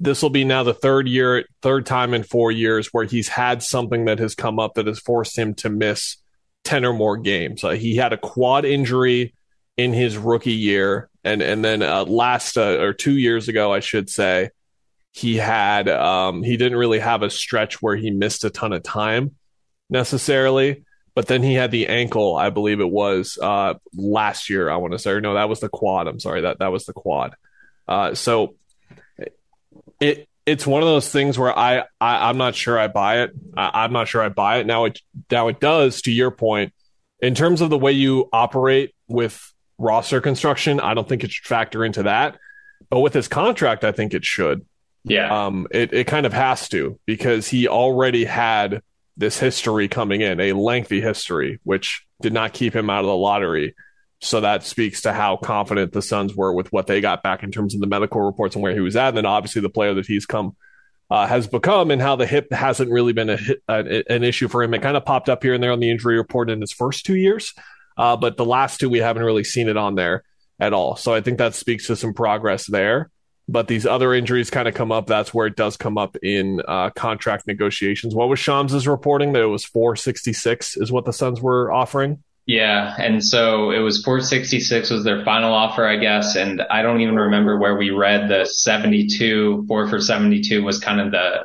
this 0.00 0.22
will 0.22 0.30
be 0.30 0.42
now 0.42 0.64
the 0.64 0.74
third 0.74 1.06
year, 1.06 1.44
third 1.62 1.86
time 1.86 2.14
in 2.14 2.24
four 2.24 2.50
years 2.50 2.88
where 2.88 3.04
he's 3.04 3.28
had 3.28 3.62
something 3.62 4.06
that 4.06 4.18
has 4.18 4.34
come 4.34 4.58
up 4.58 4.74
that 4.74 4.88
has 4.88 4.98
forced 4.98 5.38
him 5.38 5.54
to 5.54 5.70
miss 5.70 6.16
10 6.64 6.84
or 6.84 6.92
more 6.92 7.16
games. 7.16 7.62
Uh, 7.62 7.70
he 7.70 7.94
had 7.94 8.12
a 8.12 8.18
quad 8.18 8.64
injury 8.64 9.34
in 9.76 9.92
his 9.92 10.16
rookie 10.18 10.50
year. 10.50 11.08
And, 11.22 11.40
and 11.42 11.64
then 11.64 11.80
uh, 11.80 12.06
last 12.06 12.58
uh, 12.58 12.80
or 12.80 12.92
two 12.92 13.16
years 13.16 13.46
ago, 13.46 13.72
I 13.72 13.78
should 13.78 14.10
say, 14.10 14.50
he 15.14 15.36
had 15.36 15.88
um, 15.88 16.42
he 16.42 16.56
didn't 16.56 16.76
really 16.76 16.98
have 16.98 17.22
a 17.22 17.30
stretch 17.30 17.80
where 17.80 17.96
he 17.96 18.10
missed 18.10 18.44
a 18.44 18.50
ton 18.50 18.72
of 18.72 18.82
time 18.82 19.34
necessarily 19.88 20.84
but 21.14 21.26
then 21.26 21.42
he 21.42 21.54
had 21.54 21.70
the 21.70 21.86
ankle 21.88 22.36
i 22.36 22.50
believe 22.50 22.80
it 22.80 22.90
was 22.90 23.38
uh, 23.40 23.74
last 23.94 24.50
year 24.50 24.70
i 24.70 24.76
want 24.76 24.92
to 24.92 24.98
say 24.98 25.10
or 25.10 25.20
no 25.20 25.34
that 25.34 25.48
was 25.48 25.60
the 25.60 25.68
quad 25.68 26.08
i'm 26.08 26.20
sorry 26.20 26.42
that 26.42 26.58
that 26.58 26.72
was 26.72 26.84
the 26.84 26.92
quad 26.92 27.34
uh, 27.86 28.14
so 28.14 28.54
it 30.00 30.28
it's 30.46 30.66
one 30.66 30.82
of 30.82 30.88
those 30.88 31.08
things 31.08 31.38
where 31.38 31.56
I, 31.56 31.84
I 32.00 32.28
am 32.28 32.36
not 32.36 32.54
sure 32.54 32.78
I 32.78 32.88
buy 32.88 33.22
it. 33.22 33.30
I, 33.56 33.84
I'm 33.84 33.92
not 33.92 34.08
sure 34.08 34.22
I 34.22 34.28
buy 34.28 34.58
it. 34.58 34.66
Now 34.66 34.84
it 34.84 35.00
now 35.30 35.48
it 35.48 35.60
does 35.60 36.02
to 36.02 36.12
your 36.12 36.30
point 36.30 36.72
in 37.20 37.34
terms 37.34 37.60
of 37.60 37.70
the 37.70 37.78
way 37.78 37.92
you 37.92 38.28
operate 38.32 38.94
with 39.08 39.52
roster 39.78 40.20
construction. 40.20 40.80
I 40.80 40.94
don't 40.94 41.08
think 41.08 41.24
it 41.24 41.30
should 41.30 41.46
factor 41.46 41.84
into 41.84 42.04
that, 42.04 42.38
but 42.90 43.00
with 43.00 43.14
his 43.14 43.28
contract, 43.28 43.84
I 43.84 43.92
think 43.92 44.12
it 44.12 44.24
should. 44.24 44.66
Yeah. 45.04 45.46
Um, 45.46 45.66
it, 45.70 45.92
it 45.92 46.06
kind 46.06 46.26
of 46.26 46.32
has 46.32 46.68
to 46.70 46.98
because 47.06 47.46
he 47.46 47.68
already 47.68 48.24
had 48.24 48.82
this 49.16 49.38
history 49.38 49.86
coming 49.86 50.22
in, 50.22 50.40
a 50.40 50.52
lengthy 50.52 51.00
history, 51.00 51.60
which 51.62 52.04
did 52.20 52.32
not 52.32 52.52
keep 52.52 52.74
him 52.74 52.90
out 52.90 53.00
of 53.00 53.06
the 53.06 53.16
lottery. 53.16 53.74
So 54.20 54.40
that 54.40 54.64
speaks 54.64 55.02
to 55.02 55.12
how 55.12 55.36
confident 55.36 55.92
the 55.92 56.00
Suns 56.00 56.34
were 56.34 56.52
with 56.52 56.72
what 56.72 56.86
they 56.86 57.00
got 57.00 57.22
back 57.22 57.42
in 57.42 57.52
terms 57.52 57.74
of 57.74 57.80
the 57.80 57.86
medical 57.86 58.22
reports 58.22 58.56
and 58.56 58.62
where 58.62 58.72
he 58.72 58.80
was 58.80 58.96
at. 58.96 59.08
And 59.08 59.18
then 59.18 59.26
obviously 59.26 59.60
the 59.60 59.68
player 59.68 59.94
that 59.94 60.06
he's 60.06 60.24
come 60.24 60.56
uh, 61.10 61.26
has 61.26 61.46
become 61.46 61.90
and 61.90 62.00
how 62.00 62.16
the 62.16 62.26
hip 62.26 62.50
hasn't 62.50 62.90
really 62.90 63.12
been 63.12 63.30
a, 63.30 63.38
a, 63.68 64.10
an 64.10 64.24
issue 64.24 64.48
for 64.48 64.62
him. 64.62 64.72
It 64.72 64.82
kind 64.82 64.96
of 64.96 65.04
popped 65.04 65.28
up 65.28 65.42
here 65.42 65.52
and 65.52 65.62
there 65.62 65.72
on 65.72 65.80
the 65.80 65.90
injury 65.90 66.16
report 66.16 66.48
in 66.48 66.62
his 66.62 66.72
first 66.72 67.04
two 67.04 67.16
years. 67.16 67.52
Uh, 67.96 68.16
but 68.16 68.36
the 68.36 68.46
last 68.46 68.80
two, 68.80 68.88
we 68.88 68.98
haven't 68.98 69.22
really 69.22 69.44
seen 69.44 69.68
it 69.68 69.76
on 69.76 69.94
there 69.94 70.24
at 70.58 70.72
all. 70.72 70.96
So 70.96 71.12
I 71.12 71.20
think 71.20 71.38
that 71.38 71.54
speaks 71.54 71.86
to 71.88 71.96
some 71.96 72.14
progress 72.14 72.66
there 72.66 73.10
but 73.48 73.68
these 73.68 73.86
other 73.86 74.14
injuries 74.14 74.50
kind 74.50 74.68
of 74.68 74.74
come 74.74 74.90
up. 74.90 75.06
That's 75.06 75.34
where 75.34 75.46
it 75.46 75.56
does 75.56 75.76
come 75.76 75.98
up 75.98 76.16
in 76.22 76.62
uh, 76.66 76.90
contract 76.90 77.46
negotiations. 77.46 78.14
What 78.14 78.28
was 78.28 78.38
Shams' 78.38 78.86
reporting 78.86 79.32
that 79.32 79.42
it 79.42 79.46
was 79.46 79.64
466 79.64 80.76
is 80.78 80.90
what 80.90 81.04
the 81.04 81.12
Suns 81.12 81.40
were 81.40 81.72
offering? 81.72 82.22
Yeah, 82.46 82.94
and 82.98 83.24
so 83.24 83.70
it 83.70 83.78
was 83.78 84.02
466 84.04 84.90
was 84.90 85.04
their 85.04 85.24
final 85.24 85.54
offer, 85.54 85.86
I 85.86 85.96
guess, 85.96 86.36
and 86.36 86.60
I 86.70 86.82
don't 86.82 87.00
even 87.00 87.16
remember 87.16 87.58
where 87.58 87.76
we 87.76 87.90
read 87.90 88.28
the 88.28 88.44
72 88.44 89.64
four 89.66 89.88
for 89.88 89.98
72 89.98 90.62
was 90.62 90.78
kind 90.78 91.00
of 91.00 91.10
the 91.10 91.42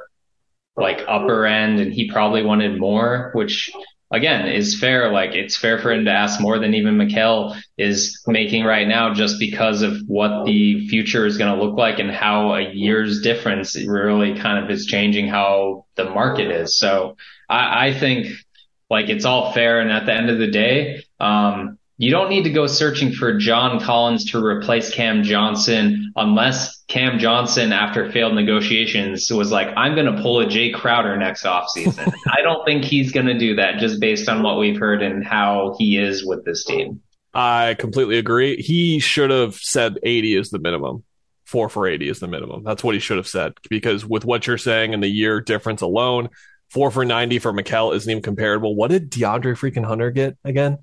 like 0.76 1.02
upper 1.08 1.46
end, 1.46 1.80
and 1.80 1.94
he 1.94 2.12
probably 2.12 2.44
wanted 2.44 2.80
more, 2.80 3.32
which 3.34 3.72
again 4.12 4.48
is 4.48 4.80
fair. 4.80 5.12
Like 5.12 5.34
it's 5.34 5.58
fair 5.58 5.80
for 5.80 5.92
him 5.92 6.06
to 6.06 6.12
ask 6.12 6.40
more 6.40 6.60
than 6.60 6.74
even 6.74 6.98
Mikal 6.98 7.60
is 7.78 8.22
making 8.28 8.64
right 8.64 8.88
now, 8.88 9.14
just 9.14 9.40
because 9.40 9.82
of 9.82 9.98
what 10.08 10.46
the 10.46 10.88
future 10.88 11.26
is 11.26 11.38
going 11.38 11.58
to 11.58 11.64
look 11.64 11.78
like 11.78 12.00
and 12.00 12.12
how 12.12 12.54
a 12.54 12.72
year's 12.72 13.22
difference 13.22 13.76
really 13.76 14.38
kind 14.38 14.64
of 14.64 14.70
is 14.70 14.86
changing 14.86 15.28
how 15.28 15.86
the 15.96 16.06
market 16.06 16.52
is. 16.52 16.78
So 16.78 17.18
I, 17.50 17.88
I 17.88 17.94
think 17.94 18.28
like 18.90 19.10
it's 19.10 19.26
all 19.26 19.52
fair. 19.54 19.80
And 19.80 19.92
at 19.92 20.06
the 20.06 20.14
end 20.14 20.30
of 20.30 20.40
the 20.40 20.52
day, 20.52 21.04
um, 21.20 21.79
you 22.00 22.12
don't 22.12 22.30
need 22.30 22.44
to 22.44 22.50
go 22.50 22.66
searching 22.66 23.12
for 23.12 23.38
John 23.38 23.78
Collins 23.82 24.24
to 24.32 24.44
replace 24.44 24.90
Cam 24.90 25.22
Johnson 25.22 26.14
unless 26.16 26.82
Cam 26.88 27.20
Johnson, 27.20 27.74
after 27.74 28.10
failed 28.10 28.36
negotiations, 28.36 29.30
was 29.30 29.52
like, 29.52 29.68
I'm 29.76 29.96
going 29.96 30.16
to 30.16 30.22
pull 30.22 30.40
a 30.40 30.46
Jae 30.46 30.74
Crowder 30.74 31.18
next 31.18 31.44
offseason. 31.44 32.14
I 32.32 32.42
don't 32.42 32.64
think 32.66 32.86
he's 32.86 33.12
going 33.12 33.26
to 33.26 33.38
do 33.38 33.58
that 33.58 33.80
just 33.80 34.00
based 34.00 34.30
on 34.30 34.44
what 34.44 34.58
we've 34.58 34.80
heard 34.80 35.04
and 35.04 35.26
how 35.26 35.76
he 35.78 35.98
is 35.98 36.26
with 36.26 36.46
this 36.46 36.64
team. 36.64 37.02
I 37.34 37.76
completely 37.78 38.18
agree. 38.18 38.56
He 38.56 39.00
should 39.00 39.30
have 39.30 39.56
said 39.56 40.00
80 40.02 40.38
is 40.38 40.50
the 40.52 40.60
minimum. 40.60 41.04
Four 41.44 41.68
for 41.68 41.86
80 41.86 42.08
is 42.08 42.20
the 42.20 42.30
minimum. 42.30 42.64
That's 42.64 42.82
what 42.82 42.96
he 42.96 43.02
should 43.02 43.18
have 43.18 43.28
said 43.28 43.54
because 43.70 44.06
with 44.06 44.24
what 44.24 44.48
you're 44.48 44.58
saying 44.58 44.94
and 44.94 45.04
the 45.04 45.10
year 45.10 45.42
difference 45.42 45.82
alone, 45.82 46.30
Four 46.70 46.92
for 46.92 47.04
90 47.04 47.40
for 47.40 47.52
Mikal 47.52 47.96
isn't 47.96 48.10
even 48.10 48.22
comparable. 48.22 48.76
What 48.76 48.92
did 48.92 49.10
DeAndre 49.10 49.58
freaking 49.58 49.86
Hunter 49.86 50.12
get 50.12 50.38
again? 50.44 50.78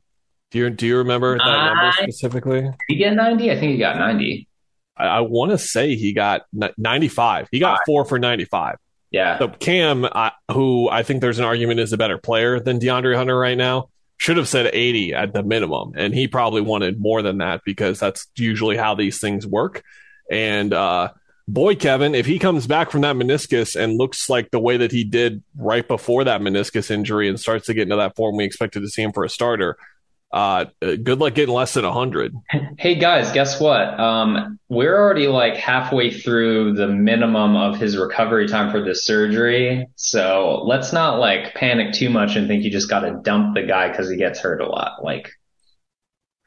Do 0.50 0.58
you 0.58 0.70
do 0.70 0.86
you 0.86 0.98
remember 0.98 1.36
that 1.38 1.44
uh, 1.44 1.74
number 1.74 1.92
specifically? 1.92 2.60
Did 2.62 2.74
he 2.88 2.96
get 2.96 3.14
90? 3.14 3.50
I 3.50 3.58
think 3.58 3.72
he 3.72 3.78
got 3.78 3.96
90. 3.96 4.48
I, 4.96 5.04
I 5.06 5.20
want 5.20 5.50
to 5.50 5.58
say 5.58 5.96
he 5.96 6.12
got 6.12 6.42
95. 6.52 7.48
He 7.50 7.58
got 7.58 7.80
four 7.86 8.04
for 8.04 8.18
95. 8.18 8.76
Yeah. 9.10 9.38
So 9.38 9.48
Cam, 9.48 10.04
uh, 10.04 10.30
who 10.52 10.88
I 10.88 11.02
think 11.02 11.20
there's 11.20 11.38
an 11.38 11.44
argument 11.44 11.80
is 11.80 11.92
a 11.92 11.96
better 11.96 12.18
player 12.18 12.60
than 12.60 12.78
DeAndre 12.78 13.16
Hunter 13.16 13.36
right 13.38 13.56
now, 13.56 13.88
should 14.18 14.36
have 14.36 14.48
said 14.48 14.70
80 14.72 15.14
at 15.14 15.32
the 15.32 15.42
minimum. 15.42 15.92
And 15.96 16.14
he 16.14 16.28
probably 16.28 16.60
wanted 16.60 17.00
more 17.00 17.22
than 17.22 17.38
that 17.38 17.62
because 17.64 17.98
that's 17.98 18.26
usually 18.36 18.76
how 18.76 18.94
these 18.94 19.20
things 19.20 19.46
work. 19.46 19.82
And 20.30 20.72
uh, 20.72 21.12
boy, 21.46 21.76
Kevin, 21.76 22.14
if 22.14 22.26
he 22.26 22.38
comes 22.38 22.66
back 22.66 22.90
from 22.90 23.02
that 23.02 23.16
meniscus 23.16 23.76
and 23.76 23.98
looks 23.98 24.28
like 24.28 24.50
the 24.50 24.58
way 24.58 24.78
that 24.78 24.92
he 24.92 25.04
did 25.04 25.42
right 25.56 25.86
before 25.86 26.24
that 26.24 26.40
meniscus 26.40 26.90
injury 26.90 27.28
and 27.28 27.38
starts 27.38 27.66
to 27.66 27.74
get 27.74 27.82
into 27.82 27.96
that 27.96 28.16
form 28.16 28.36
we 28.36 28.44
expected 28.44 28.80
to 28.80 28.88
see 28.88 29.02
him 29.02 29.12
for 29.12 29.24
a 29.24 29.28
starter, 29.28 29.76
uh, 30.32 30.66
good 30.80 31.18
luck 31.18 31.34
getting 31.34 31.54
less 31.54 31.74
than 31.74 31.84
100. 31.84 32.34
Hey, 32.78 32.96
guys, 32.96 33.32
guess 33.32 33.60
what? 33.60 33.98
Um, 33.98 34.58
we're 34.68 34.96
already 34.96 35.28
like 35.28 35.54
halfway 35.54 36.10
through 36.10 36.74
the 36.74 36.88
minimum 36.88 37.56
of 37.56 37.78
his 37.78 37.96
recovery 37.96 38.48
time 38.48 38.70
for 38.70 38.82
this 38.82 39.04
surgery. 39.04 39.86
So 39.96 40.62
let's 40.66 40.92
not 40.92 41.18
like 41.18 41.54
panic 41.54 41.94
too 41.94 42.10
much 42.10 42.36
and 42.36 42.48
think 42.48 42.64
you 42.64 42.70
just 42.70 42.90
got 42.90 43.00
to 43.00 43.20
dump 43.22 43.54
the 43.54 43.62
guy 43.62 43.88
because 43.88 44.10
he 44.10 44.16
gets 44.16 44.40
hurt 44.40 44.60
a 44.60 44.66
lot. 44.66 45.04
Like, 45.04 45.30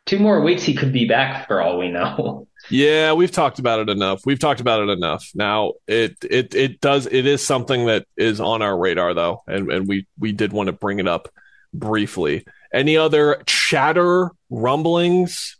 two 0.05 0.19
more 0.19 0.41
weeks, 0.41 0.63
he 0.63 0.73
could 0.73 0.91
be 0.91 1.07
back 1.07 1.47
for 1.47 1.61
all 1.61 1.77
we 1.77 1.89
know. 1.89 2.45
Yeah, 2.69 3.13
we've 3.13 3.31
talked 3.31 3.57
about 3.57 3.79
it 3.79 3.89
enough. 3.89 4.25
We've 4.25 4.37
talked 4.37 4.59
about 4.59 4.81
it 4.81 4.89
enough. 4.89 5.31
Now 5.33 5.73
it 5.87 6.17
it 6.29 6.53
it 6.53 6.81
does 6.81 7.07
it 7.07 7.25
is 7.25 7.43
something 7.43 7.85
that 7.87 8.05
is 8.15 8.39
on 8.41 8.61
our 8.61 8.77
radar 8.77 9.13
though, 9.13 9.41
and 9.47 9.71
and 9.71 9.87
we 9.87 10.05
we 10.19 10.33
did 10.33 10.51
want 10.51 10.67
to 10.67 10.73
bring 10.73 10.99
it 10.99 11.07
up 11.07 11.29
briefly. 11.73 12.45
Any 12.73 12.97
other 12.97 13.41
chatter 13.45 14.31
rumblings? 14.49 15.57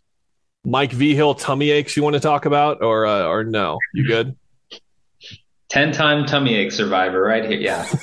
Mike 0.66 0.92
V 0.92 1.16
Hill 1.16 1.36
tummy 1.36 1.72
aches 1.72 1.96
you 1.96 2.04
want 2.04 2.16
to 2.16 2.20
talk 2.20 2.46
about, 2.46 2.84
or 2.84 3.06
uh, 3.06 3.24
or 3.24 3.44
no? 3.44 3.80
You 3.94 4.06
good? 4.08 4.36
Ten 5.70 5.92
time 5.92 6.26
tummy 6.26 6.56
ache 6.56 6.72
survivor 6.72 7.22
right 7.22 7.46
here. 7.46 7.60
Yeah. 7.60 7.86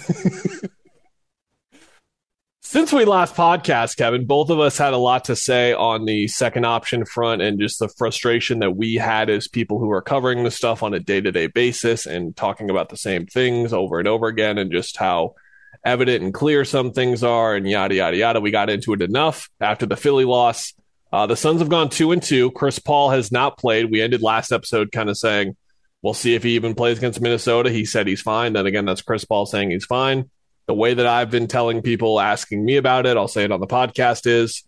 Since 2.62 2.92
we 2.92 3.05
last 3.05 3.37
podcast, 3.37 3.97
Kevin, 3.97 4.27
both 4.27 4.51
of 4.51 4.59
us 4.59 4.77
had 4.77 4.92
a 4.92 4.99
lot 4.99 5.27
to 5.27 5.37
say 5.37 5.73
on 5.73 6.05
the 6.05 6.27
second 6.27 6.66
option 6.66 7.05
front 7.05 7.40
and 7.40 7.61
just 7.61 7.79
the 7.79 7.88
frustration 7.88 8.59
that 8.59 8.73
we 8.73 8.95
had 8.95 9.31
as 9.31 9.47
people 9.47 9.79
who 9.79 9.90
are 9.92 10.03
covering 10.03 10.42
the 10.42 10.51
stuff 10.51 10.83
on 10.83 10.92
a 10.92 10.99
day 10.99 11.21
to 11.21 11.31
day 11.31 11.47
basis 11.47 12.07
and 12.07 12.37
talking 12.37 12.69
about 12.69 12.88
the 12.88 12.97
same 12.97 13.25
things 13.25 13.73
over 13.73 14.01
and 14.01 14.09
over 14.09 14.27
again 14.27 14.59
and 14.59 14.73
just 14.73 14.97
how 14.97 15.37
evident 15.85 16.25
and 16.25 16.35
clear 16.35 16.65
some 16.65 16.93
things 16.93 17.23
are 17.23 17.55
and 17.55 17.69
yada, 17.69 17.95
yada, 17.95 18.17
yada. 18.17 18.41
We 18.41 18.51
got 18.51 18.71
into 18.71 18.93
it 18.93 19.03
enough 19.03 19.49
after 19.61 19.87
the 19.87 19.97
Philly 19.97 20.25
loss. 20.25 20.75
Uh, 21.12 21.27
the 21.27 21.37
Suns 21.37 21.61
have 21.61 21.69
gone 21.69 21.89
two 21.89 22.12
and 22.12 22.23
two. 22.23 22.51
Chris 22.51 22.79
Paul 22.79 23.11
has 23.11 23.31
not 23.31 23.59
played. 23.59 23.91
We 23.91 24.03
ended 24.03 24.23
last 24.23 24.53
episode 24.53 24.93
kind 24.93 25.09
of 25.09 25.17
saying, 25.17 25.57
we'll 26.03 26.15
see 26.15 26.35
if 26.35 26.43
he 26.43 26.57
even 26.57 26.75
plays 26.75 26.99
against 26.99 27.21
Minnesota. 27.21 27.71
He 27.71 27.85
said 27.85 28.07
he's 28.07 28.23
fine. 28.23 28.53
Then 28.53 28.67
again, 28.67 28.85
that's 28.85 29.03
Chris 29.03 29.25
Paul 29.25 29.47
saying 29.47 29.71
he's 29.71 29.85
fine 29.85 30.31
the 30.67 30.75
way 30.75 30.95
that 30.95 31.07
I've 31.07 31.31
been 31.31 31.47
telling 31.47 31.83
people 31.83 32.21
asking 32.21 32.65
me 32.65 32.77
about 32.77 33.07
it, 33.07 33.17
I'll 33.17 33.29
say 33.29 33.45
it 33.45 33.53
on 33.53 33.61
the 33.61 33.67
podcast 33.67 34.27
is 34.27 34.65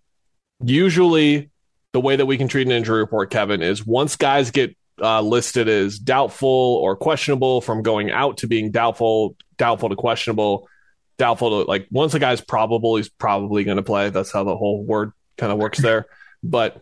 usually 0.62 1.50
the 1.92 2.00
way 2.00 2.16
that 2.16 2.26
we 2.26 2.38
can 2.38 2.48
treat 2.48 2.66
an 2.66 2.72
injury 2.72 3.00
report, 3.00 3.30
Kevin, 3.30 3.62
is 3.62 3.84
once 3.84 4.16
guys 4.16 4.50
get 4.50 4.76
uh, 5.00 5.20
listed 5.20 5.68
as 5.68 5.98
doubtful 5.98 6.48
or 6.48 6.96
questionable 6.96 7.60
from 7.60 7.82
going 7.82 8.10
out 8.10 8.38
to 8.38 8.46
being 8.46 8.70
doubtful, 8.70 9.36
doubtful 9.56 9.88
to 9.88 9.96
questionable, 9.96 10.67
doubtful 11.18 11.64
to 11.64 11.70
like 11.70 11.86
once 11.90 12.14
a 12.14 12.18
guy's 12.18 12.40
probable, 12.40 12.96
he's 12.96 13.08
probably 13.08 13.64
going 13.64 13.76
to 13.76 13.82
play. 13.82 14.10
That's 14.10 14.32
how 14.32 14.44
the 14.44 14.56
whole 14.56 14.82
word 14.84 15.12
kind 15.36 15.52
of 15.52 15.58
works 15.58 15.78
there. 15.78 16.06
But 16.42 16.80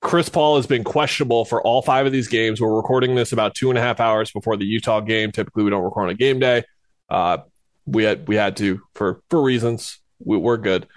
Chris 0.00 0.28
Paul 0.28 0.56
has 0.56 0.66
been 0.66 0.82
questionable 0.82 1.44
for 1.44 1.62
all 1.62 1.80
five 1.80 2.06
of 2.06 2.12
these 2.12 2.28
games. 2.28 2.60
We're 2.60 2.74
recording 2.74 3.14
this 3.14 3.32
about 3.32 3.54
two 3.54 3.70
and 3.70 3.78
a 3.78 3.82
half 3.82 4.00
hours 4.00 4.32
before 4.32 4.56
the 4.56 4.64
Utah 4.64 5.00
game. 5.00 5.30
Typically, 5.30 5.62
we 5.62 5.70
don't 5.70 5.84
record 5.84 6.04
on 6.04 6.10
a 6.10 6.14
game 6.14 6.40
day. 6.40 6.64
Uh, 7.08 7.38
we 7.86 8.04
had 8.04 8.26
we 8.26 8.36
had 8.36 8.56
to 8.56 8.80
for 8.94 9.22
for 9.30 9.40
reasons. 9.40 10.00
We, 10.18 10.36
we're 10.36 10.56
good. 10.56 10.88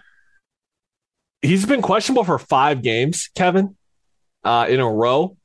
He's 1.41 1.65
been 1.65 1.83
questionable 1.83 2.23
for 2.23 2.39
five 2.39 2.81
games, 2.81 3.29
Kevin, 3.35 3.75
uh, 4.43 4.65
in 4.67 4.79
a 4.79 4.89
row. 4.89 5.37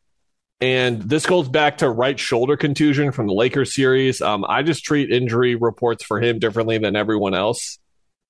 And 0.60 1.00
this 1.02 1.24
goes 1.24 1.48
back 1.48 1.78
to 1.78 1.88
right 1.88 2.18
shoulder 2.18 2.56
contusion 2.56 3.12
from 3.12 3.26
the 3.26 3.32
Lakers 3.32 3.74
series. 3.74 4.20
Um, 4.20 4.44
I 4.46 4.62
just 4.62 4.84
treat 4.84 5.10
injury 5.10 5.54
reports 5.54 6.04
for 6.04 6.20
him 6.20 6.38
differently 6.38 6.76
than 6.76 6.96
everyone 6.96 7.34
else 7.34 7.78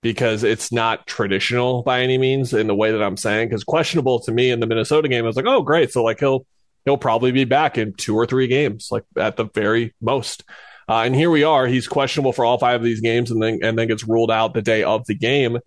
because 0.02 0.44
it's 0.44 0.70
not 0.70 1.06
traditional 1.06 1.82
by 1.82 2.02
any 2.02 2.18
means 2.18 2.54
in 2.54 2.66
the 2.68 2.74
way 2.74 2.92
that 2.92 3.02
I'm 3.02 3.16
saying. 3.16 3.48
Because 3.48 3.64
questionable 3.64 4.20
to 4.20 4.32
me 4.32 4.50
in 4.50 4.60
the 4.60 4.66
Minnesota 4.66 5.08
game, 5.08 5.24
I 5.24 5.26
was 5.26 5.36
like, 5.36 5.46
oh 5.46 5.62
great, 5.62 5.92
so 5.92 6.04
like 6.04 6.20
he'll 6.20 6.46
he'll 6.84 6.96
probably 6.96 7.32
be 7.32 7.44
back 7.44 7.76
in 7.76 7.94
two 7.94 8.14
or 8.16 8.26
three 8.26 8.46
games, 8.46 8.88
like 8.90 9.04
at 9.16 9.36
the 9.36 9.44
very 9.44 9.94
most. 10.00 10.44
Uh, 10.88 11.02
and 11.02 11.14
here 11.14 11.30
we 11.30 11.44
are. 11.44 11.66
He's 11.66 11.86
questionable 11.86 12.32
for 12.32 12.44
all 12.44 12.58
five 12.58 12.80
of 12.80 12.84
these 12.84 13.00
games, 13.00 13.30
and 13.30 13.42
then 13.42 13.60
and 13.62 13.78
then 13.78 13.88
gets 13.88 14.06
ruled 14.06 14.30
out 14.30 14.54
the 14.54 14.62
day 14.62 14.82
of 14.82 15.06
the 15.06 15.14
game. 15.14 15.58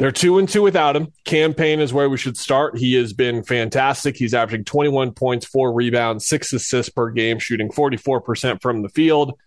They're 0.00 0.10
two 0.10 0.38
and 0.38 0.48
two 0.48 0.62
without 0.62 0.96
him. 0.96 1.12
Cam 1.26 1.52
Payne 1.52 1.78
is 1.78 1.92
where 1.92 2.08
we 2.08 2.16
should 2.16 2.38
start. 2.38 2.78
He 2.78 2.94
has 2.94 3.12
been 3.12 3.42
fantastic. 3.42 4.16
He's 4.16 4.32
averaging 4.32 4.64
21 4.64 5.12
points, 5.12 5.44
four 5.44 5.74
rebounds, 5.74 6.26
six 6.26 6.54
assists 6.54 6.90
per 6.90 7.10
game, 7.10 7.38
shooting 7.38 7.70
44% 7.70 8.62
from 8.62 8.80
the 8.80 8.88
field. 8.88 9.38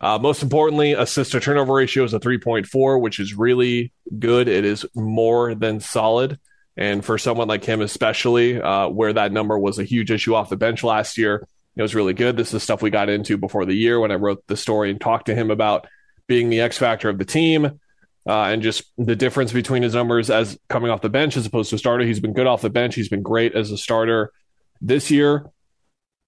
Uh, 0.00 0.18
most 0.18 0.42
importantly, 0.42 0.94
assist 0.94 1.30
to 1.30 1.38
turnover 1.38 1.74
ratio 1.74 2.02
is 2.02 2.14
a 2.14 2.18
3.4, 2.18 3.00
which 3.00 3.20
is 3.20 3.34
really 3.34 3.92
good. 4.18 4.48
It 4.48 4.64
is 4.64 4.84
more 4.96 5.54
than 5.54 5.78
solid. 5.78 6.40
And 6.76 7.04
for 7.04 7.16
someone 7.16 7.46
like 7.46 7.62
him, 7.62 7.80
especially, 7.80 8.60
uh, 8.60 8.88
where 8.88 9.12
that 9.12 9.30
number 9.30 9.56
was 9.56 9.78
a 9.78 9.84
huge 9.84 10.10
issue 10.10 10.34
off 10.34 10.48
the 10.48 10.56
bench 10.56 10.82
last 10.82 11.16
year, 11.16 11.46
it 11.76 11.82
was 11.82 11.94
really 11.94 12.12
good. 12.12 12.36
This 12.36 12.52
is 12.52 12.64
stuff 12.64 12.82
we 12.82 12.90
got 12.90 13.08
into 13.08 13.38
before 13.38 13.66
the 13.66 13.76
year 13.76 14.00
when 14.00 14.10
I 14.10 14.16
wrote 14.16 14.44
the 14.48 14.56
story 14.56 14.90
and 14.90 15.00
talked 15.00 15.26
to 15.26 15.34
him 15.36 15.52
about 15.52 15.86
being 16.26 16.50
the 16.50 16.60
X 16.60 16.76
factor 16.76 17.08
of 17.08 17.18
the 17.18 17.24
team 17.24 17.78
uh, 18.26 18.44
and 18.44 18.62
just 18.62 18.84
the 18.98 19.16
difference 19.16 19.52
between 19.52 19.82
his 19.82 19.94
numbers 19.94 20.30
as 20.30 20.58
coming 20.68 20.90
off 20.90 21.00
the 21.00 21.08
bench 21.08 21.36
as 21.36 21.46
opposed 21.46 21.70
to 21.70 21.78
starter. 21.78 22.04
He's 22.04 22.20
been 22.20 22.32
good 22.32 22.46
off 22.46 22.62
the 22.62 22.70
bench. 22.70 22.94
He's 22.94 23.08
been 23.08 23.22
great 23.22 23.54
as 23.54 23.70
a 23.70 23.78
starter 23.78 24.32
this 24.80 25.10
year, 25.10 25.50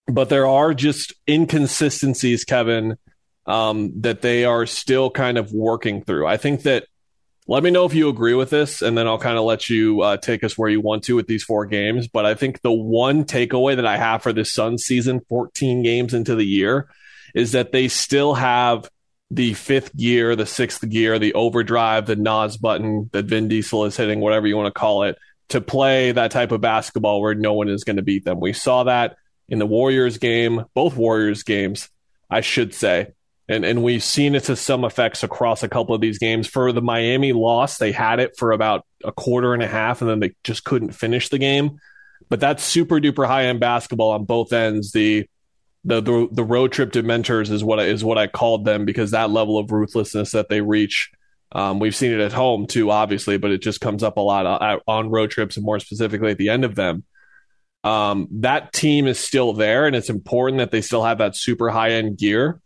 but 0.06 0.28
there 0.28 0.46
are 0.46 0.74
just 0.74 1.14
inconsistencies, 1.28 2.44
Kevin, 2.44 2.96
um, 3.46 4.00
that 4.00 4.22
they 4.22 4.44
are 4.44 4.66
still 4.66 5.10
kind 5.10 5.38
of 5.38 5.52
working 5.52 6.02
through. 6.02 6.26
I 6.26 6.36
think 6.36 6.62
that 6.62 6.86
let 7.46 7.62
me 7.62 7.70
know 7.70 7.84
if 7.84 7.92
you 7.92 8.08
agree 8.08 8.34
with 8.34 8.48
this, 8.48 8.80
and 8.80 8.96
then 8.96 9.06
I'll 9.06 9.18
kind 9.18 9.36
of 9.36 9.44
let 9.44 9.68
you 9.68 10.00
uh, 10.00 10.16
take 10.16 10.42
us 10.44 10.56
where 10.56 10.70
you 10.70 10.80
want 10.80 11.04
to 11.04 11.16
with 11.16 11.26
these 11.26 11.44
four 11.44 11.66
games. 11.66 12.08
But 12.08 12.24
I 12.24 12.34
think 12.34 12.62
the 12.62 12.72
one 12.72 13.24
takeaway 13.24 13.76
that 13.76 13.86
I 13.86 13.98
have 13.98 14.22
for 14.22 14.32
this 14.32 14.52
Sun 14.52 14.78
season, 14.78 15.20
14 15.28 15.82
games 15.82 16.14
into 16.14 16.34
the 16.34 16.46
year, 16.46 16.88
is 17.34 17.52
that 17.52 17.70
they 17.70 17.88
still 17.88 18.32
have 18.34 18.88
the 19.34 19.54
fifth 19.54 19.96
gear, 19.96 20.36
the 20.36 20.46
sixth 20.46 20.88
gear, 20.88 21.18
the 21.18 21.34
overdrive, 21.34 22.06
the 22.06 22.16
NOS 22.16 22.56
button 22.56 23.10
that 23.12 23.24
Vin 23.24 23.48
Diesel 23.48 23.84
is 23.84 23.96
hitting, 23.96 24.20
whatever 24.20 24.46
you 24.46 24.56
want 24.56 24.72
to 24.72 24.78
call 24.78 25.02
it, 25.04 25.16
to 25.48 25.60
play 25.60 26.12
that 26.12 26.30
type 26.30 26.52
of 26.52 26.60
basketball 26.60 27.20
where 27.20 27.34
no 27.34 27.52
one 27.52 27.68
is 27.68 27.84
going 27.84 27.96
to 27.96 28.02
beat 28.02 28.24
them. 28.24 28.40
We 28.40 28.52
saw 28.52 28.84
that 28.84 29.16
in 29.48 29.58
the 29.58 29.66
Warriors 29.66 30.18
game, 30.18 30.64
both 30.74 30.96
Warriors 30.96 31.42
games, 31.42 31.88
I 32.30 32.40
should 32.40 32.74
say. 32.74 33.12
And 33.46 33.64
and 33.64 33.82
we've 33.82 34.02
seen 34.02 34.34
it 34.34 34.44
to 34.44 34.56
some 34.56 34.84
effects 34.84 35.22
across 35.22 35.62
a 35.62 35.68
couple 35.68 35.94
of 35.94 36.00
these 36.00 36.18
games. 36.18 36.46
For 36.46 36.72
the 36.72 36.80
Miami 36.80 37.34
loss, 37.34 37.76
they 37.76 37.92
had 37.92 38.18
it 38.18 38.38
for 38.38 38.52
about 38.52 38.86
a 39.04 39.12
quarter 39.12 39.52
and 39.52 39.62
a 39.62 39.66
half, 39.66 40.00
and 40.00 40.08
then 40.08 40.20
they 40.20 40.32
just 40.44 40.64
couldn't 40.64 40.92
finish 40.92 41.28
the 41.28 41.38
game. 41.38 41.78
But 42.30 42.40
that's 42.40 42.64
super 42.64 43.00
duper 43.00 43.26
high 43.26 43.46
end 43.46 43.60
basketball 43.60 44.12
on 44.12 44.24
both 44.24 44.54
ends. 44.54 44.92
The 44.92 45.28
the 45.84 46.00
the, 46.00 46.28
the 46.32 46.44
road 46.44 46.72
trip 46.72 46.92
dementors 46.92 47.50
is 47.50 47.62
what 47.62 47.80
I, 47.80 47.84
is 47.84 48.04
what 48.04 48.18
I 48.18 48.26
called 48.26 48.64
them 48.64 48.84
because 48.84 49.10
that 49.10 49.30
level 49.30 49.58
of 49.58 49.70
ruthlessness 49.70 50.32
that 50.32 50.48
they 50.48 50.60
reach. 50.60 51.10
Um, 51.52 51.78
we've 51.78 51.94
seen 51.94 52.12
it 52.12 52.20
at 52.20 52.32
home 52.32 52.66
too, 52.66 52.90
obviously, 52.90 53.36
but 53.36 53.52
it 53.52 53.62
just 53.62 53.80
comes 53.80 54.02
up 54.02 54.16
a 54.16 54.20
lot 54.20 54.82
on 54.88 55.10
road 55.10 55.30
trips 55.30 55.56
and 55.56 55.64
more 55.64 55.78
specifically 55.78 56.32
at 56.32 56.38
the 56.38 56.48
end 56.48 56.64
of 56.64 56.74
them. 56.74 57.04
Um, 57.84 58.28
that 58.40 58.72
team 58.72 59.06
is 59.06 59.20
still 59.20 59.52
there, 59.52 59.86
and 59.86 59.94
it's 59.94 60.08
important 60.08 60.58
that 60.58 60.70
they 60.70 60.80
still 60.80 61.04
have 61.04 61.18
that 61.18 61.36
super 61.36 61.70
high 61.70 61.92
end 61.92 62.18
gear. 62.18 62.60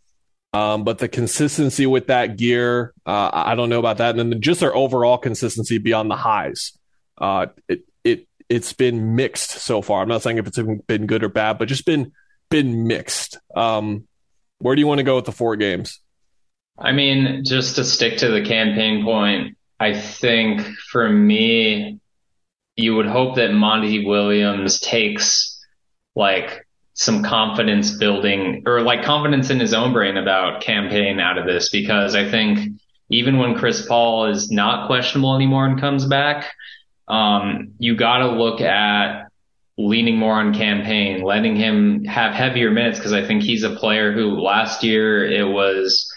Um, 0.53 0.83
but 0.83 0.97
the 0.97 1.07
consistency 1.07 1.85
with 1.85 2.07
that 2.07 2.37
gear, 2.37 2.93
uh, 3.05 3.29
I 3.31 3.55
don't 3.55 3.69
know 3.69 3.79
about 3.79 3.97
that. 3.97 4.17
And 4.17 4.31
then 4.31 4.41
just 4.41 4.61
their 4.61 4.75
overall 4.75 5.17
consistency 5.17 5.77
beyond 5.77 6.09
the 6.09 6.15
highs. 6.15 6.77
Uh, 7.19 7.47
it, 7.67 7.81
it, 8.03 8.27
it's 8.47 8.73
been 8.73 9.15
mixed 9.15 9.51
so 9.51 9.81
far. 9.81 10.01
I'm 10.01 10.07
not 10.07 10.23
saying 10.23 10.37
if 10.37 10.47
it's 10.47 10.59
been 10.87 11.05
good 11.05 11.23
or 11.23 11.29
bad, 11.29 11.59
but 11.59 11.67
just 11.67 11.85
been 11.85 12.13
been 12.49 12.87
mixed. 12.87 13.37
Um, 13.55 14.07
where 14.59 14.75
do 14.75 14.81
you 14.81 14.87
want 14.87 14.99
to 14.99 15.03
go 15.03 15.15
with 15.15 15.25
the 15.25 15.31
four 15.31 15.55
games? 15.55 15.99
I 16.77 16.91
mean, 16.91 17.43
just 17.45 17.75
to 17.75 17.83
stick 17.83 18.17
to 18.17 18.29
the 18.29 18.43
Cam 18.43 18.73
Payne 18.73 19.03
point, 19.03 19.57
I 19.79 19.99
think 19.99 20.61
for 20.91 21.07
me, 21.09 21.99
you 22.75 22.95
would 22.95 23.05
hope 23.05 23.35
that 23.35 23.51
Monty 23.51 24.05
Williams 24.05 24.79
takes 24.79 25.59
like 26.15 26.65
some 26.93 27.23
confidence 27.23 27.91
building 27.91 28.63
or 28.65 28.81
like 28.81 29.03
confidence 29.03 29.49
in 29.49 29.59
his 29.59 29.73
own 29.73 29.93
brain 29.93 30.17
about 30.17 30.61
campaign 30.61 31.19
out 31.19 31.37
of 31.37 31.45
this 31.45 31.69
because 31.69 32.15
I 32.15 32.29
think 32.29 32.79
even 33.09 33.37
when 33.37 33.55
Chris 33.55 33.85
Paul 33.85 34.25
is 34.25 34.51
not 34.51 34.87
questionable 34.87 35.35
anymore 35.35 35.65
and 35.65 35.79
comes 35.79 36.05
back, 36.05 36.51
um, 37.07 37.73
you 37.79 37.95
got 37.95 38.19
to 38.19 38.31
look 38.31 38.61
at 38.61 39.28
leaning 39.79 40.17
more 40.17 40.33
on 40.33 40.53
Cam 40.53 40.83
Payne, 40.83 41.21
letting 41.21 41.55
him 41.55 42.03
have 42.03 42.33
heavier 42.33 42.69
minutes 42.69 42.99
because 42.99 43.13
I 43.13 43.25
think 43.25 43.43
he's 43.43 43.63
a 43.63 43.69
player 43.69 44.11
who 44.11 44.37
last 44.37 44.83
year 44.83 45.25
it 45.25 45.47
was. 45.47 46.13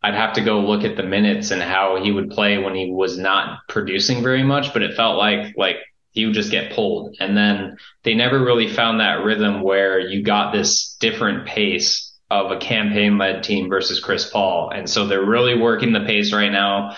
I'd 0.00 0.14
have 0.14 0.34
to 0.34 0.40
go 0.40 0.60
look 0.60 0.84
at 0.84 0.96
the 0.96 1.02
minutes 1.02 1.50
and 1.50 1.60
how 1.60 2.02
he 2.02 2.12
would 2.12 2.30
play 2.30 2.56
when 2.58 2.74
he 2.74 2.90
was 2.90 3.18
not 3.18 3.58
producing 3.68 4.22
very 4.22 4.44
much, 4.44 4.72
but 4.72 4.82
it 4.82 4.94
felt 4.94 5.18
like 5.18 5.54
like 5.56 5.76
he 6.12 6.24
would 6.24 6.34
just 6.34 6.52
get 6.52 6.72
pulled. 6.72 7.16
And 7.18 7.36
then 7.36 7.76
they 8.04 8.14
never 8.14 8.42
really 8.42 8.68
found 8.68 9.00
that 9.00 9.24
rhythm 9.24 9.60
where 9.60 9.98
you 9.98 10.22
got 10.22 10.52
this 10.52 10.96
different 11.00 11.46
pace 11.46 12.16
of 12.30 12.52
a 12.52 12.58
Cam 12.58 12.90
Payne 12.92 13.18
led 13.18 13.42
team 13.42 13.68
versus 13.68 13.98
Chris 13.98 14.30
Paul. 14.30 14.70
And 14.70 14.88
so 14.88 15.06
they're 15.06 15.24
really 15.24 15.58
working 15.58 15.92
the 15.92 16.04
pace 16.06 16.32
right 16.32 16.52
now. 16.52 16.96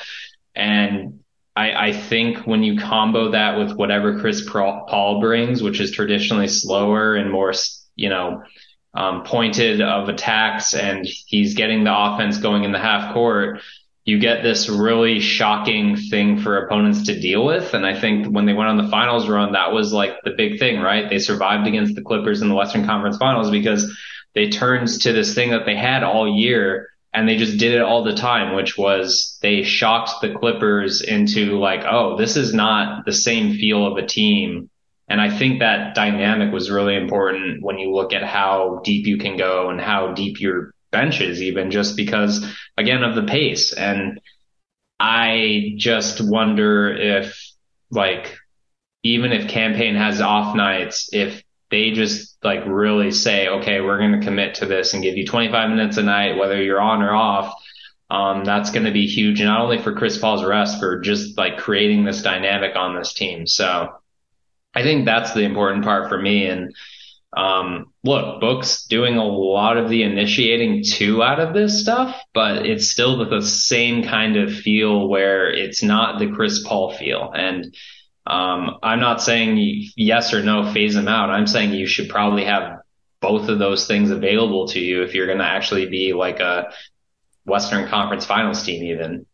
And 0.55 1.22
I, 1.55 1.89
I 1.89 1.93
think 1.93 2.47
when 2.47 2.63
you 2.63 2.79
combo 2.79 3.33
that 3.33 3.59
with 3.59 3.73
whatever 3.77 4.21
Chris 4.21 4.49
Paul 4.49 5.21
brings, 5.21 5.63
which 5.63 5.81
is 5.81 5.91
traditionally 5.91 6.49
slower 6.49 7.15
and 7.15 7.31
more, 7.31 7.53
you 7.95 8.09
know, 8.09 8.43
um, 8.95 9.23
pointed 9.25 9.81
of 9.81 10.09
attacks 10.09 10.75
and 10.75 11.07
he's 11.07 11.55
getting 11.55 11.85
the 11.85 11.97
offense 11.97 12.39
going 12.39 12.65
in 12.65 12.73
the 12.73 12.79
half 12.79 13.13
court, 13.13 13.61
you 14.05 14.19
get 14.19 14.43
this 14.43 14.69
really 14.69 15.21
shocking 15.21 15.97
thing 15.97 16.41
for 16.41 16.59
opponents 16.59 17.07
to 17.07 17.21
deal 17.21 17.45
with. 17.45 17.73
And 17.75 17.87
I 17.87 17.99
think 17.99 18.27
when 18.27 18.47
they 18.47 18.53
went 18.53 18.69
on 18.69 18.77
the 18.77 18.89
finals 18.91 19.29
run, 19.29 19.53
that 19.53 19.73
was 19.73 19.93
like 19.93 20.17
the 20.25 20.33
big 20.37 20.59
thing, 20.59 20.81
right? 20.81 21.09
They 21.09 21.19
survived 21.19 21.67
against 21.69 21.95
the 21.95 22.03
Clippers 22.03 22.43
in 22.43 22.49
the 22.49 22.55
Western 22.55 22.85
Conference 22.85 23.17
finals 23.19 23.51
because 23.51 23.97
they 24.35 24.49
turned 24.49 24.89
to 25.03 25.13
this 25.13 25.35
thing 25.35 25.51
that 25.51 25.67
they 25.67 25.77
had 25.77 26.03
all 26.03 26.37
year 26.37 26.89
and 27.15 27.29
they 27.29 27.37
just 27.37 27.59
did 27.59 27.75
it 27.75 27.83
all 27.83 28.05
the 28.05 28.15
time, 28.15 28.55
which 28.55 28.79
was 28.79 29.39
they 29.43 29.63
shocked 29.63 30.23
the 30.23 30.35
Clippers 30.35 31.03
into 31.03 31.59
like, 31.59 31.85
oh, 31.85 32.17
this 32.17 32.37
is 32.37 32.55
not 32.55 33.05
the 33.05 33.13
same 33.13 33.55
feel 33.55 33.87
of 33.87 34.03
a 34.03 34.07
team. 34.07 34.71
And 35.09 35.21
I 35.21 35.37
think 35.37 35.61
that 35.61 35.95
dynamic 35.95 36.53
was 36.53 36.71
really 36.71 36.97
important 36.97 37.63
when 37.63 37.79
you 37.79 37.93
look 37.93 38.15
at 38.15 38.23
how 38.23 38.81
deep 38.83 39.07
you 39.07 39.19
can 39.19 39.37
go 39.37 39.69
and 39.69 39.81
how 39.81 40.13
deep 40.13 40.41
your 40.41 40.73
bench 40.91 41.21
is, 41.21 41.43
even 41.43 41.71
just 41.71 41.97
because 41.97 42.47
again 42.79 43.03
of 43.03 43.15
the 43.15 43.25
pace. 43.25 43.75
And 43.75 44.19
I 44.99 45.75
just 45.77 46.21
wonder 46.21 46.95
if 46.95 47.39
like 47.91 48.39
even 49.03 49.33
if 49.33 49.49
Cam 49.49 49.75
Payne 49.75 49.97
has 49.97 50.21
off 50.21 50.55
nights, 50.57 51.11
if 51.13 51.42
they 51.73 51.91
just 51.91 52.37
like 52.45 52.61
really 52.67 53.11
say, 53.11 53.49
okay, 53.49 53.81
we're 53.81 53.99
going 53.99 54.21
to 54.21 54.25
commit 54.25 54.57
to 54.57 54.67
this 54.67 54.93
and 54.93 55.03
give 55.03 55.17
you 55.17 55.27
25 55.27 55.71
minutes 55.71 55.97
a 55.97 56.03
night, 56.03 56.37
whether 56.37 56.63
you're 56.63 56.81
on 56.81 57.03
or 57.03 57.13
off. 57.13 57.55
Um, 58.11 58.45
that's 58.45 58.71
going 58.71 58.85
to 58.85 58.93
be 58.93 59.07
huge, 59.07 59.41
not 59.41 59.63
only 59.63 59.79
for 59.79 59.95
Chris 59.95 60.19
Paul's 60.19 60.45
rest, 60.45 60.79
for 60.79 61.01
just 61.01 61.39
like 61.39 61.57
creating 61.57 62.05
this 62.05 62.21
dynamic 62.21 62.77
on 62.77 62.95
this 62.95 63.15
team. 63.15 63.47
So 63.47 63.89
I 64.75 64.83
think 64.83 65.07
that's 65.07 65.33
the 65.33 65.45
important 65.45 65.83
part 65.83 66.11
for 66.11 66.21
me. 66.21 66.47
And 66.47 66.75
um, 67.35 67.87
look, 68.05 68.43
Book's 68.43 68.85
doing 68.85 69.17
a 69.17 69.25
lot 69.25 69.79
of 69.79 69.89
the 69.89 70.03
initiating 70.03 70.85
too 70.85 71.23
out 71.23 71.41
of 71.41 71.55
this 71.55 71.81
stuff, 71.81 72.15
but 72.35 72.67
it's 72.67 72.91
still 72.91 73.25
the 73.25 73.41
same 73.41 74.05
kind 74.05 74.37
of 74.37 74.53
feel 74.53 75.09
where 75.09 75.51
it's 75.51 75.83
not 75.83 76.19
the 76.19 76.31
Chris 76.31 76.63
Paul 76.67 76.93
feel. 76.93 77.33
And 77.35 77.75
um, 78.27 78.79
I'm 78.83 79.01
not 79.01 79.23
saying 79.23 79.57
yes 79.97 80.33
or 80.33 80.43
no, 80.43 80.73
phase 80.73 80.95
them 80.95 81.09
out. 81.09 81.31
I'm 81.31 81.47
saying 81.47 81.73
you 81.73 81.87
should 81.87 82.09
probably 82.09 82.45
have 82.45 82.81
both 83.21 83.49
of 83.49 83.59
those 83.59 83.87
things 83.87 84.11
available 84.11 84.69
to 84.69 84.81
you 84.81 85.03
if 85.03 85.15
you're 85.15 85.27
going 85.27 85.39
to 85.39 85.45
actually 85.45 85.87
be 85.87 86.13
like 86.13 86.41
a 86.41 86.73
Western 87.45 87.89
Conference 87.89 88.25
Finals 88.25 88.63
team, 88.63 88.85
even. 88.85 89.27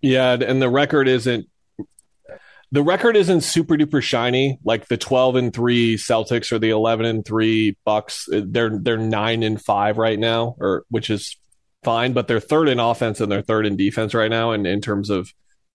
Yeah, 0.00 0.32
and 0.32 0.60
the 0.60 0.68
record 0.68 1.08
isn't 1.08 1.46
the 2.72 2.82
record 2.82 3.16
isn't 3.16 3.42
super 3.42 3.76
duper 3.76 4.02
shiny 4.02 4.58
like 4.64 4.88
the 4.88 4.96
12 4.96 5.36
and 5.36 5.54
3 5.54 5.96
Celtics 5.96 6.50
or 6.50 6.58
the 6.58 6.70
11 6.70 7.06
and 7.06 7.24
3 7.24 7.76
Bucks 7.84 8.28
they're 8.28 8.78
they're 8.78 8.96
9 8.96 9.42
and 9.44 9.62
5 9.62 9.98
right 9.98 10.18
now 10.18 10.56
or 10.58 10.84
which 10.88 11.08
is 11.08 11.36
fine 11.84 12.14
but 12.14 12.26
they're 12.26 12.40
third 12.40 12.68
in 12.68 12.80
offense 12.80 13.20
and 13.20 13.30
they're 13.30 13.42
third 13.42 13.64
in 13.64 13.76
defense 13.76 14.12
right 14.12 14.30
now 14.30 14.50
and 14.50 14.66
in 14.66 14.80
terms 14.80 15.08
of 15.08 15.32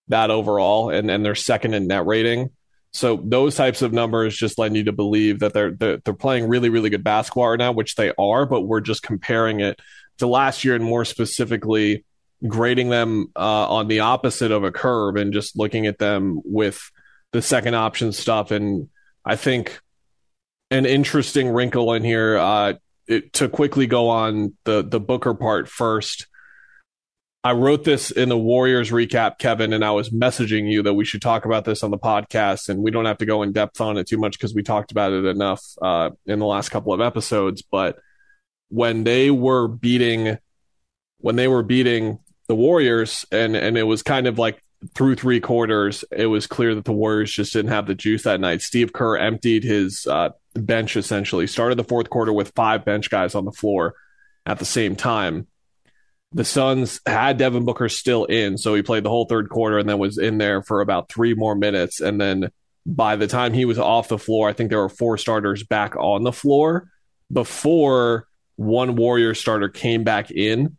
that 0.09 0.31
overall 0.31 0.89
and 0.89 1.09
and 1.09 1.25
they're 1.25 1.35
second 1.35 1.73
in 1.73 1.87
net 1.87 2.05
rating 2.05 2.49
so 2.91 3.21
those 3.23 3.55
types 3.55 3.81
of 3.81 3.93
numbers 3.93 4.35
just 4.35 4.57
lend 4.57 4.75
you 4.75 4.83
to 4.83 4.91
believe 4.91 5.39
that 5.39 5.53
they're 5.53 5.71
they're, 5.71 5.97
they're 5.97 6.13
playing 6.13 6.47
really 6.47 6.69
really 6.69 6.89
good 6.89 7.03
basketball 7.03 7.49
right 7.49 7.59
now 7.59 7.71
which 7.71 7.95
they 7.95 8.11
are 8.17 8.45
but 8.45 8.61
we're 8.61 8.81
just 8.81 9.03
comparing 9.03 9.59
it 9.59 9.79
to 10.17 10.27
last 10.27 10.63
year 10.63 10.75
and 10.75 10.83
more 10.83 11.05
specifically 11.05 12.03
grading 12.47 12.89
them 12.89 13.31
uh, 13.35 13.69
on 13.69 13.87
the 13.87 14.01
opposite 14.01 14.51
of 14.51 14.63
a 14.63 14.71
curve 14.71 15.15
and 15.15 15.33
just 15.33 15.57
looking 15.57 15.87
at 15.87 15.97
them 15.97 16.41
with 16.45 16.91
the 17.31 17.41
second 17.41 17.75
option 17.75 18.11
stuff. 18.11 18.51
And 18.51 18.89
I 19.25 19.35
think 19.35 19.79
an 20.71 20.85
interesting 20.85 21.49
wrinkle 21.49 21.93
in 21.93 22.03
here 22.03 22.37
uh, 22.37 22.73
it, 23.07 23.33
to 23.33 23.49
quickly 23.49 23.87
go 23.87 24.09
on 24.09 24.53
the 24.65 24.83
the 24.83 24.99
Booker 24.99 25.33
part 25.33 25.67
first. 25.67 26.27
I 27.43 27.53
wrote 27.53 27.85
this 27.85 28.11
in 28.11 28.27
the 28.27 28.37
Warriors 28.37 28.91
recap, 28.91 29.37
Kevin, 29.37 29.71
and 29.71 29.83
I 29.83 29.91
was 29.91 30.09
messaging 30.09 30.69
you 30.69 30.83
that 30.83 30.93
we 30.93 31.05
should 31.05 31.21
talk 31.21 31.45
about 31.45 31.63
this 31.63 31.83
on 31.83 31.91
the 31.91 31.97
podcast, 31.97 32.67
and 32.67 32.83
we 32.83 32.91
don't 32.91 33.05
have 33.05 33.19
to 33.19 33.25
go 33.25 33.43
in 33.43 33.53
depth 33.53 33.79
on 33.79 33.97
it 33.97 34.07
too 34.07 34.17
much 34.17 34.33
because 34.33 34.53
we 34.53 34.61
talked 34.61 34.91
about 34.91 35.13
it 35.13 35.23
enough 35.23 35.63
uh, 35.81 36.09
in 36.25 36.39
the 36.39 36.45
last 36.45 36.69
couple 36.69 36.91
of 36.91 36.99
episodes. 36.99 37.61
But 37.61 37.97
when 38.67 39.05
they 39.05 39.31
were 39.31 39.69
beating, 39.69 40.37
when 41.19 41.37
they 41.37 41.47
were 41.47 41.63
beating 41.63 42.19
the 42.49 42.55
Warriors, 42.55 43.25
and 43.31 43.55
and 43.55 43.77
it 43.77 43.83
was 43.83 44.03
kind 44.03 44.27
of 44.27 44.37
like 44.37 44.61
through 44.93 45.15
three 45.15 45.39
quarters, 45.39 46.03
it 46.11 46.25
was 46.25 46.45
clear 46.45 46.75
that 46.75 46.83
the 46.83 46.91
Warriors 46.91 47.31
just 47.31 47.53
didn't 47.53 47.71
have 47.71 47.87
the 47.87 47.95
juice 47.95 48.23
that 48.23 48.41
night. 48.41 48.61
Steve 48.61 48.91
Kerr 48.91 49.17
emptied 49.17 49.63
his 49.63 50.05
uh, 50.07 50.31
bench 50.55 50.97
essentially, 50.97 51.47
started 51.47 51.77
the 51.79 51.85
fourth 51.85 52.09
quarter 52.09 52.33
with 52.33 52.51
five 52.53 52.83
bench 52.83 53.09
guys 53.09 53.33
on 53.33 53.45
the 53.45 53.51
floor 53.53 53.95
at 54.45 54.59
the 54.59 54.65
same 54.65 54.97
time. 54.97 55.47
The 56.31 56.45
Suns 56.45 57.01
had 57.05 57.37
Devin 57.37 57.65
Booker 57.65 57.89
still 57.89 58.25
in, 58.25 58.57
so 58.57 58.75
he 58.75 58.83
played 58.83 59.03
the 59.03 59.09
whole 59.09 59.25
third 59.25 59.49
quarter 59.49 59.79
and 59.79 59.89
then 59.89 59.97
was 59.97 60.17
in 60.17 60.37
there 60.37 60.61
for 60.61 60.81
about 60.81 61.09
three 61.09 61.33
more 61.33 61.55
minutes. 61.55 62.01
And 62.01 62.21
then 62.21 62.51
by 62.85 63.15
the 63.15 63.27
time 63.27 63.53
he 63.53 63.65
was 63.65 63.79
off 63.79 64.09
the 64.09 64.19
floor, 64.19 64.47
I 64.47 64.53
think 64.53 64.69
there 64.69 64.79
were 64.79 64.89
four 64.89 65.17
starters 65.17 65.63
back 65.63 65.95
on 65.95 66.23
the 66.23 66.31
floor 66.31 66.89
before 67.31 68.27
one 68.57 68.95
Warrior 68.95 69.33
starter 69.33 69.69
came 69.69 70.03
back 70.03 70.29
in 70.31 70.77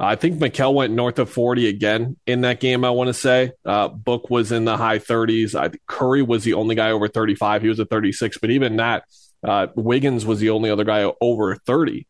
I 0.00 0.14
think 0.14 0.38
Mikal 0.38 0.74
went 0.74 0.94
north 0.94 1.18
of 1.18 1.28
40 1.28 1.68
again 1.68 2.16
in 2.24 2.42
that 2.42 2.60
game, 2.60 2.84
I 2.84 2.90
want 2.90 3.08
to 3.08 3.14
say. 3.14 3.52
Uh, 3.64 3.88
Book 3.88 4.30
was 4.30 4.52
in 4.52 4.64
the 4.64 4.76
high 4.76 5.00
30s. 5.00 5.56
I, 5.56 5.76
Curry 5.88 6.22
was 6.22 6.44
the 6.44 6.54
only 6.54 6.76
guy 6.76 6.92
over 6.92 7.08
35. 7.08 7.62
He 7.62 7.68
was 7.68 7.80
at 7.80 7.90
36. 7.90 8.38
But 8.38 8.50
even 8.50 8.76
that, 8.76 9.04
uh, 9.42 9.66
Wiggins 9.74 10.24
was 10.24 10.38
the 10.38 10.50
only 10.50 10.70
other 10.70 10.84
guy 10.84 11.10
over 11.20 11.56
30 11.56 12.06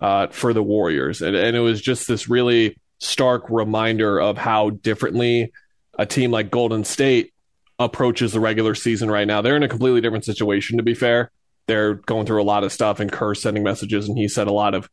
uh, 0.00 0.28
for 0.28 0.52
the 0.52 0.62
Warriors. 0.62 1.22
And, 1.22 1.34
and 1.36 1.56
it 1.56 1.60
was 1.60 1.80
just 1.80 2.08
this 2.08 2.28
really 2.28 2.78
stark 2.98 3.44
reminder 3.48 4.20
of 4.20 4.36
how 4.36 4.70
differently 4.70 5.52
a 5.98 6.06
team 6.06 6.30
like 6.30 6.50
Golden 6.50 6.84
State 6.84 7.32
approaches 7.78 8.32
the 8.32 8.40
regular 8.40 8.74
season 8.74 9.10
right 9.10 9.26
now. 9.26 9.40
They're 9.40 9.56
in 9.56 9.62
a 9.62 9.68
completely 9.68 10.00
different 10.00 10.24
situation, 10.24 10.78
to 10.78 10.82
be 10.82 10.94
fair. 10.94 11.30
They're 11.66 11.94
going 11.94 12.26
through 12.26 12.42
a 12.42 12.44
lot 12.44 12.64
of 12.64 12.72
stuff, 12.72 12.98
and 12.98 13.12
Kerr 13.12 13.34
sending 13.34 13.62
messages, 13.62 14.08
and 14.08 14.16
he 14.16 14.26
said 14.26 14.46
a 14.46 14.52
lot 14.52 14.74
of 14.74 14.88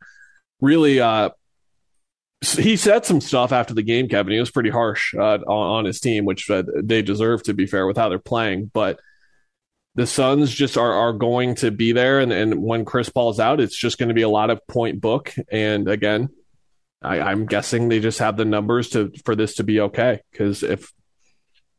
really 0.61 0.99
uh, 0.99 1.29
he 2.41 2.75
said 2.77 3.05
some 3.05 3.21
stuff 3.21 3.51
after 3.51 3.73
the 3.73 3.81
game, 3.81 4.07
Kevin. 4.07 4.33
He 4.33 4.39
was 4.39 4.51
pretty 4.51 4.69
harsh 4.69 5.13
uh, 5.15 5.39
on, 5.47 5.77
on, 5.77 5.85
his 5.85 5.99
team, 5.99 6.25
which 6.25 6.49
uh, 6.49 6.63
they 6.75 7.01
deserve 7.01 7.43
to 7.43 7.53
be 7.53 7.65
fair 7.65 7.87
with 7.87 7.97
how 7.97 8.09
they're 8.09 8.19
playing. 8.19 8.69
But 8.73 8.99
the 9.95 10.05
Suns 10.05 10.53
just 10.53 10.77
are 10.77 10.91
are 10.91 11.13
going 11.13 11.55
to 11.55 11.71
be 11.71 11.93
there, 11.93 12.19
and, 12.19 12.31
and 12.31 12.61
when 12.61 12.85
Chris 12.85 13.09
Paul's 13.09 13.39
out, 13.39 13.61
it's 13.61 13.77
just 13.77 13.97
going 13.97 14.09
to 14.09 14.15
be 14.15 14.23
a 14.23 14.29
lot 14.29 14.49
of 14.49 14.65
point 14.67 14.99
book. 14.99 15.33
And 15.49 15.87
again, 15.87 16.29
I, 17.01 17.21
I'm 17.21 17.45
guessing 17.45 17.87
they 17.87 18.01
just 18.01 18.19
have 18.19 18.35
the 18.35 18.45
numbers 18.45 18.89
to 18.89 19.11
for 19.23 19.35
this 19.35 19.55
to 19.55 19.63
be 19.63 19.79
okay. 19.79 20.21
Because 20.31 20.63
if 20.63 20.91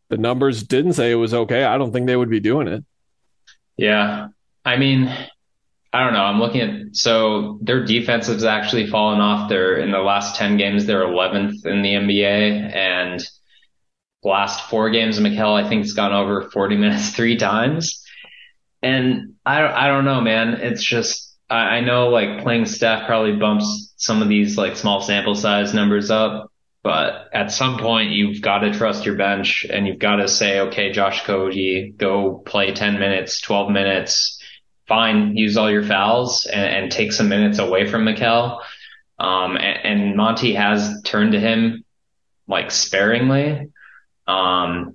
the 0.09 0.17
numbers 0.17 0.63
didn't 0.63 0.95
say 0.95 1.11
it 1.11 1.17
was 1.17 1.35
okay, 1.35 1.65
I 1.65 1.77
don't 1.77 1.93
think 1.93 2.07
they 2.07 2.17
would 2.17 2.31
be 2.31 2.41
doing 2.41 2.69
it. 2.69 2.85
Yeah, 3.77 4.29
I 4.65 4.79
mean, 4.79 5.15
I 5.93 6.03
don't 6.03 6.15
know. 6.15 6.25
I'm 6.25 6.41
looking 6.41 6.61
at 6.63 6.97
so 6.97 7.59
their 7.61 7.85
defense 7.85 8.29
has 8.29 8.45
actually 8.45 8.87
fallen 8.87 9.21
off. 9.21 9.51
They're 9.51 9.77
in 9.77 9.91
the 9.91 9.99
last 9.99 10.37
ten 10.37 10.57
games, 10.57 10.87
they're 10.87 11.05
11th 11.05 11.67
in 11.67 11.83
the 11.83 11.93
NBA, 11.93 12.75
and 12.75 13.23
last 14.25 14.71
four 14.71 14.89
games, 14.89 15.21
Mikal 15.21 15.63
I 15.63 15.69
think 15.69 15.83
has 15.83 15.93
gone 15.93 16.13
over 16.13 16.51
40 16.51 16.77
minutes 16.77 17.11
three 17.11 17.37
times. 17.37 18.03
And 18.87 19.35
I 19.45 19.61
don't, 19.61 19.73
I 19.73 19.89
don't 19.89 20.05
know, 20.05 20.21
man. 20.21 20.55
It's 20.55 20.83
just, 20.83 21.37
I, 21.51 21.57
I 21.57 21.81
know 21.81 22.09
like 22.09 22.45
playing 22.45 22.67
Steph 22.67 23.07
probably 23.07 23.35
bumps 23.35 23.93
some 23.97 24.23
of 24.23 24.29
these 24.29 24.57
like 24.57 24.77
small 24.77 25.01
sample 25.01 25.35
size 25.35 25.75
numbers 25.75 26.09
up, 26.09 26.53
but 26.85 27.29
at 27.33 27.51
some 27.51 27.79
point 27.79 28.13
you've 28.13 28.41
got 28.41 28.61
to 28.61 28.73
trust 28.73 29.05
your 29.05 29.17
bench 29.17 29.67
and 29.69 29.89
you've 29.89 29.99
got 29.99 30.17
to 30.17 30.29
say, 30.29 30.61
okay, 30.61 30.93
Josh 30.93 31.23
Okogie, 31.23 31.97
go 31.97 32.39
play 32.47 32.73
10 32.73 33.01
minutes, 33.01 33.41
12 33.41 33.73
minutes, 33.73 34.41
fine, 34.87 35.37
use 35.37 35.57
all 35.57 35.71
your 35.71 35.83
fouls 35.83 36.47
and, 36.47 36.85
and 36.85 36.93
take 36.93 37.13
some 37.13 37.29
minutes 37.29 37.59
away 37.59 37.89
from 37.91 38.05
Mikal. 38.05 38.61
Um, 39.19 39.57
and, 39.57 39.79
and 39.85 40.17
Monty 40.17 40.55
has 40.55 41.03
turned 41.03 41.33
to 41.33 41.41
him 41.41 41.85
like 42.47 42.71
sparingly. 42.71 43.73
Um, 44.29 44.95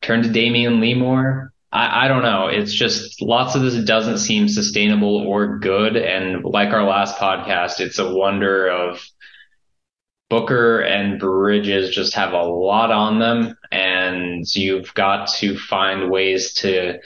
turned 0.00 0.24
to 0.24 0.30
Damion 0.30 0.80
Lee 0.80 0.94
more. 0.94 1.52
I, 1.74 2.04
I 2.04 2.08
don't 2.08 2.22
know. 2.22 2.46
It's 2.46 2.72
just 2.72 3.20
lots 3.20 3.56
of 3.56 3.62
this 3.62 3.74
doesn't 3.84 4.18
seem 4.18 4.48
sustainable 4.48 5.16
or 5.16 5.58
good. 5.58 5.96
And 5.96 6.44
like 6.44 6.72
our 6.72 6.84
last 6.84 7.16
podcast, 7.16 7.80
it's 7.80 7.98
a 7.98 8.14
wonder 8.14 8.68
of 8.68 9.04
Booker 10.30 10.80
and 10.80 11.18
Bridges 11.18 11.90
just 11.94 12.14
have 12.14 12.32
a 12.32 12.42
lot 12.42 12.92
on 12.92 13.18
them 13.18 13.58
and 13.72 14.46
you've 14.54 14.94
got 14.94 15.28
to 15.38 15.58
find 15.58 16.10
ways 16.10 16.54
to 16.54 17.00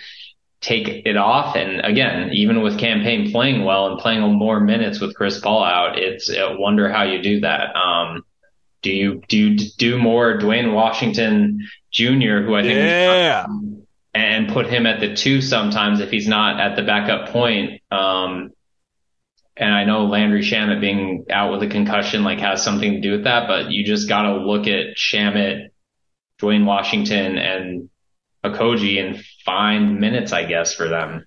take 0.61 0.89
it 1.07 1.17
off. 1.17 1.57
And 1.57 1.81
again, 1.81 2.31
even 2.35 2.63
with 2.63 2.79
Cam 2.79 3.01
Payne 3.01 3.33
playing 3.33 3.65
well 3.65 3.87
and 3.87 3.99
playing 3.99 4.21
more 4.35 4.61
minutes 4.61 5.01
with 5.01 5.15
Chris 5.17 5.41
Paul 5.41 5.65
out, 5.65 5.99
it's 5.99 6.29
a 6.29 6.57
wonder 6.59 6.93
how 6.93 7.05
you 7.05 7.23
do 7.23 7.41
that. 7.41 7.75
Um, 7.75 8.23
do 8.83 8.93
you 8.93 9.23
do 9.29 9.37
you 9.37 9.59
do 9.79 9.99
more 9.99 10.37
Duane 10.37 10.73
Washington 10.73 11.67
Jr., 11.91 12.43
who 12.43 12.55
I 12.55 12.63
think 12.63 12.77
yeah 12.77 13.47
and 14.19 14.49
put 14.49 14.67
him 14.67 14.85
at 14.85 14.99
the 14.99 15.15
two 15.15 15.41
sometimes 15.41 16.01
if 16.01 16.11
he's 16.11 16.27
not 16.27 16.61
at 16.61 16.75
the 16.75 16.83
backup 16.83 17.29
point. 17.29 17.81
Um, 17.91 18.51
and 19.57 19.73
I 19.73 19.85
know 19.85 20.07
Landry 20.07 20.43
Shamet 20.43 20.81
being 20.81 21.27
out 21.31 21.53
with 21.53 21.63
a 21.63 21.69
concussion 21.69 22.25
like 22.25 22.41
has 22.41 22.63
something 22.63 22.95
to 22.95 23.01
do 23.01 23.13
with 23.13 23.25
that, 23.25 23.47
but 23.47 23.71
you 23.71 23.85
just 23.85 24.09
got 24.09 24.23
to 24.23 24.39
look 24.39 24.67
at 24.67 24.97
Shamet, 24.97 25.69
Duane 26.39 26.67
Washington, 26.67 27.39
and 27.39 27.91
Okogie 28.45 29.05
and 29.05 29.23
find 29.45 30.01
minutes, 30.01 30.33
I 30.33 30.45
guess, 30.45 30.75
for 30.75 30.89
them. 30.89 31.27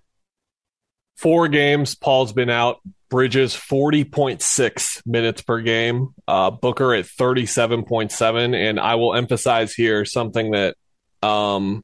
Four 1.17 1.47
games, 1.47 1.95
Paul's 1.95 2.33
been 2.33 2.49
out. 2.49 2.79
Bridges 3.09 3.53
40.6 3.53 5.05
minutes 5.05 5.41
per 5.41 5.61
game, 5.61 6.15
uh, 6.29 6.49
Booker 6.51 6.93
at 6.93 7.05
37.7. 7.05 8.55
And 8.55 8.79
I 8.79 8.95
will 8.95 9.13
emphasize 9.13 9.73
here 9.73 10.05
something 10.05 10.51
that 10.51 10.75
um, 11.21 11.83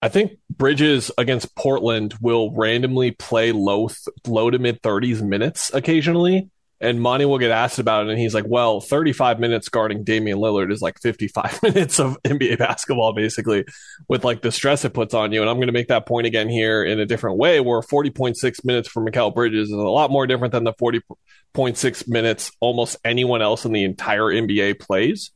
I 0.00 0.08
think 0.08 0.38
Bridges 0.50 1.10
against 1.18 1.54
Portland 1.56 2.14
will 2.20 2.52
randomly 2.52 3.10
play 3.10 3.52
low 3.52 3.88
low 4.26 4.50
to 4.50 4.58
mid 4.58 4.82
30s 4.82 5.22
minutes 5.22 5.72
occasionally. 5.74 6.50
And 6.80 7.00
Monty 7.00 7.24
will 7.24 7.38
get 7.38 7.50
asked 7.50 7.80
about 7.80 8.06
it, 8.06 8.10
and 8.10 8.20
he's 8.20 8.34
like, 8.34 8.44
"Well, 8.46 8.80
35 8.80 9.40
minutes 9.40 9.68
guarding 9.68 10.04
Damian 10.04 10.38
Lillard 10.38 10.70
is 10.70 10.80
like 10.80 11.00
55 11.00 11.60
minutes 11.64 11.98
of 11.98 12.16
NBA 12.22 12.56
basketball, 12.58 13.12
basically, 13.12 13.64
with 14.06 14.24
like 14.24 14.42
the 14.42 14.52
stress 14.52 14.84
it 14.84 14.94
puts 14.94 15.12
on 15.12 15.32
you." 15.32 15.40
And 15.40 15.50
I'm 15.50 15.56
going 15.56 15.66
to 15.66 15.72
make 15.72 15.88
that 15.88 16.06
point 16.06 16.28
again 16.28 16.48
here 16.48 16.84
in 16.84 17.00
a 17.00 17.06
different 17.06 17.36
way, 17.36 17.58
where 17.58 17.80
40.6 17.80 18.64
minutes 18.64 18.88
for 18.88 19.04
Mikal 19.04 19.34
Bridges 19.34 19.70
is 19.70 19.74
a 19.74 19.76
lot 19.76 20.12
more 20.12 20.28
different 20.28 20.52
than 20.52 20.62
the 20.62 20.72
40.6 20.74 22.06
minutes 22.06 22.52
almost 22.60 22.96
anyone 23.04 23.42
else 23.42 23.64
in 23.64 23.72
the 23.72 23.82
entire 23.82 24.26
NBA 24.26 24.78
plays. 24.78 25.32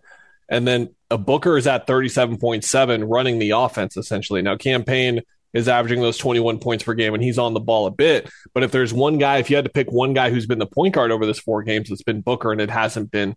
And 0.48 0.68
then 0.68 0.94
a 1.12 1.18
Booker 1.18 1.56
is 1.56 1.66
at 1.66 1.86
37.7 1.86 3.04
running 3.06 3.38
the 3.38 3.50
offense 3.50 3.96
essentially. 3.96 4.42
Now 4.42 4.56
Cam 4.56 4.84
Payne 4.84 5.20
is 5.52 5.68
averaging 5.68 6.00
those 6.00 6.16
21 6.16 6.58
points 6.58 6.82
per 6.82 6.94
game 6.94 7.14
and 7.14 7.22
he's 7.22 7.38
on 7.38 7.54
the 7.54 7.60
ball 7.60 7.86
a 7.86 7.90
bit. 7.90 8.30
But 8.54 8.62
if 8.62 8.72
there's 8.72 8.92
one 8.92 9.18
guy, 9.18 9.38
if 9.38 9.50
you 9.50 9.56
had 9.56 9.66
to 9.66 9.70
pick 9.70 9.92
one 9.92 10.14
guy 10.14 10.30
who's 10.30 10.46
been 10.46 10.58
the 10.58 10.66
point 10.66 10.94
guard 10.94 11.10
over 11.10 11.26
this 11.26 11.38
four 11.38 11.62
games, 11.62 11.90
it's 11.90 12.02
been 12.02 12.22
Booker 12.22 12.52
and 12.52 12.60
it 12.60 12.70
hasn't 12.70 13.10
been 13.10 13.36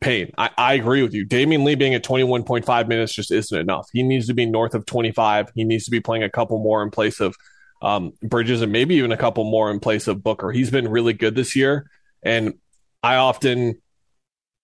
Payne. 0.00 0.32
I, 0.38 0.50
I 0.56 0.74
agree 0.74 1.02
with 1.02 1.12
you. 1.12 1.26
Damion 1.26 1.64
Lee 1.64 1.74
being 1.74 1.94
at 1.94 2.02
21.5 2.02 2.88
minutes 2.88 3.14
just 3.14 3.30
isn't 3.30 3.58
enough. 3.58 3.88
He 3.92 4.02
needs 4.02 4.26
to 4.28 4.34
be 4.34 4.46
north 4.46 4.74
of 4.74 4.86
25. 4.86 5.52
He 5.54 5.64
needs 5.64 5.84
to 5.84 5.90
be 5.90 6.00
playing 6.00 6.22
a 6.22 6.30
couple 6.30 6.58
more 6.58 6.82
in 6.82 6.90
place 6.90 7.20
of 7.20 7.36
um, 7.82 8.12
Bridges 8.22 8.62
and 8.62 8.72
maybe 8.72 8.94
even 8.94 9.12
a 9.12 9.16
couple 9.16 9.44
more 9.44 9.70
in 9.70 9.80
place 9.80 10.08
of 10.08 10.22
Booker. 10.22 10.50
He's 10.50 10.70
been 10.70 10.88
really 10.88 11.12
good 11.12 11.34
this 11.34 11.54
year. 11.54 11.90
And 12.22 12.54
I 13.02 13.16
often 13.16 13.82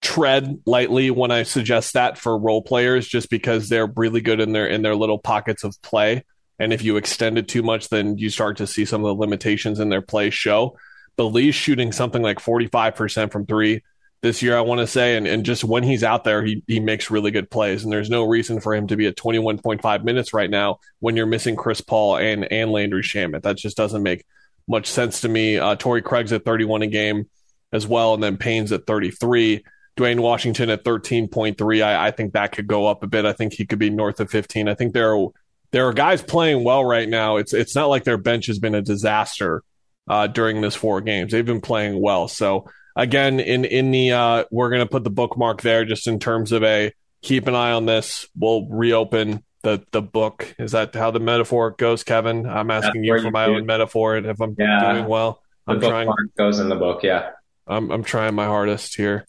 tread 0.01 0.61
lightly 0.65 1.11
when 1.11 1.31
I 1.31 1.43
suggest 1.43 1.95
that 1.95 2.19
for 2.19 2.39
role 2.39 2.63
players, 2.63 3.07
just 3.07 3.31
because 3.31 3.69
they're 3.69 3.93
really 3.97 4.21
good 4.21 4.41
in 4.41 4.53
their 4.53 4.67
in 4.67 4.83
their 4.83 4.97
little 4.97 5.19
pockets 5.19 5.65
of 5.65 5.81
play. 5.83 6.25
And 6.59 6.73
if 6.73 6.83
you 6.83 6.97
extend 6.97 7.39
it 7.39 7.49
too 7.49 7.63
much, 7.63 7.89
then 7.89 8.19
you 8.19 8.31
start 8.31 8.57
to 8.59 8.67
see 8.67 8.85
some 8.85 9.05
of 9.05 9.09
the 9.09 9.21
limitations 9.21 9.79
in 9.79 9.89
their 9.89 10.03
play 10.03 10.31
show. 10.31 10.77
But 11.17 11.33
shooting 11.53 11.93
something 11.93 12.23
like 12.23 12.39
45% 12.39 13.33
from 13.33 13.47
three 13.47 13.83
this 14.23 14.43
year, 14.43 14.57
I 14.57 14.61
want 14.61 14.81
to 14.81 14.87
say. 14.87 15.17
And, 15.17 15.27
and 15.27 15.45
just 15.45 15.65
when 15.65 15.83
he's 15.83 16.05
out 16.05 16.25
there, 16.25 16.45
he, 16.45 16.63
he 16.67 16.81
makes 16.81 17.11
really 17.11 17.31
good 17.31 17.51
plays. 17.51 17.85
And 17.85 17.93
there's 17.93 18.11
no 18.11 18.25
reason 18.25 18.61
for 18.61 18.75
him 18.75 18.87
to 18.89 18.97
be 18.97 19.07
at 19.07 19.17
21.5 19.17 20.05
minutes 20.05 20.33
right 20.33 20.51
now 20.51 20.79
when 21.01 21.17
you're 21.17 21.27
missing 21.27 21.57
Chris 21.57 21.81
Paul 21.81 22.17
and, 22.17 22.51
and 22.53 22.71
Landry 22.71 23.03
Shamet. 23.03 23.43
That 23.43 23.57
just 23.57 23.77
doesn't 23.77 24.03
make 24.03 24.25
much 24.69 24.87
sense 24.87 25.23
to 25.23 25.29
me. 25.29 25.59
Uh, 25.59 25.75
Torrey 25.77 26.03
Craig's 26.03 26.33
at 26.33 26.45
31 26.45 26.83
a 26.83 26.87
game 26.87 27.29
as 27.73 27.87
well. 27.87 28.15
And 28.15 28.23
then 28.23 28.37
Payne's 28.37 28.73
at 28.73 28.87
33. 28.87 29.65
Duane 29.99 30.23
Washington 30.23 30.71
at 30.71 30.85
13.3. 30.85 31.83
I, 31.83 32.07
I, 32.07 32.11
think 32.13 32.33
that 32.33 32.53
could 32.53 32.69
go 32.69 32.87
up 32.87 33.03
a 33.03 33.09
bit. 33.09 33.27
I 33.27 33.33
think 33.33 33.53
he 33.53 33.67
could 33.67 33.81
be 33.81 33.91
north 33.91 34.21
of 34.21 34.31
15. 34.31 34.69
I 34.69 34.75
think 34.75 34.95
there 34.95 35.15
are, 35.15 35.27
there 35.73 35.89
are 35.89 35.93
guys 35.93 36.23
playing 36.23 36.63
well 36.63 36.85
right 36.85 37.09
now. 37.09 37.37
It's 37.37 37.53
it's 37.53 37.75
not 37.75 37.87
like 37.87 38.05
their 38.05 38.17
bench 38.17 38.47
has 38.47 38.59
been 38.59 38.77
a 38.77 38.81
disaster 38.81 39.63
uh, 40.09 40.29
during 40.29 40.61
this 40.61 40.77
four 40.77 41.01
games. 41.01 41.33
They've 41.33 41.45
been 41.45 41.61
playing 41.61 42.01
well. 42.01 42.29
So 42.29 42.71
again, 42.97 43.41
in 43.41 43.65
in 43.65 43.91
the 43.91 44.13
uh, 44.13 44.45
we're 44.51 44.71
going 44.71 44.81
to 44.81 44.91
put 44.91 45.05
the 45.05 45.11
bookmark 45.11 45.61
there 45.63 45.85
just 45.85 46.07
in 46.07 46.21
terms 46.21 46.53
of 46.53 46.63
a 46.63 46.93
keep 47.21 47.49
an 47.49 47.55
eye 47.55 47.73
on 47.73 47.85
this. 47.85 48.27
We'll 48.39 48.67
reopen 48.69 49.45
the 49.63 49.85
the 49.91 50.01
book. 50.01 50.55
Is 50.59 50.73
that 50.73 50.95
how 50.95 51.11
the 51.11 51.21
metaphor 51.21 51.73
goes, 51.73 52.05
Kevin? 52.05 52.47
I'm 52.47 52.71
asking 52.71 53.05
you 53.05 53.21
for 53.21 53.31
my 53.31 53.47
do. 53.47 53.57
own 53.57 53.67
metaphor 53.67 54.17
and 54.17 54.27
if 54.27 54.41
I'm 54.41 54.55
yeah. 54.59 54.95
doing 54.95 55.07
well. 55.07 55.43
The 55.67 55.75
I'm 55.75 55.81
trying 55.81 56.09
goes 56.39 56.61
in 56.61 56.69
the 56.71 56.77
book, 56.77 57.03
yeah. 57.03 57.33
I'm 57.67 57.91
I'm 57.91 58.05
trying 58.05 58.35
my 58.35 58.47
hardest 58.47 58.97
here. 58.97 59.27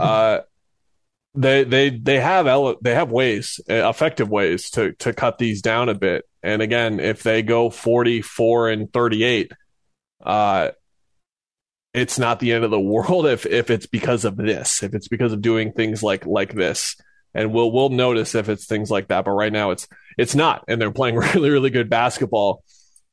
Uh, 0.00 0.40
they 1.34 1.64
they 1.64 1.90
they 1.90 2.20
have 2.20 2.46
ele- 2.46 2.78
they 2.82 2.94
have 2.94 3.10
ways, 3.10 3.60
uh, 3.70 3.88
effective 3.88 4.28
ways 4.28 4.70
to 4.70 4.92
to 4.94 5.12
cut 5.12 5.38
these 5.38 5.62
down 5.62 5.88
a 5.88 5.94
bit. 5.94 6.24
And 6.42 6.62
again, 6.62 7.00
if 7.00 7.22
they 7.22 7.42
go 7.42 7.70
44 7.70 8.70
and 8.70 8.92
38, 8.92 9.52
uh, 10.24 10.70
it's 11.94 12.18
not 12.18 12.40
the 12.40 12.52
end 12.52 12.64
of 12.64 12.70
the 12.70 12.80
world 12.94 13.26
if 13.26 13.46
if 13.46 13.70
it's 13.70 13.86
because 13.86 14.24
of 14.24 14.36
this, 14.36 14.82
if 14.82 14.94
it's 14.94 15.08
because 15.08 15.32
of 15.32 15.42
doing 15.42 15.72
things 15.72 16.02
like 16.02 16.26
like 16.26 16.54
this. 16.54 16.96
And 17.34 17.52
we'll 17.52 17.70
we'll 17.70 17.90
notice 17.90 18.34
if 18.34 18.48
it's 18.48 18.66
things 18.66 18.90
like 18.90 19.08
that. 19.08 19.24
But 19.24 19.32
right 19.32 19.52
now, 19.52 19.70
it's 19.70 19.86
it's 20.16 20.34
not, 20.34 20.64
and 20.66 20.80
they're 20.80 20.90
playing 20.90 21.16
really 21.34 21.50
really 21.50 21.70
good 21.70 21.90
basketball. 21.90 22.64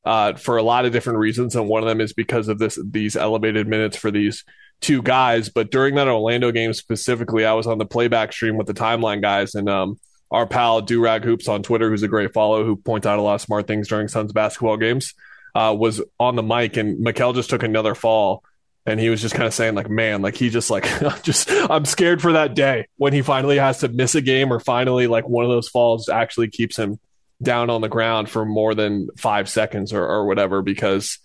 Uh, 0.03 0.35
for 0.35 0.57
a 0.57 0.63
lot 0.63 0.85
of 0.85 0.91
different 0.91 1.17
reasons, 1.17 1.55
and 1.55 1.67
one 1.67 1.81
of 1.81 1.89
them 1.89 1.99
is 1.99 2.13
because 2.13 2.47
of 2.47 2.59
this 2.59 2.77
these 2.83 3.15
elevated 3.15 3.67
minutes 3.67 3.97
for 3.97 4.11
these 4.11 4.43
two 4.81 5.01
guys. 5.01 5.49
But 5.49 5.71
during 5.71 5.95
that 5.95 6.07
Orlando 6.07 6.51
game 6.51 6.73
specifically, 6.73 7.45
I 7.45 7.53
was 7.53 7.67
on 7.67 7.77
the 7.77 7.85
playback 7.85 8.33
stream 8.33 8.57
with 8.57 8.67
the 8.67 8.73
timeline 8.73 9.21
guys 9.21 9.55
and 9.55 9.69
um, 9.69 9.99
our 10.31 10.45
pal 10.45 10.81
Durag 10.81 11.23
Hoops 11.23 11.47
on 11.47 11.63
Twitter, 11.63 11.89
who's 11.89 12.03
a 12.03 12.07
great 12.07 12.33
follow, 12.33 12.63
who 12.65 12.75
points 12.75 13.07
out 13.07 13.19
a 13.19 13.21
lot 13.21 13.35
of 13.35 13.41
smart 13.41 13.67
things 13.67 13.87
during 13.87 14.07
Suns 14.07 14.33
basketball 14.33 14.77
games, 14.77 15.13
uh, 15.53 15.75
was 15.77 16.01
on 16.19 16.35
the 16.35 16.43
mic 16.43 16.77
and 16.77 17.05
Mikal 17.05 17.33
just 17.33 17.49
took 17.49 17.63
another 17.63 17.95
fall. 17.95 18.43
And 18.87 18.99
he 18.99 19.09
was 19.09 19.19
just 19.19 19.33
kind 19.33 19.47
of 19.47 19.53
saying, 19.53 19.73
like, 19.73 19.89
man, 19.89 20.21
like 20.21 20.35
he 20.35 20.51
just 20.51 20.69
like 20.69 20.87
just 21.23 21.49
I'm 21.49 21.85
scared 21.85 22.21
for 22.21 22.33
that 22.33 22.53
day 22.53 22.87
when 22.97 23.13
he 23.13 23.23
finally 23.23 23.57
has 23.57 23.79
to 23.79 23.87
miss 23.87 24.13
a 24.13 24.21
game 24.21 24.53
or 24.53 24.59
finally 24.59 25.07
like 25.07 25.27
one 25.27 25.43
of 25.43 25.49
those 25.49 25.67
falls 25.67 26.07
actually 26.07 26.49
keeps 26.49 26.77
him 26.77 26.99
down 27.41 27.69
on 27.69 27.81
the 27.81 27.89
ground 27.89 28.29
for 28.29 28.45
more 28.45 28.75
than 28.75 29.07
five 29.17 29.49
seconds 29.49 29.91
or, 29.91 30.05
or 30.05 30.25
whatever 30.25 30.61
because 30.61 31.19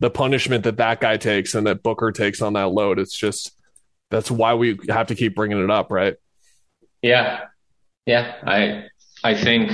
the 0.00 0.10
punishment 0.10 0.64
that 0.64 0.76
that 0.76 1.00
guy 1.00 1.16
takes 1.16 1.54
and 1.54 1.66
that 1.66 1.82
Booker 1.82 2.12
takes 2.12 2.42
on 2.42 2.52
that 2.54 2.70
load. 2.70 2.98
It's 2.98 3.16
just 3.16 3.52
that's 4.10 4.30
why 4.30 4.54
we 4.54 4.78
have 4.88 5.08
to 5.08 5.14
keep 5.14 5.34
bringing 5.34 5.62
it 5.62 5.70
up, 5.70 5.90
right? 5.90 6.16
Yeah, 7.02 7.44
yeah. 8.04 8.36
I 8.46 8.84
I 9.24 9.34
think 9.34 9.72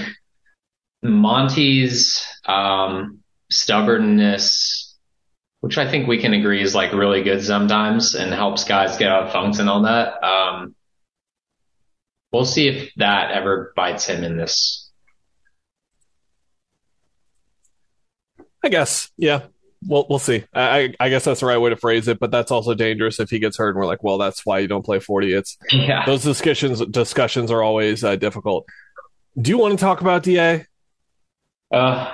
Monty's 1.03 2.25
um, 2.47 3.21
stubbornness, 3.51 4.97
which 5.61 5.79
I 5.79 5.91
think 5.91 6.07
we 6.07 6.21
can 6.21 6.33
agree 6.33 6.63
is 6.63 6.75
like 6.75 6.93
really 6.93 7.23
good 7.23 7.45
sometimes 7.45 8.15
and 8.15 8.33
helps 8.33 8.65
guys 8.65 8.97
get 8.97 9.11
out 9.11 9.25
of 9.25 9.33
funks 9.33 9.59
and 9.59 9.69
all 9.69 9.83
that. 9.83 10.23
Um, 10.23 10.75
we'll 12.33 12.45
see 12.45 12.69
if 12.69 12.93
that 12.97 13.33
ever 13.33 13.73
bites 13.77 14.07
him 14.07 14.25
in 14.25 14.37
this. 14.37 14.91
I 18.65 18.69
guess, 18.69 19.11
yeah. 19.17 19.47
We'll 19.87 20.07
we'll 20.09 20.19
see. 20.19 20.45
I 20.55 20.95
I 21.01 21.09
guess 21.09 21.25
that's 21.25 21.41
the 21.41 21.47
right 21.47 21.59
way 21.59 21.71
to 21.71 21.77
phrase 21.77 22.07
it, 22.09 22.19
but 22.21 22.31
that's 22.31 22.51
also 22.51 22.75
dangerous 22.75 23.19
if 23.21 23.31
he 23.31 23.39
gets 23.39 23.57
hurt 23.57 23.71
and 23.71 23.79
we're 23.79 23.87
like, 23.87 24.03
well, 24.05 24.19
that's 24.19 24.47
why 24.47 24.61
you 24.61 24.69
don't 24.69 24.85
play 24.85 25.01
forty. 25.01 25.33
It's 25.35 25.57
Yeah. 25.71 26.05
those 26.07 26.23
discussions 26.23 26.85
discussions 26.87 27.51
are 27.51 27.63
always 27.63 28.05
uh, 28.05 28.17
difficult. 28.17 28.67
Do 29.41 29.51
you 29.51 29.59
want 29.59 29.79
to 29.79 29.83
talk 29.85 30.01
about 30.01 30.23
Da? 30.23 30.61
Uh, 31.73 32.13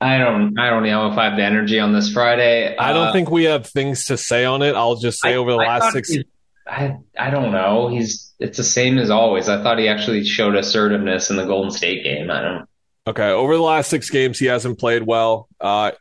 I 0.00 0.18
don't 0.18 0.58
I 0.58 0.70
don't 0.70 0.82
know 0.84 1.10
if 1.12 1.18
I 1.18 1.24
have 1.26 1.36
the 1.36 1.44
energy 1.44 1.78
on 1.78 1.92
this 1.92 2.12
Friday. 2.12 2.74
I 2.76 2.92
don't 2.92 3.08
Uh, 3.08 3.12
think 3.12 3.30
we 3.30 3.44
have 3.44 3.66
things 3.66 4.06
to 4.06 4.16
say 4.16 4.44
on 4.44 4.62
it. 4.62 4.74
I'll 4.74 4.96
just 4.96 5.20
say 5.20 5.32
I- 5.34 5.36
over 5.36 5.52
the 5.52 5.58
I 5.58 5.78
last 5.78 5.92
six. 5.92 6.10
he- 6.10 6.24
I 6.66 6.96
I 7.18 7.30
don't 7.30 7.52
know. 7.52 7.88
He's 7.88 8.32
it's 8.38 8.56
the 8.56 8.64
same 8.64 8.96
as 8.98 9.10
always. 9.10 9.48
I 9.48 9.62
thought 9.62 9.78
he 9.78 9.88
actually 9.88 10.24
showed 10.24 10.54
assertiveness 10.54 11.28
in 11.28 11.36
the 11.36 11.44
Golden 11.44 11.70
State 11.70 12.02
game. 12.04 12.30
I 12.30 12.40
don't. 12.40 12.64
Okay, 13.06 13.30
over 13.30 13.54
the 13.54 13.62
last 13.62 13.88
six 13.88 14.10
games, 14.10 14.38
he 14.38 14.46
hasn't 14.46 14.78
played 14.78 15.02
well. 15.02 15.48
Uh, 15.60 15.92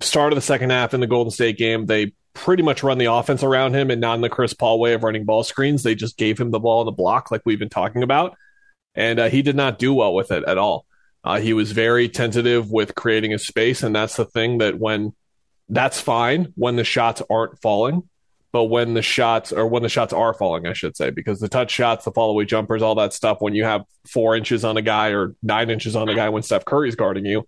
start 0.00 0.32
of 0.32 0.36
the 0.36 0.42
second 0.42 0.70
half 0.70 0.94
in 0.94 1.00
the 1.00 1.06
Golden 1.06 1.30
State 1.30 1.58
game, 1.58 1.86
they 1.86 2.12
pretty 2.34 2.62
much 2.62 2.82
run 2.82 2.98
the 2.98 3.12
offense 3.12 3.42
around 3.42 3.74
him 3.74 3.90
and 3.90 4.00
not 4.00 4.14
in 4.14 4.20
the 4.20 4.28
Chris 4.28 4.54
Paul 4.54 4.78
way 4.80 4.94
of 4.94 5.02
running 5.02 5.24
ball 5.24 5.42
screens. 5.42 5.82
They 5.82 5.94
just 5.94 6.16
gave 6.16 6.38
him 6.38 6.50
the 6.50 6.60
ball 6.60 6.80
in 6.82 6.86
the 6.86 6.92
block, 6.92 7.30
like 7.30 7.42
we've 7.44 7.58
been 7.58 7.68
talking 7.68 8.02
about, 8.02 8.36
and 8.94 9.18
uh, 9.18 9.28
he 9.28 9.42
did 9.42 9.56
not 9.56 9.78
do 9.78 9.92
well 9.94 10.14
with 10.14 10.30
it 10.30 10.44
at 10.44 10.58
all. 10.58 10.86
Uh, 11.24 11.38
he 11.38 11.52
was 11.52 11.72
very 11.72 12.08
tentative 12.08 12.70
with 12.70 12.94
creating 12.94 13.32
a 13.32 13.38
space, 13.38 13.82
and 13.82 13.94
that's 13.94 14.16
the 14.16 14.24
thing 14.24 14.58
that 14.58 14.78
when 14.78 15.12
that's 15.68 16.00
fine 16.00 16.52
when 16.56 16.76
the 16.76 16.84
shots 16.84 17.22
aren't 17.30 17.60
falling, 17.60 18.08
but 18.52 18.64
when 18.64 18.92
the 18.92 19.02
shots 19.02 19.50
or 19.50 19.66
when 19.66 19.82
the 19.82 19.88
shots 19.88 20.12
are 20.12 20.34
falling, 20.34 20.66
I 20.66 20.74
should 20.74 20.96
say, 20.96 21.10
because 21.10 21.40
the 21.40 21.48
touch 21.48 21.70
shots, 21.70 22.04
the 22.04 22.12
fall 22.12 22.30
away 22.30 22.44
jumpers, 22.44 22.82
all 22.82 22.94
that 22.96 23.14
stuff, 23.14 23.38
when 23.40 23.54
you 23.54 23.64
have 23.64 23.82
four 24.06 24.36
inches 24.36 24.64
on 24.64 24.76
a 24.76 24.82
guy 24.82 25.08
or 25.08 25.34
nine 25.42 25.70
inches 25.70 25.96
on 25.96 26.10
a 26.10 26.14
guy 26.14 26.28
when 26.28 26.42
Steph 26.42 26.66
Curry's 26.66 26.94
guarding 26.94 27.24
you, 27.24 27.46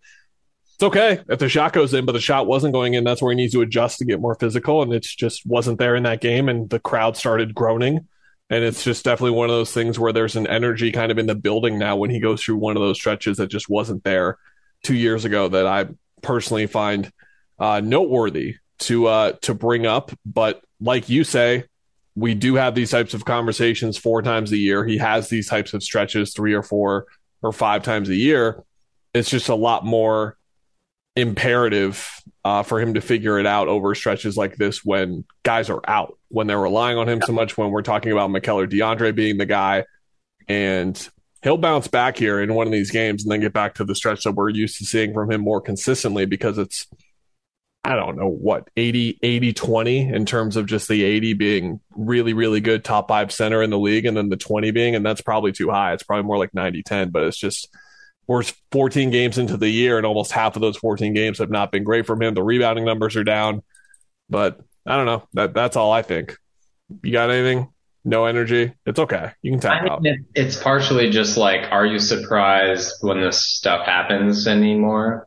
it's 0.74 0.82
okay 0.82 1.20
if 1.28 1.38
the 1.38 1.48
shot 1.48 1.74
goes 1.74 1.92
in, 1.92 2.06
but 2.06 2.12
the 2.12 2.20
shot 2.20 2.46
wasn't 2.46 2.72
going 2.72 2.94
in. 2.94 3.04
That's 3.04 3.20
where 3.20 3.32
he 3.32 3.36
needs 3.36 3.52
to 3.52 3.60
adjust 3.60 3.98
to 3.98 4.06
get 4.06 4.20
more 4.20 4.34
physical, 4.34 4.82
and 4.82 4.92
it 4.92 5.02
just 5.02 5.46
wasn't 5.46 5.78
there 5.78 5.94
in 5.94 6.02
that 6.04 6.22
game, 6.22 6.48
and 6.48 6.68
the 6.70 6.80
crowd 6.80 7.16
started 7.16 7.54
groaning. 7.54 8.08
And 8.50 8.64
it's 8.64 8.82
just 8.82 9.04
definitely 9.04 9.36
one 9.36 9.50
of 9.50 9.56
those 9.56 9.72
things 9.72 9.98
where 9.98 10.12
there's 10.12 10.36
an 10.36 10.46
energy 10.46 10.90
kind 10.90 11.12
of 11.12 11.18
in 11.18 11.26
the 11.26 11.34
building 11.34 11.78
now 11.78 11.96
when 11.96 12.10
he 12.10 12.20
goes 12.20 12.42
through 12.42 12.56
one 12.56 12.76
of 12.76 12.82
those 12.82 12.98
stretches 12.98 13.38
that 13.38 13.48
just 13.48 13.68
wasn't 13.68 14.04
there 14.04 14.38
two 14.82 14.94
years 14.94 15.24
ago 15.24 15.48
that 15.48 15.66
I 15.66 15.86
personally 16.22 16.66
find 16.66 17.10
uh, 17.58 17.80
noteworthy 17.80 18.56
to 18.86 19.06
uh, 19.06 19.32
to 19.42 19.54
bring 19.54 19.86
up. 19.86 20.10
But 20.24 20.62
like 20.80 21.08
you 21.08 21.24
say, 21.24 21.64
we 22.14 22.34
do 22.34 22.54
have 22.54 22.74
these 22.74 22.90
types 22.90 23.14
of 23.14 23.24
conversations 23.24 23.98
four 23.98 24.22
times 24.22 24.52
a 24.52 24.56
year. 24.56 24.84
He 24.84 24.98
has 24.98 25.28
these 25.28 25.48
types 25.48 25.74
of 25.74 25.82
stretches 25.82 26.32
three 26.32 26.54
or 26.54 26.62
four 26.62 27.06
or 27.42 27.52
five 27.52 27.82
times 27.82 28.08
a 28.08 28.14
year. 28.14 28.62
It's 29.12 29.30
just 29.30 29.48
a 29.48 29.54
lot 29.54 29.84
more 29.84 30.36
imperative 31.16 32.20
uh, 32.44 32.62
for 32.62 32.80
him 32.80 32.94
to 32.94 33.00
figure 33.00 33.38
it 33.38 33.46
out 33.46 33.68
over 33.68 33.94
stretches 33.94 34.36
like 34.36 34.56
this 34.56 34.84
when 34.84 35.24
guys 35.42 35.70
are 35.70 35.80
out, 35.86 36.18
when 36.28 36.46
they're 36.46 36.58
relying 36.60 36.98
on 36.98 37.08
him 37.08 37.22
so 37.22 37.32
much, 37.32 37.56
when 37.56 37.70
we're 37.70 37.82
talking 37.82 38.12
about 38.12 38.30
Mikal 38.30 38.62
or 38.62 38.66
DeAndre 38.66 39.14
being 39.14 39.38
the 39.38 39.46
guy. 39.46 39.84
And 40.48 41.08
he'll 41.42 41.56
bounce 41.56 41.88
back 41.88 42.18
here 42.18 42.40
in 42.40 42.54
one 42.54 42.66
of 42.66 42.72
these 42.72 42.90
games 42.90 43.22
and 43.22 43.32
then 43.32 43.40
get 43.40 43.52
back 43.52 43.74
to 43.74 43.84
the 43.84 43.94
stretch 43.94 44.24
that 44.24 44.32
we're 44.32 44.50
used 44.50 44.78
to 44.78 44.84
seeing 44.84 45.14
from 45.14 45.30
him 45.30 45.40
more 45.40 45.60
consistently 45.60 46.26
because 46.26 46.58
it's 46.58 46.86
I 47.84 47.96
don't 47.96 48.16
know 48.16 48.28
what 48.28 48.68
80 48.76 49.18
80 49.22 49.52
20 49.52 50.08
in 50.08 50.24
terms 50.24 50.56
of 50.56 50.66
just 50.66 50.88
the 50.88 51.04
80 51.04 51.34
being 51.34 51.80
really 51.94 52.32
really 52.32 52.60
good 52.60 52.82
top 52.82 53.08
5 53.08 53.30
center 53.30 53.62
in 53.62 53.68
the 53.68 53.78
league 53.78 54.06
and 54.06 54.16
then 54.16 54.30
the 54.30 54.38
20 54.38 54.70
being 54.70 54.94
and 54.94 55.04
that's 55.04 55.20
probably 55.20 55.52
too 55.52 55.70
high. 55.70 55.92
It's 55.92 56.02
probably 56.02 56.24
more 56.24 56.38
like 56.38 56.54
90 56.54 56.82
10 56.82 57.10
but 57.10 57.24
it's 57.24 57.36
just 57.36 57.68
we're 58.26 58.42
14 58.72 59.10
games 59.10 59.36
into 59.36 59.58
the 59.58 59.68
year 59.68 59.98
and 59.98 60.06
almost 60.06 60.32
half 60.32 60.56
of 60.56 60.62
those 60.62 60.78
14 60.78 61.12
games 61.12 61.38
have 61.38 61.50
not 61.50 61.70
been 61.70 61.84
great 61.84 62.06
from 62.06 62.22
him. 62.22 62.32
The 62.32 62.42
rebounding 62.42 62.86
numbers 62.86 63.16
are 63.16 63.24
down 63.24 63.62
but 64.30 64.58
I 64.86 64.96
don't 64.96 65.06
know. 65.06 65.26
That 65.34 65.54
that's 65.54 65.76
all 65.76 65.92
I 65.92 66.02
think. 66.02 66.36
You 67.02 67.12
got 67.12 67.30
anything? 67.30 67.70
No 68.04 68.26
energy? 68.26 68.74
It's 68.84 68.98
okay. 68.98 69.32
You 69.42 69.52
can 69.52 69.60
tap 69.60 69.82
I 69.82 69.88
out. 69.88 70.02
mean, 70.02 70.26
it's 70.34 70.56
partially 70.56 71.10
just 71.10 71.38
like, 71.38 71.72
are 71.72 71.86
you 71.86 71.98
surprised 71.98 72.92
when 73.00 73.20
this 73.20 73.40
stuff 73.40 73.86
happens 73.86 74.46
anymore? 74.46 75.26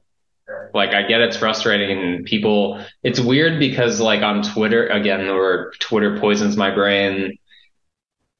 Like, 0.73 0.91
I 0.91 1.03
get 1.03 1.21
it's 1.21 1.37
frustrating 1.37 1.97
and 1.97 2.25
people, 2.25 2.83
it's 3.03 3.19
weird 3.19 3.59
because 3.59 3.99
like 3.99 4.21
on 4.21 4.43
Twitter, 4.43 4.87
again, 4.87 5.27
where 5.27 5.71
Twitter 5.79 6.19
poisons 6.19 6.55
my 6.55 6.73
brain, 6.73 7.37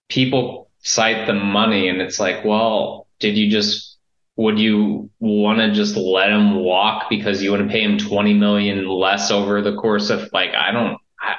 people 0.09 0.69
cite 0.79 1.27
the 1.27 1.33
money 1.33 1.89
and 1.89 2.01
it's 2.01 2.19
like, 2.19 2.45
well, 2.45 3.07
did 3.19 3.37
you 3.37 3.49
just, 3.49 3.97
would 4.35 4.59
you 4.59 5.09
want 5.19 5.59
to 5.59 5.71
just 5.71 5.97
let 5.97 6.29
him 6.29 6.55
walk 6.55 7.09
because 7.09 7.41
you 7.41 7.51
want 7.51 7.63
to 7.63 7.71
pay 7.71 7.83
him 7.83 7.97
20 7.97 8.33
million 8.35 8.87
less 8.87 9.31
over 9.31 9.61
the 9.61 9.75
course 9.75 10.09
of 10.09 10.29
like, 10.31 10.53
I 10.53 10.71
don't, 10.71 10.97
I, 11.19 11.35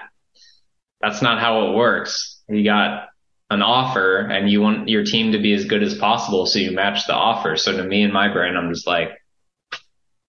that's 1.00 1.22
not 1.22 1.40
how 1.40 1.68
it 1.68 1.76
works. 1.76 2.42
You 2.48 2.64
got 2.64 3.08
an 3.50 3.62
offer 3.62 4.18
and 4.18 4.50
you 4.50 4.60
want 4.60 4.88
your 4.88 5.04
team 5.04 5.32
to 5.32 5.38
be 5.38 5.54
as 5.54 5.64
good 5.64 5.82
as 5.82 5.96
possible. 5.96 6.44
So 6.46 6.58
you 6.58 6.72
match 6.72 7.06
the 7.06 7.14
offer. 7.14 7.56
So 7.56 7.76
to 7.76 7.84
me 7.84 8.02
in 8.02 8.12
my 8.12 8.32
brain, 8.32 8.56
I'm 8.56 8.72
just 8.74 8.86
like, 8.86 9.10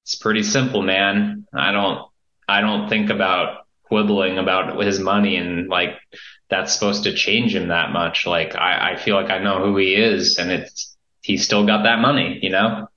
it's 0.09 0.15
pretty 0.15 0.41
simple, 0.41 0.81
man. 0.81 1.45
I 1.53 1.71
don't, 1.71 2.09
I 2.47 2.61
don't 2.61 2.89
think 2.89 3.11
about 3.11 3.67
quibbling 3.83 4.39
about 4.39 4.83
his 4.83 4.99
money 4.99 5.35
and 5.35 5.69
like 5.69 5.99
that's 6.49 6.73
supposed 6.73 7.03
to 7.03 7.13
change 7.13 7.55
him 7.55 7.67
that 7.67 7.91
much. 7.91 8.25
Like 8.25 8.55
I, 8.55 8.93
I 8.93 8.95
feel 8.95 9.15
like 9.15 9.29
I 9.29 9.37
know 9.37 9.63
who 9.63 9.77
he 9.77 9.93
is 9.93 10.39
and 10.39 10.49
it's, 10.49 10.97
he's 11.21 11.45
still 11.45 11.63
got 11.63 11.83
that 11.83 11.99
money, 11.99 12.39
you 12.41 12.49
know? 12.49 12.87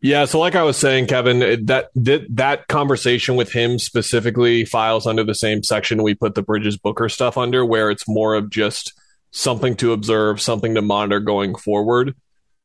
Yeah, 0.00 0.26
so 0.26 0.38
like 0.38 0.54
I 0.54 0.62
was 0.62 0.76
saying, 0.76 1.08
Kevin, 1.08 1.66
that 1.66 1.88
that 1.96 2.26
that 2.36 2.68
conversation 2.68 3.34
with 3.34 3.50
him 3.50 3.80
specifically 3.80 4.64
files 4.64 5.04
under 5.04 5.24
the 5.24 5.34
same 5.34 5.64
section 5.64 6.04
we 6.04 6.14
put 6.14 6.36
the 6.36 6.42
Bridges 6.42 6.76
Booker 6.76 7.08
stuff 7.08 7.36
under, 7.36 7.64
where 7.64 7.90
it's 7.90 8.06
more 8.06 8.34
of 8.34 8.50
just 8.50 8.92
something 9.32 9.74
to 9.76 9.92
observe, 9.92 10.40
something 10.40 10.74
to 10.74 10.82
monitor 10.82 11.18
going 11.18 11.56
forward. 11.56 12.14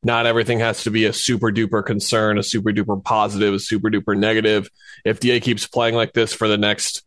Not 0.01 0.25
everything 0.25 0.59
has 0.59 0.83
to 0.83 0.91
be 0.91 1.05
a 1.05 1.13
super 1.13 1.51
duper 1.51 1.85
concern, 1.85 2.37
a 2.37 2.43
super 2.43 2.71
duper 2.71 3.03
positive, 3.03 3.53
a 3.53 3.59
super 3.59 3.89
duper 3.89 4.17
negative. 4.17 4.69
If 5.03 5.19
DA 5.19 5.39
keeps 5.39 5.67
playing 5.67 5.95
like 5.95 6.13
this 6.13 6.33
for 6.33 6.47
the 6.47 6.57
next 6.57 7.03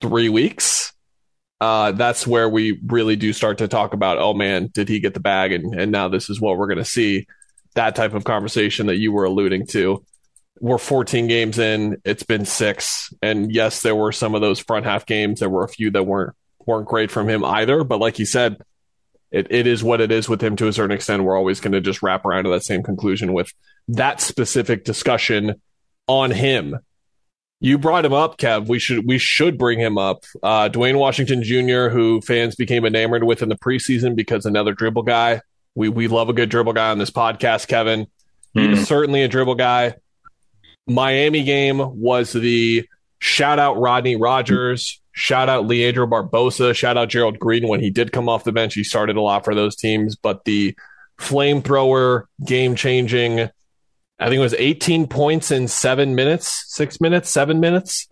three 0.00 0.30
weeks, 0.30 0.94
uh, 1.60 1.92
that's 1.92 2.26
where 2.26 2.48
we 2.48 2.80
really 2.86 3.16
do 3.16 3.32
start 3.32 3.58
to 3.58 3.68
talk 3.68 3.92
about, 3.94 4.18
oh 4.18 4.34
man, 4.34 4.68
did 4.72 4.88
he 4.88 5.00
get 5.00 5.14
the 5.14 5.20
bag? 5.20 5.52
And, 5.52 5.78
and 5.78 5.92
now 5.92 6.08
this 6.08 6.30
is 6.30 6.40
what 6.40 6.56
we're 6.56 6.68
going 6.68 6.78
to 6.78 6.84
see. 6.84 7.26
That 7.74 7.94
type 7.94 8.14
of 8.14 8.24
conversation 8.24 8.86
that 8.86 8.96
you 8.96 9.12
were 9.12 9.24
alluding 9.24 9.66
to. 9.68 10.02
We're 10.60 10.78
14 10.78 11.26
games 11.26 11.58
in, 11.58 12.00
it's 12.04 12.22
been 12.22 12.46
six. 12.46 13.12
And 13.20 13.52
yes, 13.52 13.82
there 13.82 13.94
were 13.94 14.12
some 14.12 14.34
of 14.34 14.40
those 14.40 14.58
front 14.58 14.86
half 14.86 15.04
games. 15.04 15.40
There 15.40 15.50
were 15.50 15.64
a 15.64 15.68
few 15.68 15.90
that 15.90 16.04
weren't 16.04 16.34
weren't 16.66 16.88
great 16.88 17.10
from 17.10 17.28
him 17.28 17.44
either. 17.44 17.84
But 17.84 18.00
like 18.00 18.18
you 18.18 18.26
said, 18.26 18.56
it, 19.30 19.48
it 19.50 19.66
is 19.66 19.82
what 19.82 20.00
it 20.00 20.12
is 20.12 20.28
with 20.28 20.42
him 20.42 20.56
to 20.56 20.68
a 20.68 20.72
certain 20.72 20.94
extent. 20.94 21.24
We're 21.24 21.36
always 21.36 21.60
going 21.60 21.72
to 21.72 21.80
just 21.80 22.02
wrap 22.02 22.24
around 22.24 22.44
to 22.44 22.50
that 22.50 22.64
same 22.64 22.82
conclusion 22.82 23.32
with 23.32 23.52
that 23.88 24.20
specific 24.20 24.84
discussion 24.84 25.60
on 26.06 26.30
him. 26.30 26.78
You 27.60 27.78
brought 27.78 28.04
him 28.04 28.12
up, 28.12 28.36
Kev. 28.38 28.68
We 28.68 28.78
should 28.78 29.06
we 29.06 29.18
should 29.18 29.56
bring 29.56 29.80
him 29.80 29.96
up. 29.96 30.24
Uh, 30.42 30.68
Duane 30.68 30.98
Washington 30.98 31.42
Jr., 31.42 31.88
who 31.88 32.20
fans 32.20 32.54
became 32.54 32.84
enamored 32.84 33.24
with 33.24 33.42
in 33.42 33.48
the 33.48 33.56
preseason 33.56 34.14
because 34.14 34.44
another 34.44 34.74
dribble 34.74 35.04
guy. 35.04 35.40
We 35.74 35.88
we 35.88 36.08
love 36.08 36.28
a 36.28 36.34
good 36.34 36.50
dribble 36.50 36.74
guy 36.74 36.90
on 36.90 36.98
this 36.98 37.10
podcast, 37.10 37.66
Kevin. 37.68 38.06
He 38.52 38.66
was 38.68 38.86
certainly 38.86 39.22
a 39.22 39.28
dribble 39.28 39.56
guy. 39.56 39.96
Miami 40.86 41.44
game 41.44 41.78
was 41.78 42.32
the 42.32 42.86
shout 43.18 43.58
out 43.58 43.78
Rodney 43.78 44.16
Rogers, 44.16 45.00
shout 45.12 45.48
out 45.48 45.66
Leandro 45.66 46.06
Barbosa, 46.06 46.74
shout 46.74 46.96
out 46.96 47.08
Gerald 47.08 47.38
Green 47.38 47.68
when 47.68 47.80
he 47.80 47.90
did 47.90 48.12
come 48.12 48.28
off 48.28 48.44
the 48.44 48.52
bench. 48.52 48.74
He 48.74 48.84
started 48.84 49.16
a 49.16 49.20
lot 49.20 49.44
for 49.44 49.54
those 49.54 49.76
teams, 49.76 50.16
but 50.16 50.44
the 50.44 50.76
flamethrower, 51.18 52.24
game 52.44 52.76
changing, 52.76 53.50
I 54.18 54.28
think 54.28 54.38
it 54.38 54.40
was 54.40 54.54
18 54.54 55.08
points 55.08 55.50
in 55.50 55.68
seven 55.68 56.14
minutes, 56.14 56.64
six 56.68 57.00
minutes, 57.00 57.30
seven 57.30 57.60
minutes. 57.60 58.08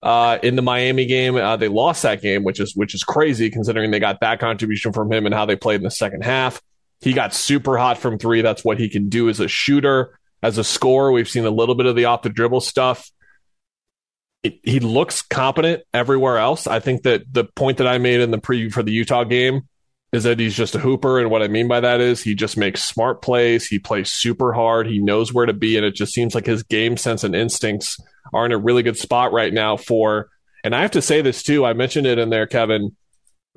Uh, 0.00 0.38
in 0.44 0.54
the 0.54 0.62
Miami 0.62 1.06
game, 1.06 1.34
uh, 1.34 1.56
they 1.56 1.66
lost 1.66 2.04
that 2.04 2.22
game, 2.22 2.44
which 2.44 2.60
is 2.60 2.76
which 2.76 2.94
is 2.94 3.02
crazy 3.02 3.50
considering 3.50 3.90
they 3.90 3.98
got 3.98 4.20
that 4.20 4.38
contribution 4.38 4.92
from 4.92 5.12
him 5.12 5.26
and 5.26 5.34
how 5.34 5.44
they 5.44 5.56
played 5.56 5.76
in 5.76 5.82
the 5.82 5.90
second 5.90 6.22
half. 6.22 6.62
He 7.00 7.12
got 7.12 7.34
super 7.34 7.76
hot 7.76 7.98
from 7.98 8.16
three. 8.16 8.40
That's 8.40 8.64
what 8.64 8.78
he 8.78 8.88
can 8.88 9.08
do 9.08 9.28
as 9.28 9.40
a 9.40 9.48
shooter, 9.48 10.16
as 10.40 10.56
a 10.56 10.62
scorer. 10.62 11.10
We've 11.10 11.28
seen 11.28 11.44
a 11.44 11.50
little 11.50 11.74
bit 11.74 11.86
of 11.86 11.96
the 11.96 12.04
off 12.04 12.22
the 12.22 12.28
dribble 12.28 12.60
stuff. 12.60 13.10
He 14.42 14.80
looks 14.80 15.22
competent 15.22 15.82
everywhere 15.92 16.38
else. 16.38 16.66
I 16.66 16.78
think 16.80 17.02
that 17.02 17.22
the 17.30 17.44
point 17.44 17.78
that 17.78 17.88
I 17.88 17.98
made 17.98 18.20
in 18.20 18.30
the 18.30 18.38
preview 18.38 18.72
for 18.72 18.82
the 18.82 18.92
Utah 18.92 19.24
game 19.24 19.62
is 20.12 20.24
that 20.24 20.38
he's 20.38 20.56
just 20.56 20.74
a 20.74 20.78
hooper. 20.78 21.18
And 21.18 21.30
what 21.30 21.42
I 21.42 21.48
mean 21.48 21.68
by 21.68 21.80
that 21.80 22.00
is 22.00 22.22
he 22.22 22.34
just 22.34 22.56
makes 22.56 22.84
smart 22.84 23.20
plays. 23.20 23.66
He 23.66 23.78
plays 23.78 24.12
super 24.12 24.52
hard. 24.52 24.86
He 24.86 25.00
knows 25.00 25.34
where 25.34 25.46
to 25.46 25.52
be. 25.52 25.76
And 25.76 25.84
it 25.84 25.94
just 25.94 26.14
seems 26.14 26.34
like 26.34 26.46
his 26.46 26.62
game 26.62 26.96
sense 26.96 27.24
and 27.24 27.34
instincts 27.34 27.98
are 28.32 28.46
in 28.46 28.52
a 28.52 28.58
really 28.58 28.82
good 28.82 28.96
spot 28.96 29.32
right 29.32 29.52
now 29.52 29.76
for, 29.76 30.28
and 30.64 30.74
I 30.74 30.82
have 30.82 30.92
to 30.92 31.02
say 31.02 31.20
this 31.20 31.42
too. 31.42 31.64
I 31.64 31.72
mentioned 31.72 32.06
it 32.06 32.18
in 32.18 32.30
there, 32.30 32.46
Kevin, 32.46 32.96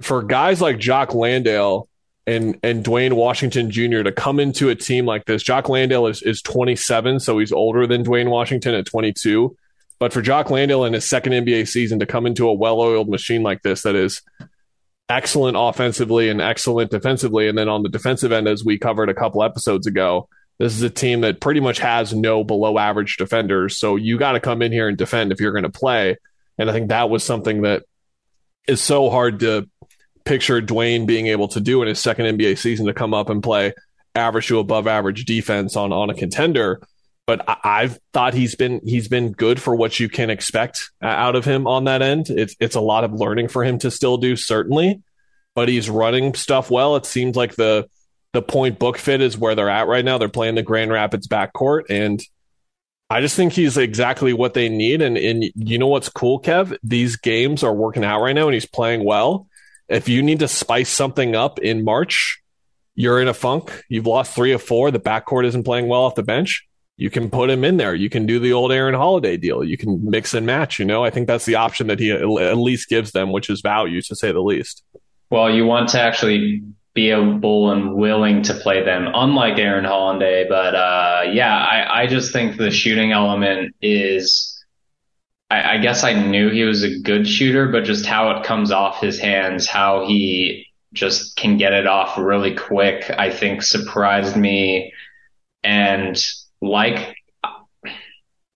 for 0.02 0.24
guys 0.24 0.62
like 0.62 0.78
Jock 0.80 1.14
Landale 1.14 1.88
and, 2.28 2.58
and 2.64 2.84
Duane 2.84 3.16
Washington 3.16 3.72
Jr. 3.72 4.04
to 4.04 4.12
come 4.12 4.40
into 4.40 4.70
a 4.70 4.76
team 4.76 5.06
like 5.06 5.26
this. 5.26 5.44
Jock 5.44 5.70
Landale 5.70 6.08
is, 6.08 6.22
is 6.22 6.42
27, 6.42 7.20
so 7.20 7.40
he's 7.40 7.52
older 7.52 7.88
than 7.88 8.04
Duane 8.04 8.30
Washington 8.30 8.74
at 8.76 8.86
22. 8.86 9.56
But 10.02 10.14
for 10.14 10.24
Jock 10.24 10.50
Landale 10.50 10.86
in 10.86 10.94
his 10.94 11.08
second 11.08 11.34
NBA 11.34 11.68
season 11.68 12.00
to 12.00 12.08
come 12.08 12.26
into 12.26 12.50
a 12.50 12.54
well 12.56 12.80
oiled 12.80 13.08
machine 13.08 13.44
like 13.44 13.62
this 13.62 13.84
that 13.84 13.94
is 13.94 14.24
excellent 15.08 15.56
offensively 15.60 16.28
and 16.28 16.42
excellent 16.42 16.90
defensively. 16.90 17.48
And 17.48 17.56
then 17.56 17.70
on 17.70 17.84
the 17.84 17.90
defensive 17.90 18.32
end, 18.32 18.48
as 18.48 18.66
we 18.66 18.80
covered 18.80 19.10
a 19.10 19.14
couple 19.14 19.44
episodes 19.44 19.86
ago, 19.86 20.28
this 20.58 20.74
is 20.74 20.82
a 20.82 20.90
team 20.90 21.22
that 21.22 21.40
pretty 21.40 21.60
much 21.60 21.78
has 21.78 22.16
no 22.16 22.44
below 22.44 22.80
average 22.80 23.18
defenders. 23.18 23.78
So 23.78 23.96
you 23.96 24.18
got 24.18 24.32
to 24.32 24.40
come 24.40 24.64
in 24.64 24.72
here 24.72 24.88
and 24.88 24.98
defend 24.98 25.32
if 25.32 25.40
you're 25.40 25.52
going 25.52 25.66
to 25.66 25.70
play. 25.70 26.18
And 26.58 26.68
I 26.68 26.74
think 26.74 26.90
that 26.90 27.12
was 27.12 27.24
something 27.24 27.62
that 27.62 27.84
is 28.68 28.82
so 28.82 29.12
hard 29.12 29.42
to 29.42 29.70
picture 30.26 30.62
Duane 30.62 31.06
being 31.06 31.28
able 31.28 31.50
to 31.50 31.60
do 31.60 31.84
in 31.84 31.88
his 31.88 32.00
second 32.00 32.26
NBA 32.26 32.58
season 32.58 32.88
to 32.88 32.94
come 32.96 33.14
up 33.14 33.30
and 33.30 33.44
play 33.44 33.76
average 34.16 34.48
to 34.48 34.58
above 34.58 34.88
average 34.88 35.26
defense 35.26 35.76
on 35.76 35.94
on 35.94 36.10
a 36.10 36.16
contender. 36.16 36.82
But 37.32 37.46
I, 37.48 37.84
have 37.84 37.98
thought 38.12 38.34
he's 38.34 38.56
been 38.56 38.82
he's 38.84 39.08
been 39.08 39.32
good 39.32 39.62
for 39.62 39.74
what 39.74 40.02
you 40.02 40.10
can 40.10 40.30
expect 40.30 40.92
uh, 41.02 41.06
out 41.06 41.38
of 41.38 41.46
him 41.46 41.66
on 41.66 41.86
that 41.86 42.02
end. 42.02 42.30
It's 42.30 42.58
it's 42.60 42.76
a 42.76 42.82
lot 42.82 43.06
of 43.06 43.14
learning 43.14 43.48
for 43.48 43.64
him 43.64 43.80
to 43.80 43.90
still 43.90 44.18
do 44.18 44.36
certainly, 44.36 45.02
but 45.56 45.70
he's 45.70 45.90
running 45.90 46.34
stuff 46.34 46.70
well. 46.70 46.98
It 46.98 47.06
seems 47.06 47.38
like 47.38 47.56
the 47.56 47.88
the 48.34 48.42
point 48.42 48.80
book 48.80 48.98
fit 48.98 49.22
is 49.22 49.38
where 49.38 49.56
they're 49.56 49.70
at 49.70 49.88
right 49.88 50.04
now. 50.04 50.18
They're 50.18 50.28
playing 50.28 50.56
the 50.56 50.62
Grand 50.62 50.92
Rapids 50.92 51.26
backcourt, 51.26 51.84
and 51.90 52.22
I 53.10 53.22
just 53.22 53.38
think 53.38 53.54
he's 53.54 53.78
exactly 53.78 54.34
what 54.34 54.54
they 54.54 54.68
need. 54.68 55.02
And 55.02 55.18
and 55.18 55.46
you 55.56 55.78
know 55.78 55.88
what's 55.88 56.10
cool, 56.10 56.42
Kev? 56.42 56.78
These 56.84 57.16
games 57.16 57.64
are 57.64 57.74
working 57.74 58.04
out 58.04 58.20
right 58.20 58.36
now, 58.36 58.48
and 58.48 58.54
he's 58.54 58.66
playing 58.66 59.06
well. 59.06 59.48
If 59.88 60.10
you 60.10 60.22
need 60.22 60.40
to 60.40 60.50
spice 60.50 60.90
something 60.90 61.34
up 61.34 61.60
in 61.60 61.86
March, 61.86 62.42
you're 62.94 63.22
in 63.22 63.30
a 63.30 63.34
funk. 63.34 63.86
You've 63.88 64.06
lost 64.06 64.36
three 64.36 64.52
of 64.52 64.62
four. 64.62 64.92
The 64.92 65.00
backcourt 65.00 65.46
isn't 65.46 65.64
playing 65.64 65.88
well 65.88 66.02
off 66.02 66.16
the 66.16 66.24
bench. 66.24 66.68
You 67.02 67.10
can 67.10 67.32
put 67.32 67.50
him 67.50 67.64
in 67.64 67.78
there. 67.78 67.96
You 67.96 68.12
can 68.12 68.28
do 68.28 68.38
the 68.38 68.54
old 68.54 68.72
Aaron 68.72 68.94
Holiday 68.94 69.36
deal. 69.36 69.64
You 69.64 69.76
can 69.76 70.08
mix 70.08 70.36
and 70.36 70.46
match. 70.46 70.78
You 70.78 70.86
know, 70.86 71.04
I 71.04 71.10
think 71.10 71.26
that's 71.26 71.46
the 71.46 71.56
option 71.56 71.88
that 71.88 71.98
he 71.98 72.12
at 72.12 72.58
least 72.58 72.90
gives 72.90 73.12
them, 73.12 73.32
which 73.32 73.50
is 73.50 73.62
value 73.62 74.04
to 74.04 74.16
say 74.16 74.32
the 74.32 74.40
least. 74.40 74.84
Well, 75.32 75.50
you 75.50 75.66
want 75.66 75.90
to 75.90 76.00
actually 76.00 76.62
be 76.94 77.10
able 77.10 77.72
and 77.72 77.96
willing 77.96 78.44
to 78.44 78.54
play 78.54 78.86
them, 78.86 79.10
unlike 79.16 79.58
Aaron 79.58 79.84
Holiday. 79.84 80.46
But 80.48 80.76
uh, 80.76 81.24
yeah, 81.32 81.58
I, 81.58 82.04
I 82.04 82.06
just 82.06 82.32
think 82.34 82.58
the 82.58 82.70
shooting 82.70 83.12
element 83.12 83.74
is. 83.82 84.64
I, 85.50 85.78
I 85.78 85.78
guess 85.80 86.04
I 86.04 86.14
knew 86.14 86.52
he 86.52 86.66
was 86.66 86.84
a 86.84 87.00
good 87.00 87.28
shooter, 87.28 87.68
but 87.72 87.84
just 87.84 88.06
how 88.06 88.30
it 88.38 88.44
comes 88.44 88.72
off 88.72 89.02
his 89.02 89.18
hands, 89.18 89.66
how 89.66 90.06
he 90.06 90.68
just 90.94 91.36
can 91.36 91.58
get 91.58 91.74
it 91.74 91.88
off 91.88 92.20
really 92.20 92.54
quick, 92.54 93.10
I 93.10 93.32
think 93.32 93.64
surprised 93.64 94.36
me. 94.36 94.94
And 95.64 96.24
like 96.62 97.16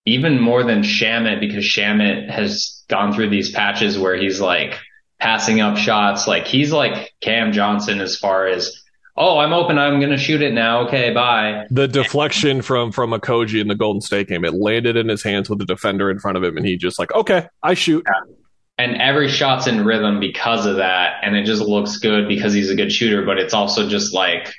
even 0.05 0.39
more 0.39 0.63
than 0.63 0.83
Shamet 0.83 1.39
because 1.39 1.63
Shamet 1.63 2.29
has 2.29 2.83
gone 2.87 3.11
through 3.13 3.29
these 3.29 3.51
patches 3.51 3.97
where 3.97 4.15
he's 4.15 4.39
like 4.39 4.77
passing 5.19 5.61
up 5.61 5.77
shots. 5.77 6.27
Like 6.27 6.45
he's 6.45 6.71
like 6.71 7.11
Cam 7.21 7.51
Johnson 7.51 7.99
as 7.99 8.15
far 8.15 8.45
as, 8.45 8.83
oh, 9.17 9.39
I'm 9.39 9.53
open. 9.53 9.79
I'm 9.79 9.99
going 9.99 10.11
to 10.11 10.17
shoot 10.17 10.41
it 10.43 10.53
now. 10.53 10.81
Okay, 10.87 11.11
bye. 11.11 11.65
The 11.71 11.87
deflection 11.87 12.61
from, 12.61 12.91
from 12.91 13.11
Okogie 13.11 13.59
in 13.59 13.67
the 13.67 13.75
Golden 13.75 14.01
State 14.01 14.27
game, 14.27 14.45
it 14.45 14.53
landed 14.53 14.95
in 14.95 15.07
his 15.07 15.23
hands 15.23 15.49
with 15.49 15.57
the 15.57 15.65
defender 15.65 16.11
in 16.11 16.19
front 16.19 16.37
of 16.37 16.43
him. 16.43 16.57
And 16.57 16.65
he 16.65 16.77
just 16.77 16.99
like, 16.99 17.11
okay, 17.13 17.47
I 17.63 17.73
shoot. 17.73 18.05
Yeah. 18.05 18.33
And 18.77 19.01
every 19.01 19.29
shot's 19.29 19.67
in 19.67 19.85
rhythm 19.85 20.19
because 20.19 20.65
of 20.65 20.75
that. 20.75 21.21
And 21.23 21.35
it 21.35 21.45
just 21.45 21.61
looks 21.61 21.97
good 21.97 22.27
because 22.27 22.53
he's 22.53 22.69
a 22.69 22.75
good 22.75 22.91
shooter, 22.91 23.25
but 23.25 23.39
it's 23.39 23.53
also 23.53 23.87
just 23.87 24.13
like, 24.13 24.53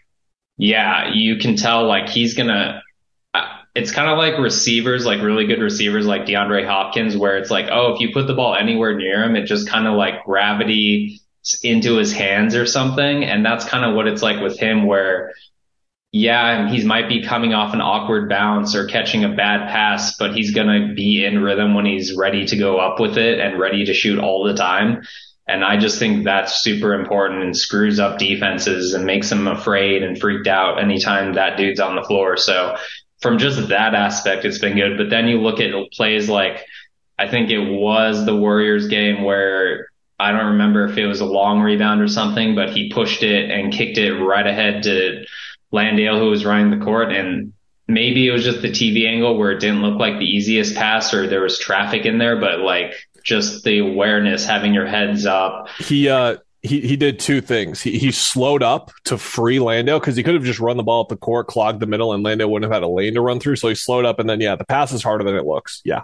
yeah, 0.57 1.12
you 1.12 1.36
can 1.36 1.55
tell 1.55 1.86
like 1.86 2.09
he's 2.09 2.34
going 2.34 2.49
to, 2.49 2.82
it's 3.77 3.93
kind 3.93 4.09
of 4.09 4.16
like 4.16 4.39
receivers, 4.39 5.05
like 5.05 5.20
really 5.20 5.47
good 5.47 5.61
receivers 5.61 6.07
like 6.07 6.22
DeAndre 6.22 6.66
Hopkins, 6.66 7.16
where 7.16 7.37
it's 7.37 7.51
like, 7.51 7.66
oh, 7.70 7.95
if 7.95 8.01
you 8.01 8.12
put 8.12 8.27
the 8.27 8.35
ball 8.35 8.55
anywhere 8.55 8.97
near 8.97 9.22
him, 9.22 9.37
it 9.37 9.45
just 9.45 9.68
kind 9.68 9.87
of 9.87 9.95
like 9.95 10.24
gravity 10.24 11.20
into 11.62 11.97
his 11.97 12.12
hands 12.12 12.55
or 12.55 12.66
something. 12.66 13.24
And 13.24 13.45
that's 13.45 13.64
kind 13.64 13.85
of 13.85 13.95
what 13.95 14.09
it's 14.09 14.22
like 14.22 14.41
with 14.41 14.59
him, 14.59 14.87
where 14.87 15.33
yeah, 16.12 16.70
he 16.70 16.83
might 16.85 17.09
be 17.09 17.22
coming 17.22 17.53
off 17.53 17.74
an 17.74 17.83
awkward 17.83 18.31
bounce 18.31 18.74
or 18.74 18.87
catching 18.87 19.24
a 19.24 19.35
bad 19.35 19.68
pass, 19.68 20.16
but 20.16 20.35
he's 20.35 20.55
going 20.55 20.89
to 20.89 20.95
be 20.95 21.22
in 21.24 21.43
rhythm 21.43 21.74
when 21.74 21.85
he's 21.85 22.16
ready 22.16 22.47
to 22.47 22.57
go 22.57 22.79
up 22.79 22.99
with 22.99 23.18
it 23.18 23.39
and 23.39 23.61
ready 23.61 23.85
to 23.85 23.93
shoot 23.93 24.18
all 24.18 24.45
the 24.45 24.55
time. 24.55 25.03
And 25.47 25.62
I 25.62 25.77
just 25.77 25.99
think 25.99 26.24
that's 26.24 26.62
super 26.62 26.95
important 26.95 27.43
and 27.43 27.57
screws 27.57 28.01
up 28.01 28.18
defenses 28.18 28.95
and 28.95 29.05
makes 29.05 29.29
them 29.29 29.47
afraid 29.47 30.03
and 30.03 30.18
freaked 30.18 30.49
out 30.49 30.83
anytime 30.83 31.35
that 31.35 31.59
dude's 31.59 31.81
on 31.81 31.97
the 31.97 32.03
floor. 32.03 32.37
So 32.37 32.77
from 33.27 33.39
just 33.39 33.68
that 33.68 33.95
aspect, 33.95 34.45
it's 34.45 34.59
been 34.59 34.77
good. 34.77 34.97
But 34.97 35.11
then 35.11 35.27
you 35.27 35.41
look 35.41 35.59
at 35.59 35.72
plays 35.93 36.29
like, 36.29 36.64
I 37.18 37.29
think 37.29 37.51
it 37.51 37.59
was 37.59 38.24
the 38.24 38.37
Warriors 38.37 38.87
game 38.87 39.24
where 39.24 39.89
I 40.18 40.31
don't 40.31 40.53
remember 40.53 40.87
if 40.87 40.97
it 40.97 41.07
was 41.07 41.20
a 41.20 41.27
long 41.27 41.61
rebound 41.61 42.01
or 42.01 42.09
something, 42.09 42.55
but 42.55 42.70
he 42.70 42.93
pushed 42.93 43.22
it 43.22 43.51
and 43.51 43.72
kicked 43.72 43.99
it 43.99 44.14
right 44.14 44.47
ahead 44.47 44.85
to 44.85 45.24
Landale, 45.72 46.18
who 46.18 46.31
was 46.31 46.45
running 46.45 46.70
the 46.70 46.85
court. 46.85 47.12
And 47.12 47.53
maybe 47.89 48.29
it 48.29 48.31
was 48.31 48.45
just 48.45 48.62
the 48.62 48.70
TV 48.70 49.09
angle 49.09 49.37
where 49.37 49.51
it 49.51 49.61
didn't 49.61 49.83
look 49.83 49.99
like 49.99 50.18
the 50.18 50.24
easiest 50.24 50.77
pass 50.77 51.12
or 51.12 51.27
there 51.27 51.43
was 51.43 51.59
traffic 51.59 52.07
in 52.07 52.18
there, 52.18 52.39
but 52.39 52.61
like 52.61 52.95
just 53.24 53.64
the 53.64 53.81
awareness, 53.81 54.47
having 54.47 54.72
your 54.72 54.87
heads 54.87 55.27
up. 55.27 55.68
He, 55.79 56.09
uh, 56.09 56.37
he, 56.63 56.81
he 56.81 56.97
did 56.97 57.19
two 57.19 57.41
things. 57.41 57.81
He, 57.81 57.99
he 57.99 58.11
slowed 58.11 58.63
up 58.63 58.91
to 59.05 59.19
free 59.19 59.59
Lando 59.59 59.99
because 60.01 60.17
he 60.17 60.23
could 60.23 60.35
have 60.35 60.45
just 60.45 60.59
run 60.59 60.77
the 60.77 60.83
ball 60.83 61.03
up 61.03 61.09
the 61.09 61.17
court, 61.17 61.47
clogged 61.47 61.81
the 61.81 61.87
middle, 61.87 62.13
and 62.13 62.23
Lando 62.23 62.49
wouldn't 62.49 62.71
have 62.71 62.83
had 62.83 62.87
a 62.87 62.93
lane 62.93 63.15
to 63.15 63.21
run 63.21 63.41
through. 63.41 63.57
So 63.57 63.69
he 63.69 63.75
slowed 63.75 64.05
up, 64.05 64.19
and 64.19 64.29
then 64.29 64.41
yeah, 64.41 64.57
the 64.57 64.65
pass 64.65 64.93
is 64.93 65.03
harder 65.03 65.25
than 65.25 65.37
it 65.37 65.45
looks. 65.45 65.81
Yeah, 65.85 66.03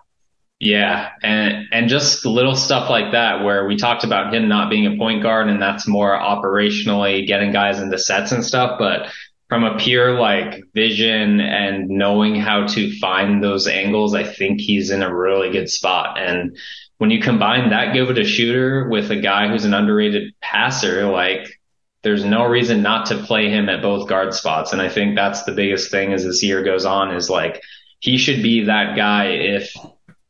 yeah, 0.61 1.11
and 1.23 1.67
and 1.73 1.89
just 1.89 2.25
little 2.25 2.55
stuff 2.55 2.89
like 2.89 3.13
that 3.13 3.45
where 3.45 3.67
we 3.67 3.77
talked 3.77 4.05
about 4.05 4.33
him 4.33 4.49
not 4.49 4.71
being 4.71 4.87
a 4.87 4.97
point 4.97 5.23
guard, 5.23 5.49
and 5.49 5.61
that's 5.61 5.89
more 5.89 6.17
operationally 6.17 7.27
getting 7.27 7.53
guys 7.53 7.81
into 7.81 7.99
sets 7.99 8.33
and 8.33 8.45
stuff, 8.45 8.79
but 8.79 9.11
from 9.49 9.65
a 9.65 9.77
pure 9.77 10.19
like 10.19 10.63
vision 10.73 11.39
and 11.39 11.87
knowing 11.89 12.37
how 12.37 12.67
to 12.67 12.99
find 13.01 13.45
those 13.45 13.67
angles, 13.67 14.15
I 14.15 14.23
think 14.25 14.63
he's 14.63 14.91
in 14.91 15.03
a 15.03 15.15
really 15.15 15.51
good 15.51 15.69
spot. 15.69 16.19
And 16.19 16.57
when 16.99 17.11
you 17.11 17.21
combine 17.21 17.71
that 17.71 17.93
good 17.93 18.11
of 18.11 18.17
a 18.17 18.25
shooter 18.25 18.89
with 18.89 19.11
a 19.11 19.17
guy 19.17 19.49
who's 19.49 19.65
an 19.65 19.75
underrated 19.75 20.35
passer, 20.41 21.07
like 21.11 21.59
there's 22.03 22.25
no 22.25 22.47
reason 22.47 22.83
not 22.83 23.07
to 23.07 23.19
play 23.19 23.49
him 23.49 23.69
at 23.69 23.83
both 23.83 24.09
guard 24.09 24.35
spots. 24.35 24.73
And 24.73 24.83
I 24.83 24.89
think 24.89 25.15
that's 25.15 25.45
the 25.45 25.53
biggest 25.53 25.91
thing 25.91 26.13
as 26.13 26.25
this 26.25 26.43
year 26.43 26.63
goes 26.63 26.85
on 26.85 27.15
is 27.15 27.31
like 27.31 27.63
he 28.01 28.19
should 28.19 28.43
be 28.43 28.65
that 28.65 28.97
guy 28.97 29.27
if 29.27 29.75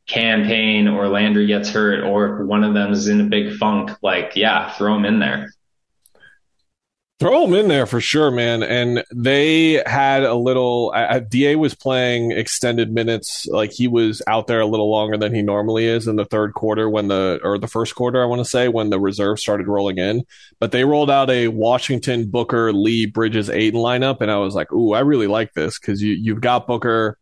Cam 0.07 0.43
Payne 0.43 0.87
or 0.87 1.07
Landry 1.07 1.47
gets 1.47 1.69
hurt 1.69 2.03
or 2.03 2.41
if 2.41 2.47
one 2.47 2.63
of 2.63 2.73
them 2.73 2.91
is 2.91 3.07
in 3.07 3.21
a 3.21 3.25
big 3.25 3.57
funk, 3.57 3.91
like, 4.01 4.33
yeah, 4.35 4.71
throw 4.73 4.95
him 4.95 5.05
in 5.05 5.19
there. 5.19 5.51
Throw 7.23 7.45
them 7.45 7.53
in 7.53 7.69
there 7.69 7.85
for 7.85 8.01
sure, 8.01 8.31
man. 8.31 8.63
And 8.63 9.05
they 9.15 9.81
had 9.85 10.23
a 10.23 10.33
little. 10.33 10.91
I, 10.93 11.19
Da 11.19 11.55
was 11.55 11.73
playing 11.73 12.33
extended 12.33 12.91
minutes, 12.91 13.47
like 13.47 13.71
he 13.71 13.87
was 13.87 14.21
out 14.27 14.47
there 14.47 14.59
a 14.59 14.65
little 14.65 14.91
longer 14.91 15.15
than 15.15 15.33
he 15.33 15.41
normally 15.41 15.85
is 15.85 16.05
in 16.05 16.17
the 16.17 16.25
third 16.25 16.53
quarter 16.53 16.89
when 16.89 17.07
the 17.07 17.39
or 17.41 17.57
the 17.57 17.69
first 17.69 17.95
quarter, 17.95 18.21
I 18.21 18.25
want 18.25 18.39
to 18.39 18.49
say, 18.49 18.67
when 18.67 18.89
the 18.89 18.99
reserve 18.99 19.39
started 19.39 19.69
rolling 19.69 19.99
in. 19.99 20.23
But 20.59 20.73
they 20.73 20.83
rolled 20.83 21.09
out 21.09 21.29
a 21.29 21.47
Washington 21.47 22.29
Booker 22.29 22.73
Lee 22.73 23.05
Bridges 23.05 23.49
Ayton 23.49 23.79
lineup, 23.79 24.19
and 24.19 24.29
I 24.29 24.39
was 24.39 24.53
like, 24.53 24.73
"Ooh, 24.73 24.91
I 24.91 24.99
really 24.99 25.27
like 25.27 25.53
this 25.53 25.79
because 25.79 26.01
you 26.01 26.15
you've 26.15 26.41
got 26.41 26.67
Booker 26.67 27.17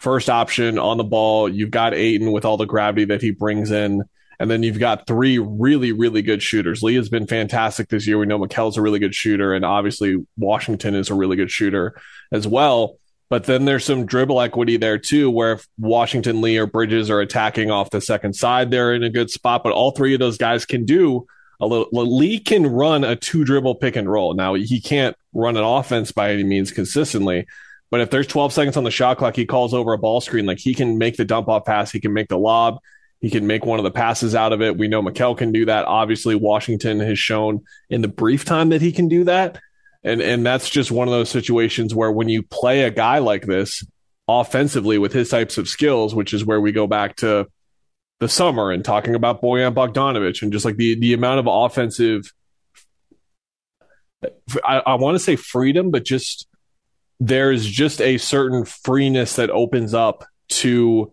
first 0.00 0.28
option 0.28 0.78
on 0.78 0.98
the 0.98 1.04
ball, 1.04 1.48
you've 1.48 1.70
got 1.70 1.94
Ayton 1.94 2.30
with 2.32 2.44
all 2.44 2.58
the 2.58 2.66
gravity 2.66 3.06
that 3.06 3.22
he 3.22 3.30
brings 3.30 3.70
in." 3.70 4.02
And 4.38 4.50
then 4.50 4.62
you've 4.62 4.78
got 4.78 5.06
three 5.06 5.38
really, 5.38 5.92
really 5.92 6.22
good 6.22 6.42
shooters. 6.42 6.82
Lee 6.82 6.96
has 6.96 7.08
been 7.08 7.26
fantastic 7.26 7.88
this 7.88 8.06
year. 8.06 8.18
We 8.18 8.26
know 8.26 8.38
Mikal's 8.38 8.76
a 8.76 8.82
really 8.82 8.98
good 8.98 9.14
shooter, 9.14 9.54
and 9.54 9.64
obviously 9.64 10.26
Washington 10.36 10.94
is 10.94 11.10
a 11.10 11.14
really 11.14 11.36
good 11.36 11.50
shooter 11.50 12.00
as 12.32 12.46
well. 12.46 12.98
But 13.28 13.44
then 13.44 13.64
there's 13.64 13.84
some 13.84 14.06
dribble 14.06 14.40
equity 14.40 14.76
there 14.76 14.98
too, 14.98 15.30
where 15.30 15.54
if 15.54 15.66
Washington, 15.78 16.40
Lee, 16.40 16.58
or 16.58 16.66
Bridges 16.66 17.10
are 17.10 17.20
attacking 17.20 17.70
off 17.70 17.90
the 17.90 18.00
second 18.00 18.34
side, 18.34 18.70
they're 18.70 18.94
in 18.94 19.02
a 19.02 19.10
good 19.10 19.30
spot. 19.30 19.64
But 19.64 19.72
all 19.72 19.90
three 19.90 20.14
of 20.14 20.20
those 20.20 20.38
guys 20.38 20.64
can 20.64 20.84
do 20.84 21.26
a 21.60 21.66
little. 21.66 21.88
Lee 21.92 22.38
can 22.38 22.66
run 22.66 23.02
a 23.02 23.16
two 23.16 23.44
dribble 23.44 23.76
pick 23.76 23.96
and 23.96 24.10
roll. 24.10 24.34
Now 24.34 24.54
he 24.54 24.80
can't 24.80 25.16
run 25.32 25.56
an 25.56 25.64
offense 25.64 26.12
by 26.12 26.32
any 26.32 26.44
means 26.44 26.70
consistently, 26.70 27.46
but 27.90 28.00
if 28.00 28.10
there's 28.10 28.26
12 28.26 28.52
seconds 28.52 28.76
on 28.76 28.84
the 28.84 28.90
shot 28.90 29.18
clock, 29.18 29.36
he 29.36 29.46
calls 29.46 29.74
over 29.74 29.92
a 29.92 29.98
ball 29.98 30.20
screen. 30.20 30.46
Like 30.46 30.58
he 30.58 30.74
can 30.74 30.98
make 30.98 31.16
the 31.16 31.24
dump 31.24 31.48
off 31.48 31.64
pass, 31.64 31.90
he 31.90 32.00
can 32.00 32.12
make 32.12 32.28
the 32.28 32.38
lob, 32.38 32.78
He 33.20 33.30
can 33.30 33.46
make 33.46 33.64
one 33.64 33.78
of 33.78 33.84
the 33.84 33.90
passes 33.90 34.34
out 34.34 34.52
of 34.52 34.60
it. 34.60 34.76
We 34.76 34.88
know 34.88 35.02
Mikal 35.02 35.36
can 35.36 35.52
do 35.52 35.66
that. 35.66 35.86
Obviously, 35.86 36.34
Washington 36.34 37.00
has 37.00 37.18
shown 37.18 37.64
in 37.88 38.02
the 38.02 38.08
brief 38.08 38.44
time 38.44 38.68
that 38.70 38.82
he 38.82 38.92
can 38.92 39.08
do 39.08 39.24
that. 39.24 39.58
And 40.04 40.20
and 40.20 40.44
that's 40.46 40.70
just 40.70 40.90
one 40.90 41.08
of 41.08 41.12
those 41.12 41.30
situations 41.30 41.94
where 41.94 42.12
when 42.12 42.28
you 42.28 42.42
play 42.42 42.82
a 42.82 42.90
guy 42.90 43.18
like 43.18 43.46
this 43.46 43.84
offensively 44.28 44.98
with 44.98 45.12
his 45.12 45.30
types 45.30 45.58
of 45.58 45.68
skills, 45.68 46.14
which 46.14 46.34
is 46.34 46.44
where 46.44 46.60
we 46.60 46.72
go 46.72 46.86
back 46.86 47.16
to 47.16 47.48
the 48.20 48.28
summer 48.28 48.70
and 48.70 48.84
talking 48.84 49.14
about 49.14 49.42
Bojan 49.42 49.74
Bogdanovich 49.74 50.42
and 50.42 50.52
just 50.52 50.64
like 50.64 50.76
the 50.76 50.98
the 50.98 51.14
amount 51.14 51.40
of 51.40 51.46
offensive 51.48 52.30
I, 54.64 54.78
I 54.78 54.94
want 54.94 55.14
to 55.16 55.18
say 55.18 55.36
freedom, 55.36 55.90
but 55.90 56.04
just 56.04 56.46
there's 57.20 57.66
just 57.66 58.00
a 58.00 58.18
certain 58.18 58.64
freeness 58.64 59.36
that 59.36 59.50
opens 59.50 59.94
up 59.94 60.24
to 60.48 61.12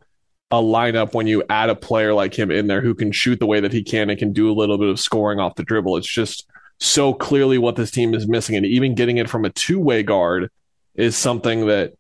a 0.54 0.62
lineup 0.62 1.16
when 1.16 1.26
you 1.26 1.44
add 1.50 1.72
a 1.72 1.76
player 1.76 2.14
like 2.14 2.38
him 2.38 2.52
in 2.52 2.68
there 2.68 2.80
who 2.80 2.94
can 2.94 3.12
shoot 3.12 3.40
the 3.40 3.48
way 3.48 3.60
that 3.60 3.74
he 3.74 3.82
can 3.82 4.12
and 4.12 4.20
can 4.20 4.32
do 4.32 4.52
a 4.52 4.54
little 4.54 4.78
bit 4.78 4.88
of 4.88 5.00
scoring 5.00 5.40
off 5.40 5.56
the 5.56 5.64
dribble. 5.64 5.98
It's 5.98 6.08
just 6.08 6.48
so 6.80 7.12
clearly 7.12 7.58
what 7.58 7.76
this 7.76 7.90
team 7.90 8.14
is 8.14 8.28
missing. 8.28 8.56
And 8.56 8.64
even 8.64 8.94
getting 8.94 9.18
it 9.18 9.32
from 9.32 9.46
a 9.46 9.50
two 9.50 9.80
way 9.80 10.04
guard 10.04 10.52
is 10.94 11.18
something 11.18 11.66
that 11.66 11.94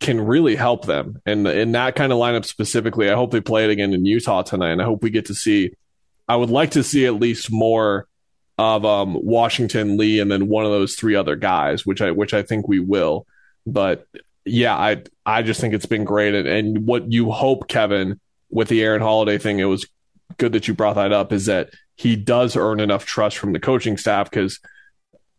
can 0.00 0.20
really 0.20 0.56
help 0.56 0.84
them. 0.86 1.22
And 1.26 1.46
in 1.46 1.70
that 1.72 1.94
kind 1.94 2.12
of 2.12 2.18
lineup 2.18 2.44
specifically, 2.44 3.08
I 3.08 3.14
hope 3.14 3.30
they 3.30 3.40
play 3.40 3.62
it 3.64 3.70
again 3.70 3.94
in 3.94 4.04
Utah 4.04 4.42
tonight. 4.42 4.72
And 4.72 4.82
I 4.82 4.84
hope 4.84 5.04
we 5.04 5.10
get 5.10 5.26
to 5.26 5.34
see, 5.34 5.70
I 6.26 6.34
would 6.34 6.50
like 6.50 6.72
to 6.72 6.82
see 6.82 7.06
at 7.06 7.14
least 7.14 7.52
more 7.52 8.08
of 8.58 8.84
um, 8.84 9.14
Washington 9.14 9.96
Lee 9.96 10.18
and 10.18 10.28
then 10.28 10.48
one 10.48 10.64
of 10.64 10.72
those 10.72 10.96
three 10.96 11.14
other 11.14 11.36
guys, 11.36 11.86
which 11.86 12.02
I 12.02 12.10
which 12.10 12.34
I 12.34 12.42
think 12.42 12.66
we 12.66 12.80
will. 12.80 13.28
But 13.64 14.08
yeah, 14.44 14.76
I 14.76 15.04
I 15.26 15.42
just 15.42 15.60
think 15.60 15.74
it's 15.74 15.86
been 15.86 16.04
great. 16.04 16.34
And, 16.34 16.46
and 16.46 16.86
what 16.86 17.10
you 17.10 17.32
hope, 17.32 17.68
Kevin, 17.68 18.20
with 18.48 18.68
the 18.68 18.82
Aaron 18.82 19.02
Holiday 19.02 19.38
thing, 19.38 19.58
it 19.58 19.64
was 19.64 19.86
good 20.38 20.52
that 20.52 20.68
you 20.68 20.74
brought 20.74 20.94
that 20.94 21.12
up, 21.12 21.32
is 21.32 21.46
that 21.46 21.70
he 21.96 22.14
does 22.14 22.56
earn 22.56 22.78
enough 22.78 23.04
trust 23.04 23.36
from 23.36 23.52
the 23.52 23.58
coaching 23.58 23.96
staff 23.96 24.30
because 24.30 24.60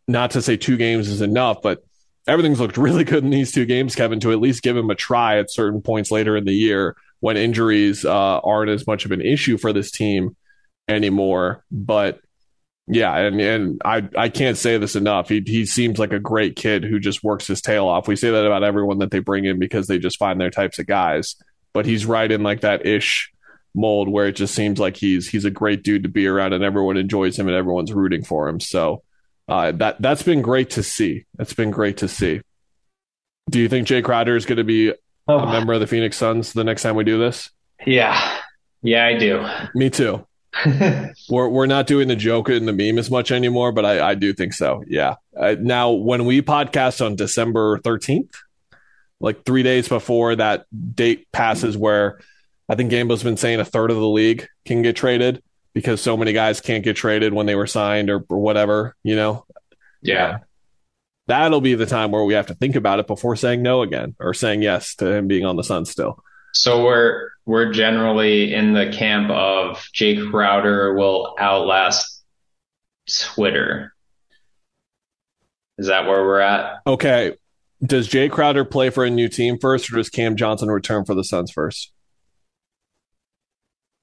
not 0.07 0.31
to 0.31 0.41
say 0.41 0.57
two 0.57 0.75
games 0.75 1.07
is 1.07 1.21
enough, 1.21 1.61
but 1.61 1.83
everything's 2.27 2.59
looked 2.59 2.77
really 2.77 3.05
good 3.05 3.23
in 3.23 3.29
these 3.29 3.53
two 3.53 3.65
games, 3.65 3.95
Kevin, 3.95 4.19
to 4.19 4.31
at 4.33 4.41
least 4.41 4.61
give 4.61 4.75
him 4.75 4.89
a 4.89 4.95
try 4.95 5.39
at 5.39 5.51
certain 5.51 5.81
points 5.81 6.11
later 6.11 6.35
in 6.35 6.43
the 6.43 6.53
year 6.53 6.97
when 7.21 7.37
injuries 7.37 8.03
uh, 8.03 8.39
aren't 8.39 8.69
as 8.69 8.85
much 8.85 9.05
of 9.05 9.11
an 9.11 9.21
issue 9.21 9.57
for 9.57 9.71
this 9.71 9.89
team 9.89 10.35
anymore. 10.87 11.63
But 11.71 12.19
yeah, 12.87 13.15
and 13.17 13.41
and 13.41 13.81
I 13.83 14.07
I 14.17 14.29
can't 14.29 14.57
say 14.57 14.77
this 14.77 14.95
enough. 14.95 15.27
He 15.27 15.43
he 15.45 15.65
seems 15.65 15.99
like 15.99 16.13
a 16.13 16.19
great 16.19 16.55
kid 16.55 16.83
who 16.83 16.99
just 16.99 17.23
works 17.23 17.47
his 17.47 17.61
tail 17.61 17.87
off. 17.87 18.07
We 18.07 18.15
say 18.15 18.31
that 18.31 18.45
about 18.45 18.63
everyone 18.63 18.99
that 18.99 19.11
they 19.11 19.19
bring 19.19 19.45
in 19.45 19.59
because 19.59 19.87
they 19.87 19.99
just 19.99 20.17
find 20.17 20.39
their 20.39 20.49
types 20.49 20.79
of 20.79 20.87
guys. 20.87 21.35
But 21.73 21.85
he's 21.85 22.05
right 22.05 22.31
in 22.31 22.43
like 22.43 22.61
that 22.61 22.85
ish 22.85 23.31
mold 23.75 24.09
where 24.09 24.27
it 24.27 24.33
just 24.33 24.55
seems 24.55 24.79
like 24.79 24.95
he's 24.95 25.27
he's 25.27 25.45
a 25.45 25.51
great 25.51 25.83
dude 25.83 26.03
to 26.03 26.09
be 26.09 26.27
around 26.27 26.53
and 26.53 26.63
everyone 26.63 26.97
enjoys 26.97 27.37
him 27.37 27.47
and 27.47 27.55
everyone's 27.55 27.93
rooting 27.93 28.23
for 28.23 28.47
him. 28.47 28.59
So 28.59 29.03
uh, 29.49 29.73
that 29.73 30.01
that's 30.01 30.23
been 30.23 30.41
great 30.41 30.71
to 30.71 30.83
see. 30.83 31.25
That's 31.35 31.53
been 31.53 31.71
great 31.71 31.97
to 31.97 32.07
see. 32.07 32.41
Do 33.49 33.59
you 33.59 33.67
think 33.67 33.87
Jae 33.87 34.03
Crowder 34.03 34.35
is 34.35 34.45
going 34.45 34.57
to 34.57 34.63
be 34.63 34.93
oh. 35.27 35.39
a 35.39 35.51
member 35.51 35.73
of 35.73 35.81
the 35.81 35.87
Phoenix 35.87 36.17
Suns 36.17 36.53
the 36.53 36.63
next 36.63 36.83
time 36.83 36.95
we 36.95 37.03
do 37.03 37.19
this? 37.19 37.49
Yeah, 37.85 38.39
yeah, 38.81 39.05
I 39.05 39.17
do. 39.17 39.45
Me 39.75 39.89
too. 39.89 40.25
we're 41.29 41.47
we're 41.49 41.65
not 41.65 41.87
doing 41.87 42.07
the 42.07 42.15
joke 42.15 42.49
and 42.49 42.67
the 42.67 42.73
meme 42.73 42.97
as 42.97 43.11
much 43.11 43.31
anymore, 43.31 43.71
but 43.71 43.85
I, 43.85 44.11
I 44.11 44.15
do 44.15 44.33
think 44.33 44.53
so. 44.53 44.83
Yeah. 44.87 45.15
Uh, 45.35 45.55
now, 45.59 45.91
when 45.91 46.25
we 46.25 46.41
podcast 46.41 47.05
on 47.05 47.15
December 47.15 47.79
thirteenth, 47.79 48.33
like 49.19 49.45
three 49.45 49.63
days 49.63 49.87
before 49.87 50.35
that 50.35 50.65
date 50.95 51.27
passes, 51.31 51.77
where 51.77 52.19
I 52.69 52.75
think 52.75 52.89
Gambo's 52.89 53.23
been 53.23 53.37
saying 53.37 53.59
a 53.59 53.65
third 53.65 53.91
of 53.91 53.97
the 53.97 54.07
league 54.07 54.47
can 54.65 54.81
get 54.81 54.95
traded 54.95 55.41
because 55.73 56.01
so 56.01 56.17
many 56.17 56.33
guys 56.33 56.61
can't 56.61 56.83
get 56.83 56.95
traded 56.95 57.33
when 57.33 57.45
they 57.45 57.55
were 57.55 57.67
signed 57.67 58.09
or, 58.09 58.25
or 58.29 58.39
whatever. 58.39 58.95
You 59.03 59.15
know. 59.15 59.45
Yeah. 60.01 60.39
That'll 61.27 61.59
be 61.59 61.75
the 61.75 61.85
time 61.85 62.11
where 62.11 62.23
we 62.23 62.35
have 62.35 62.47
to 62.47 62.53
think 62.53 62.77
about 62.77 62.99
it 62.99 63.07
before 63.07 63.35
saying 63.35 63.61
no 63.61 63.81
again 63.81 64.15
or 64.17 64.33
saying 64.33 64.61
yes 64.61 64.95
to 64.95 65.13
him 65.13 65.27
being 65.27 65.45
on 65.45 65.57
the 65.57 65.63
Sun 65.63 65.85
still. 65.85 66.23
So 66.57 66.83
we're 66.83 67.29
we're 67.45 67.71
generally 67.71 68.51
in 68.51 68.73
the 68.73 68.91
camp 68.91 69.29
of 69.29 69.77
Jae 69.93 70.29
Crowder 70.31 70.95
will 70.95 71.35
outlast 71.39 72.23
Twitter. 73.21 73.93
Is 75.77 75.85
that 75.85 76.07
where 76.07 76.23
we're 76.23 76.39
at? 76.39 76.79
Okay. 76.87 77.35
Does 77.85 78.09
Jae 78.09 78.31
Crowder 78.31 78.65
play 78.65 78.89
for 78.89 79.05
a 79.05 79.09
new 79.11 79.29
team 79.29 79.59
first, 79.59 79.93
or 79.93 79.97
does 79.97 80.09
Cam 80.09 80.35
Johnson 80.35 80.71
return 80.71 81.05
for 81.05 81.13
the 81.13 81.23
Suns 81.23 81.51
first? 81.51 81.91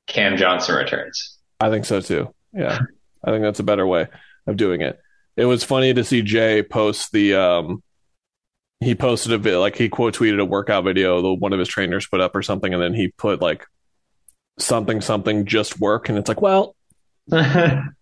Cam 0.07 0.36
Johnson 0.36 0.76
returns. 0.76 1.36
I 1.59 1.70
think 1.70 1.86
so 1.86 2.00
too. 2.00 2.32
Yeah, 2.52 2.78
I 3.24 3.30
think 3.32 3.42
that's 3.42 3.59
a 3.59 3.64
better 3.64 3.84
way 3.84 4.07
of 4.46 4.57
doing 4.57 4.80
it. 4.80 5.00
It 5.36 5.46
was 5.46 5.64
funny 5.64 5.92
to 5.92 6.05
see 6.05 6.22
Jae 6.22 6.70
post 6.70 7.11
the 7.11 7.34
um, 7.34 7.82
he 8.80 8.94
posted 8.94 9.32
a 9.32 9.38
bit 9.38 9.58
like 9.58 9.76
he 9.76 9.88
quote 9.88 10.14
tweeted 10.14 10.40
a 10.40 10.44
workout 10.44 10.84
video 10.84 11.22
that 11.22 11.34
one 11.34 11.52
of 11.52 11.58
his 11.58 11.68
trainers 11.68 12.06
put 12.06 12.20
up 12.20 12.34
or 12.34 12.42
something, 12.42 12.72
and 12.72 12.82
then 12.82 12.94
he 12.94 13.08
put 13.08 13.40
like 13.40 13.66
something 14.58 15.00
something 15.00 15.46
just 15.46 15.80
work, 15.80 16.08
and 16.08 16.18
it's 16.18 16.28
like, 16.28 16.40
well, 16.40 16.74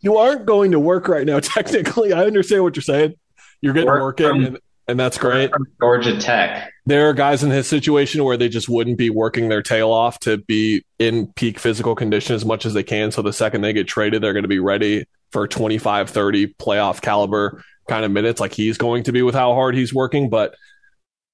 you 0.00 0.16
aren't 0.16 0.46
going 0.46 0.72
to 0.72 0.80
work 0.80 1.08
right 1.08 1.26
now. 1.26 1.40
Technically, 1.42 2.12
I 2.12 2.24
understand 2.24 2.62
what 2.62 2.76
you're 2.76 2.82
saying. 2.82 3.14
You're 3.60 3.74
getting 3.74 3.88
work 3.88 4.02
working, 4.02 4.26
from, 4.26 4.44
and, 4.44 4.58
and 4.88 5.00
that's 5.00 5.18
great. 5.18 5.50
Georgia 5.80 6.18
Tech. 6.18 6.70
There 6.84 7.08
are 7.08 7.12
guys 7.12 7.44
in 7.44 7.50
his 7.50 7.68
situation 7.68 8.24
where 8.24 8.36
they 8.36 8.48
just 8.48 8.68
wouldn't 8.68 8.98
be 8.98 9.08
working 9.08 9.48
their 9.48 9.62
tail 9.62 9.92
off 9.92 10.18
to 10.20 10.38
be 10.38 10.84
in 10.98 11.28
peak 11.28 11.60
physical 11.60 11.94
condition 11.94 12.34
as 12.34 12.44
much 12.44 12.66
as 12.66 12.74
they 12.74 12.82
can. 12.82 13.12
So 13.12 13.22
the 13.22 13.32
second 13.32 13.60
they 13.60 13.72
get 13.72 13.86
traded, 13.86 14.20
they're 14.20 14.32
going 14.32 14.42
to 14.42 14.48
be 14.48 14.58
ready 14.58 15.06
for 15.30 15.46
25, 15.46 16.10
30 16.10 16.54
playoff 16.54 17.00
caliber 17.00 17.64
kind 17.88 18.04
of 18.04 18.10
minutes 18.10 18.40
like 18.40 18.52
he's 18.52 18.78
going 18.78 19.04
to 19.04 19.12
be 19.12 19.22
with 19.22 19.34
how 19.34 19.54
hard 19.54 19.74
he's 19.74 19.92
working. 19.94 20.30
But 20.30 20.54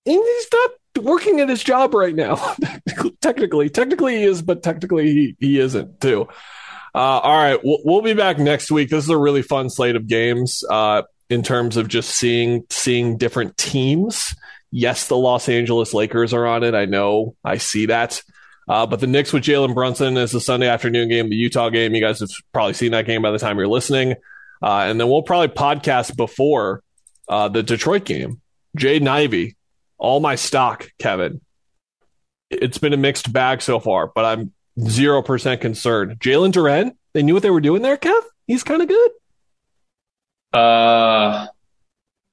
he's 0.04 0.46
not 0.52 0.70
working 1.04 1.40
at 1.40 1.48
his 1.48 1.62
job 1.62 1.94
right 1.94 2.14
now. 2.14 2.56
technically, 3.20 3.70
technically 3.70 4.16
he 4.16 4.24
is, 4.24 4.42
but 4.42 4.62
technically 4.62 5.12
he, 5.12 5.36
he 5.38 5.58
isn't 5.58 6.00
too. 6.00 6.28
Uh, 6.94 7.20
all 7.20 7.36
right, 7.36 7.60
we'll, 7.62 7.78
we'll 7.84 8.02
be 8.02 8.14
back 8.14 8.38
next 8.38 8.70
week. 8.70 8.90
This 8.90 9.04
is 9.04 9.10
a 9.10 9.18
really 9.18 9.42
fun 9.42 9.70
slate 9.70 9.96
of 9.96 10.06
games 10.06 10.64
uh, 10.68 11.02
in 11.28 11.42
terms 11.42 11.76
of 11.76 11.88
just 11.88 12.10
seeing 12.10 12.64
seeing 12.70 13.16
different 13.16 13.56
teams. 13.56 14.34
Yes, 14.70 15.08
the 15.08 15.16
Los 15.16 15.48
Angeles 15.48 15.94
Lakers 15.94 16.34
are 16.34 16.46
on 16.46 16.62
it. 16.62 16.74
I 16.74 16.86
know, 16.86 17.36
I 17.44 17.58
see 17.58 17.86
that. 17.86 18.22
Uh, 18.68 18.84
but 18.84 19.00
the 19.00 19.06
Knicks 19.06 19.32
with 19.32 19.44
Jalen 19.44 19.74
Brunson 19.74 20.18
is 20.18 20.30
the 20.30 20.40
Sunday 20.40 20.68
afternoon 20.68 21.08
game. 21.08 21.30
The 21.30 21.36
Utah 21.36 21.70
game, 21.70 21.94
you 21.94 22.02
guys 22.02 22.20
have 22.20 22.28
probably 22.52 22.74
seen 22.74 22.92
that 22.92 23.06
game 23.06 23.22
by 23.22 23.30
the 23.30 23.38
time 23.38 23.56
you're 23.56 23.66
listening. 23.66 24.14
Uh, 24.62 24.80
and 24.80 25.00
then 25.00 25.08
we'll 25.08 25.22
probably 25.22 25.48
podcast 25.48 26.16
before 26.16 26.82
uh, 27.28 27.48
the 27.48 27.62
Detroit 27.62 28.04
game. 28.04 28.40
Jaden 28.76 29.08
Ivey 29.08 29.56
all 29.98 30.20
my 30.20 30.36
stock, 30.36 30.90
Kevin. 30.98 31.40
It's 32.50 32.78
been 32.78 32.92
a 32.92 32.96
mixed 32.96 33.32
bag 33.32 33.60
so 33.60 33.78
far, 33.80 34.10
but 34.14 34.24
I'm 34.24 34.52
zero 34.80 35.22
percent 35.22 35.60
concerned. 35.60 36.18
Jalen 36.20 36.52
Duren, 36.52 36.92
they 37.12 37.22
knew 37.22 37.34
what 37.34 37.42
they 37.42 37.50
were 37.50 37.60
doing 37.60 37.82
there, 37.82 37.96
Kev. 37.96 38.22
He's 38.46 38.64
kind 38.64 38.80
of 38.80 38.88
good. 38.88 39.10
Uh, 40.52 41.46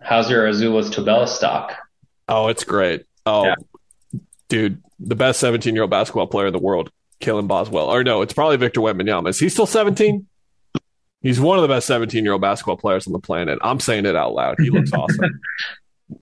how's 0.02 0.30
your 0.30 0.48
Azuolas 0.48 0.90
Tubelis 0.90 1.30
stock? 1.30 1.76
Oh, 2.30 2.48
it's 2.48 2.64
great. 2.64 3.06
Oh, 3.26 3.46
yeah. 3.46 3.56
dude, 4.48 4.82
the 5.00 5.16
best 5.16 5.40
17 5.42 5.74
year 5.74 5.84
old 5.84 5.92
basketball 5.92 6.28
player 6.28 6.48
in 6.48 6.54
the 6.54 6.60
world, 6.60 6.92
Kylan 7.20 7.48
Boswell. 7.48 7.88
Or 7.88 8.04
no, 8.04 8.22
it's 8.22 8.34
probably 8.34 8.58
Victor 8.58 8.80
Wembanyama. 8.82 9.30
Is 9.30 9.40
he 9.40 9.50
still 9.50 9.66
17? 9.66 10.28
He's 11.26 11.40
one 11.40 11.58
of 11.58 11.64
the 11.64 11.68
best 11.68 11.88
17 11.88 12.24
year 12.24 12.34
old 12.34 12.42
basketball 12.44 12.78
players 12.78 13.08
on 13.08 13.14
the 13.14 13.20
planet. 13.20 13.58
I'm 13.64 13.80
saying 13.80 14.06
it 14.06 14.16
out 14.16 14.36
loud. 14.36 14.58
He 14.60 14.70
looks 14.70 14.94
awesome. 14.94 15.42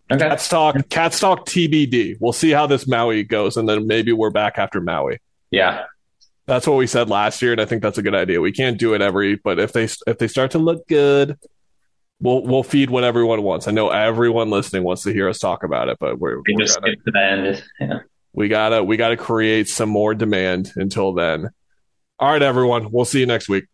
Okay. 0.10 0.30
Cats 0.30 0.48
talk. 0.48 0.78
Cats 0.88 1.20
talk. 1.20 1.46
TBD. 1.46 2.16
We'll 2.22 2.32
see 2.32 2.52
how 2.52 2.68
this 2.68 2.88
Maui 2.88 3.24
goes, 3.24 3.58
and 3.58 3.68
then 3.68 3.86
maybe 3.86 4.14
we're 4.14 4.30
back 4.30 4.58
after 4.58 4.80
Maui. 4.80 5.20
Yeah, 5.52 5.84
that's 6.46 6.66
what 6.66 6.78
we 6.78 6.88
said 6.88 7.10
last 7.10 7.42
year, 7.42 7.52
and 7.52 7.60
I 7.60 7.66
think 7.66 7.82
that's 7.82 7.98
a 7.98 8.02
good 8.02 8.16
idea. 8.16 8.40
We 8.40 8.54
can't 8.54 8.78
do 8.78 8.94
it 8.94 9.02
every, 9.02 9.36
but 9.36 9.60
if 9.60 9.74
they 9.74 9.90
if 10.08 10.20
they 10.20 10.30
start 10.30 10.52
to 10.52 10.58
look 10.58 10.88
good, 10.88 11.38
we'll 12.22 12.44
we'll 12.44 12.64
feed 12.64 12.90
what 12.90 13.04
everyone 13.04 13.44
wants. 13.44 13.68
I 13.68 13.72
know 13.72 13.90
everyone 13.90 14.50
listening 14.50 14.86
wants 14.86 15.04
to 15.04 15.12
hear 15.12 15.28
us 15.28 15.38
talk 15.38 15.64
about 15.64 15.90
it, 15.90 15.98
but 16.00 16.18
we're 16.18 16.42
we 16.48 16.56
just 16.56 16.80
gotta, 16.80 16.96
to 16.96 17.12
the 17.12 17.22
end. 17.22 17.64
Yeah. 17.82 18.00
We 18.32 18.48
gotta 18.48 18.82
we 18.86 18.96
gotta 18.96 19.18
create 19.18 19.68
some 19.68 19.90
more 19.90 20.16
demand 20.16 20.72
until 20.78 21.12
then. 21.12 21.50
All 22.20 22.32
right, 22.32 22.42
everyone. 22.42 22.90
We'll 22.90 23.04
see 23.04 23.20
you 23.20 23.26
next 23.26 23.50
week. 23.50 23.66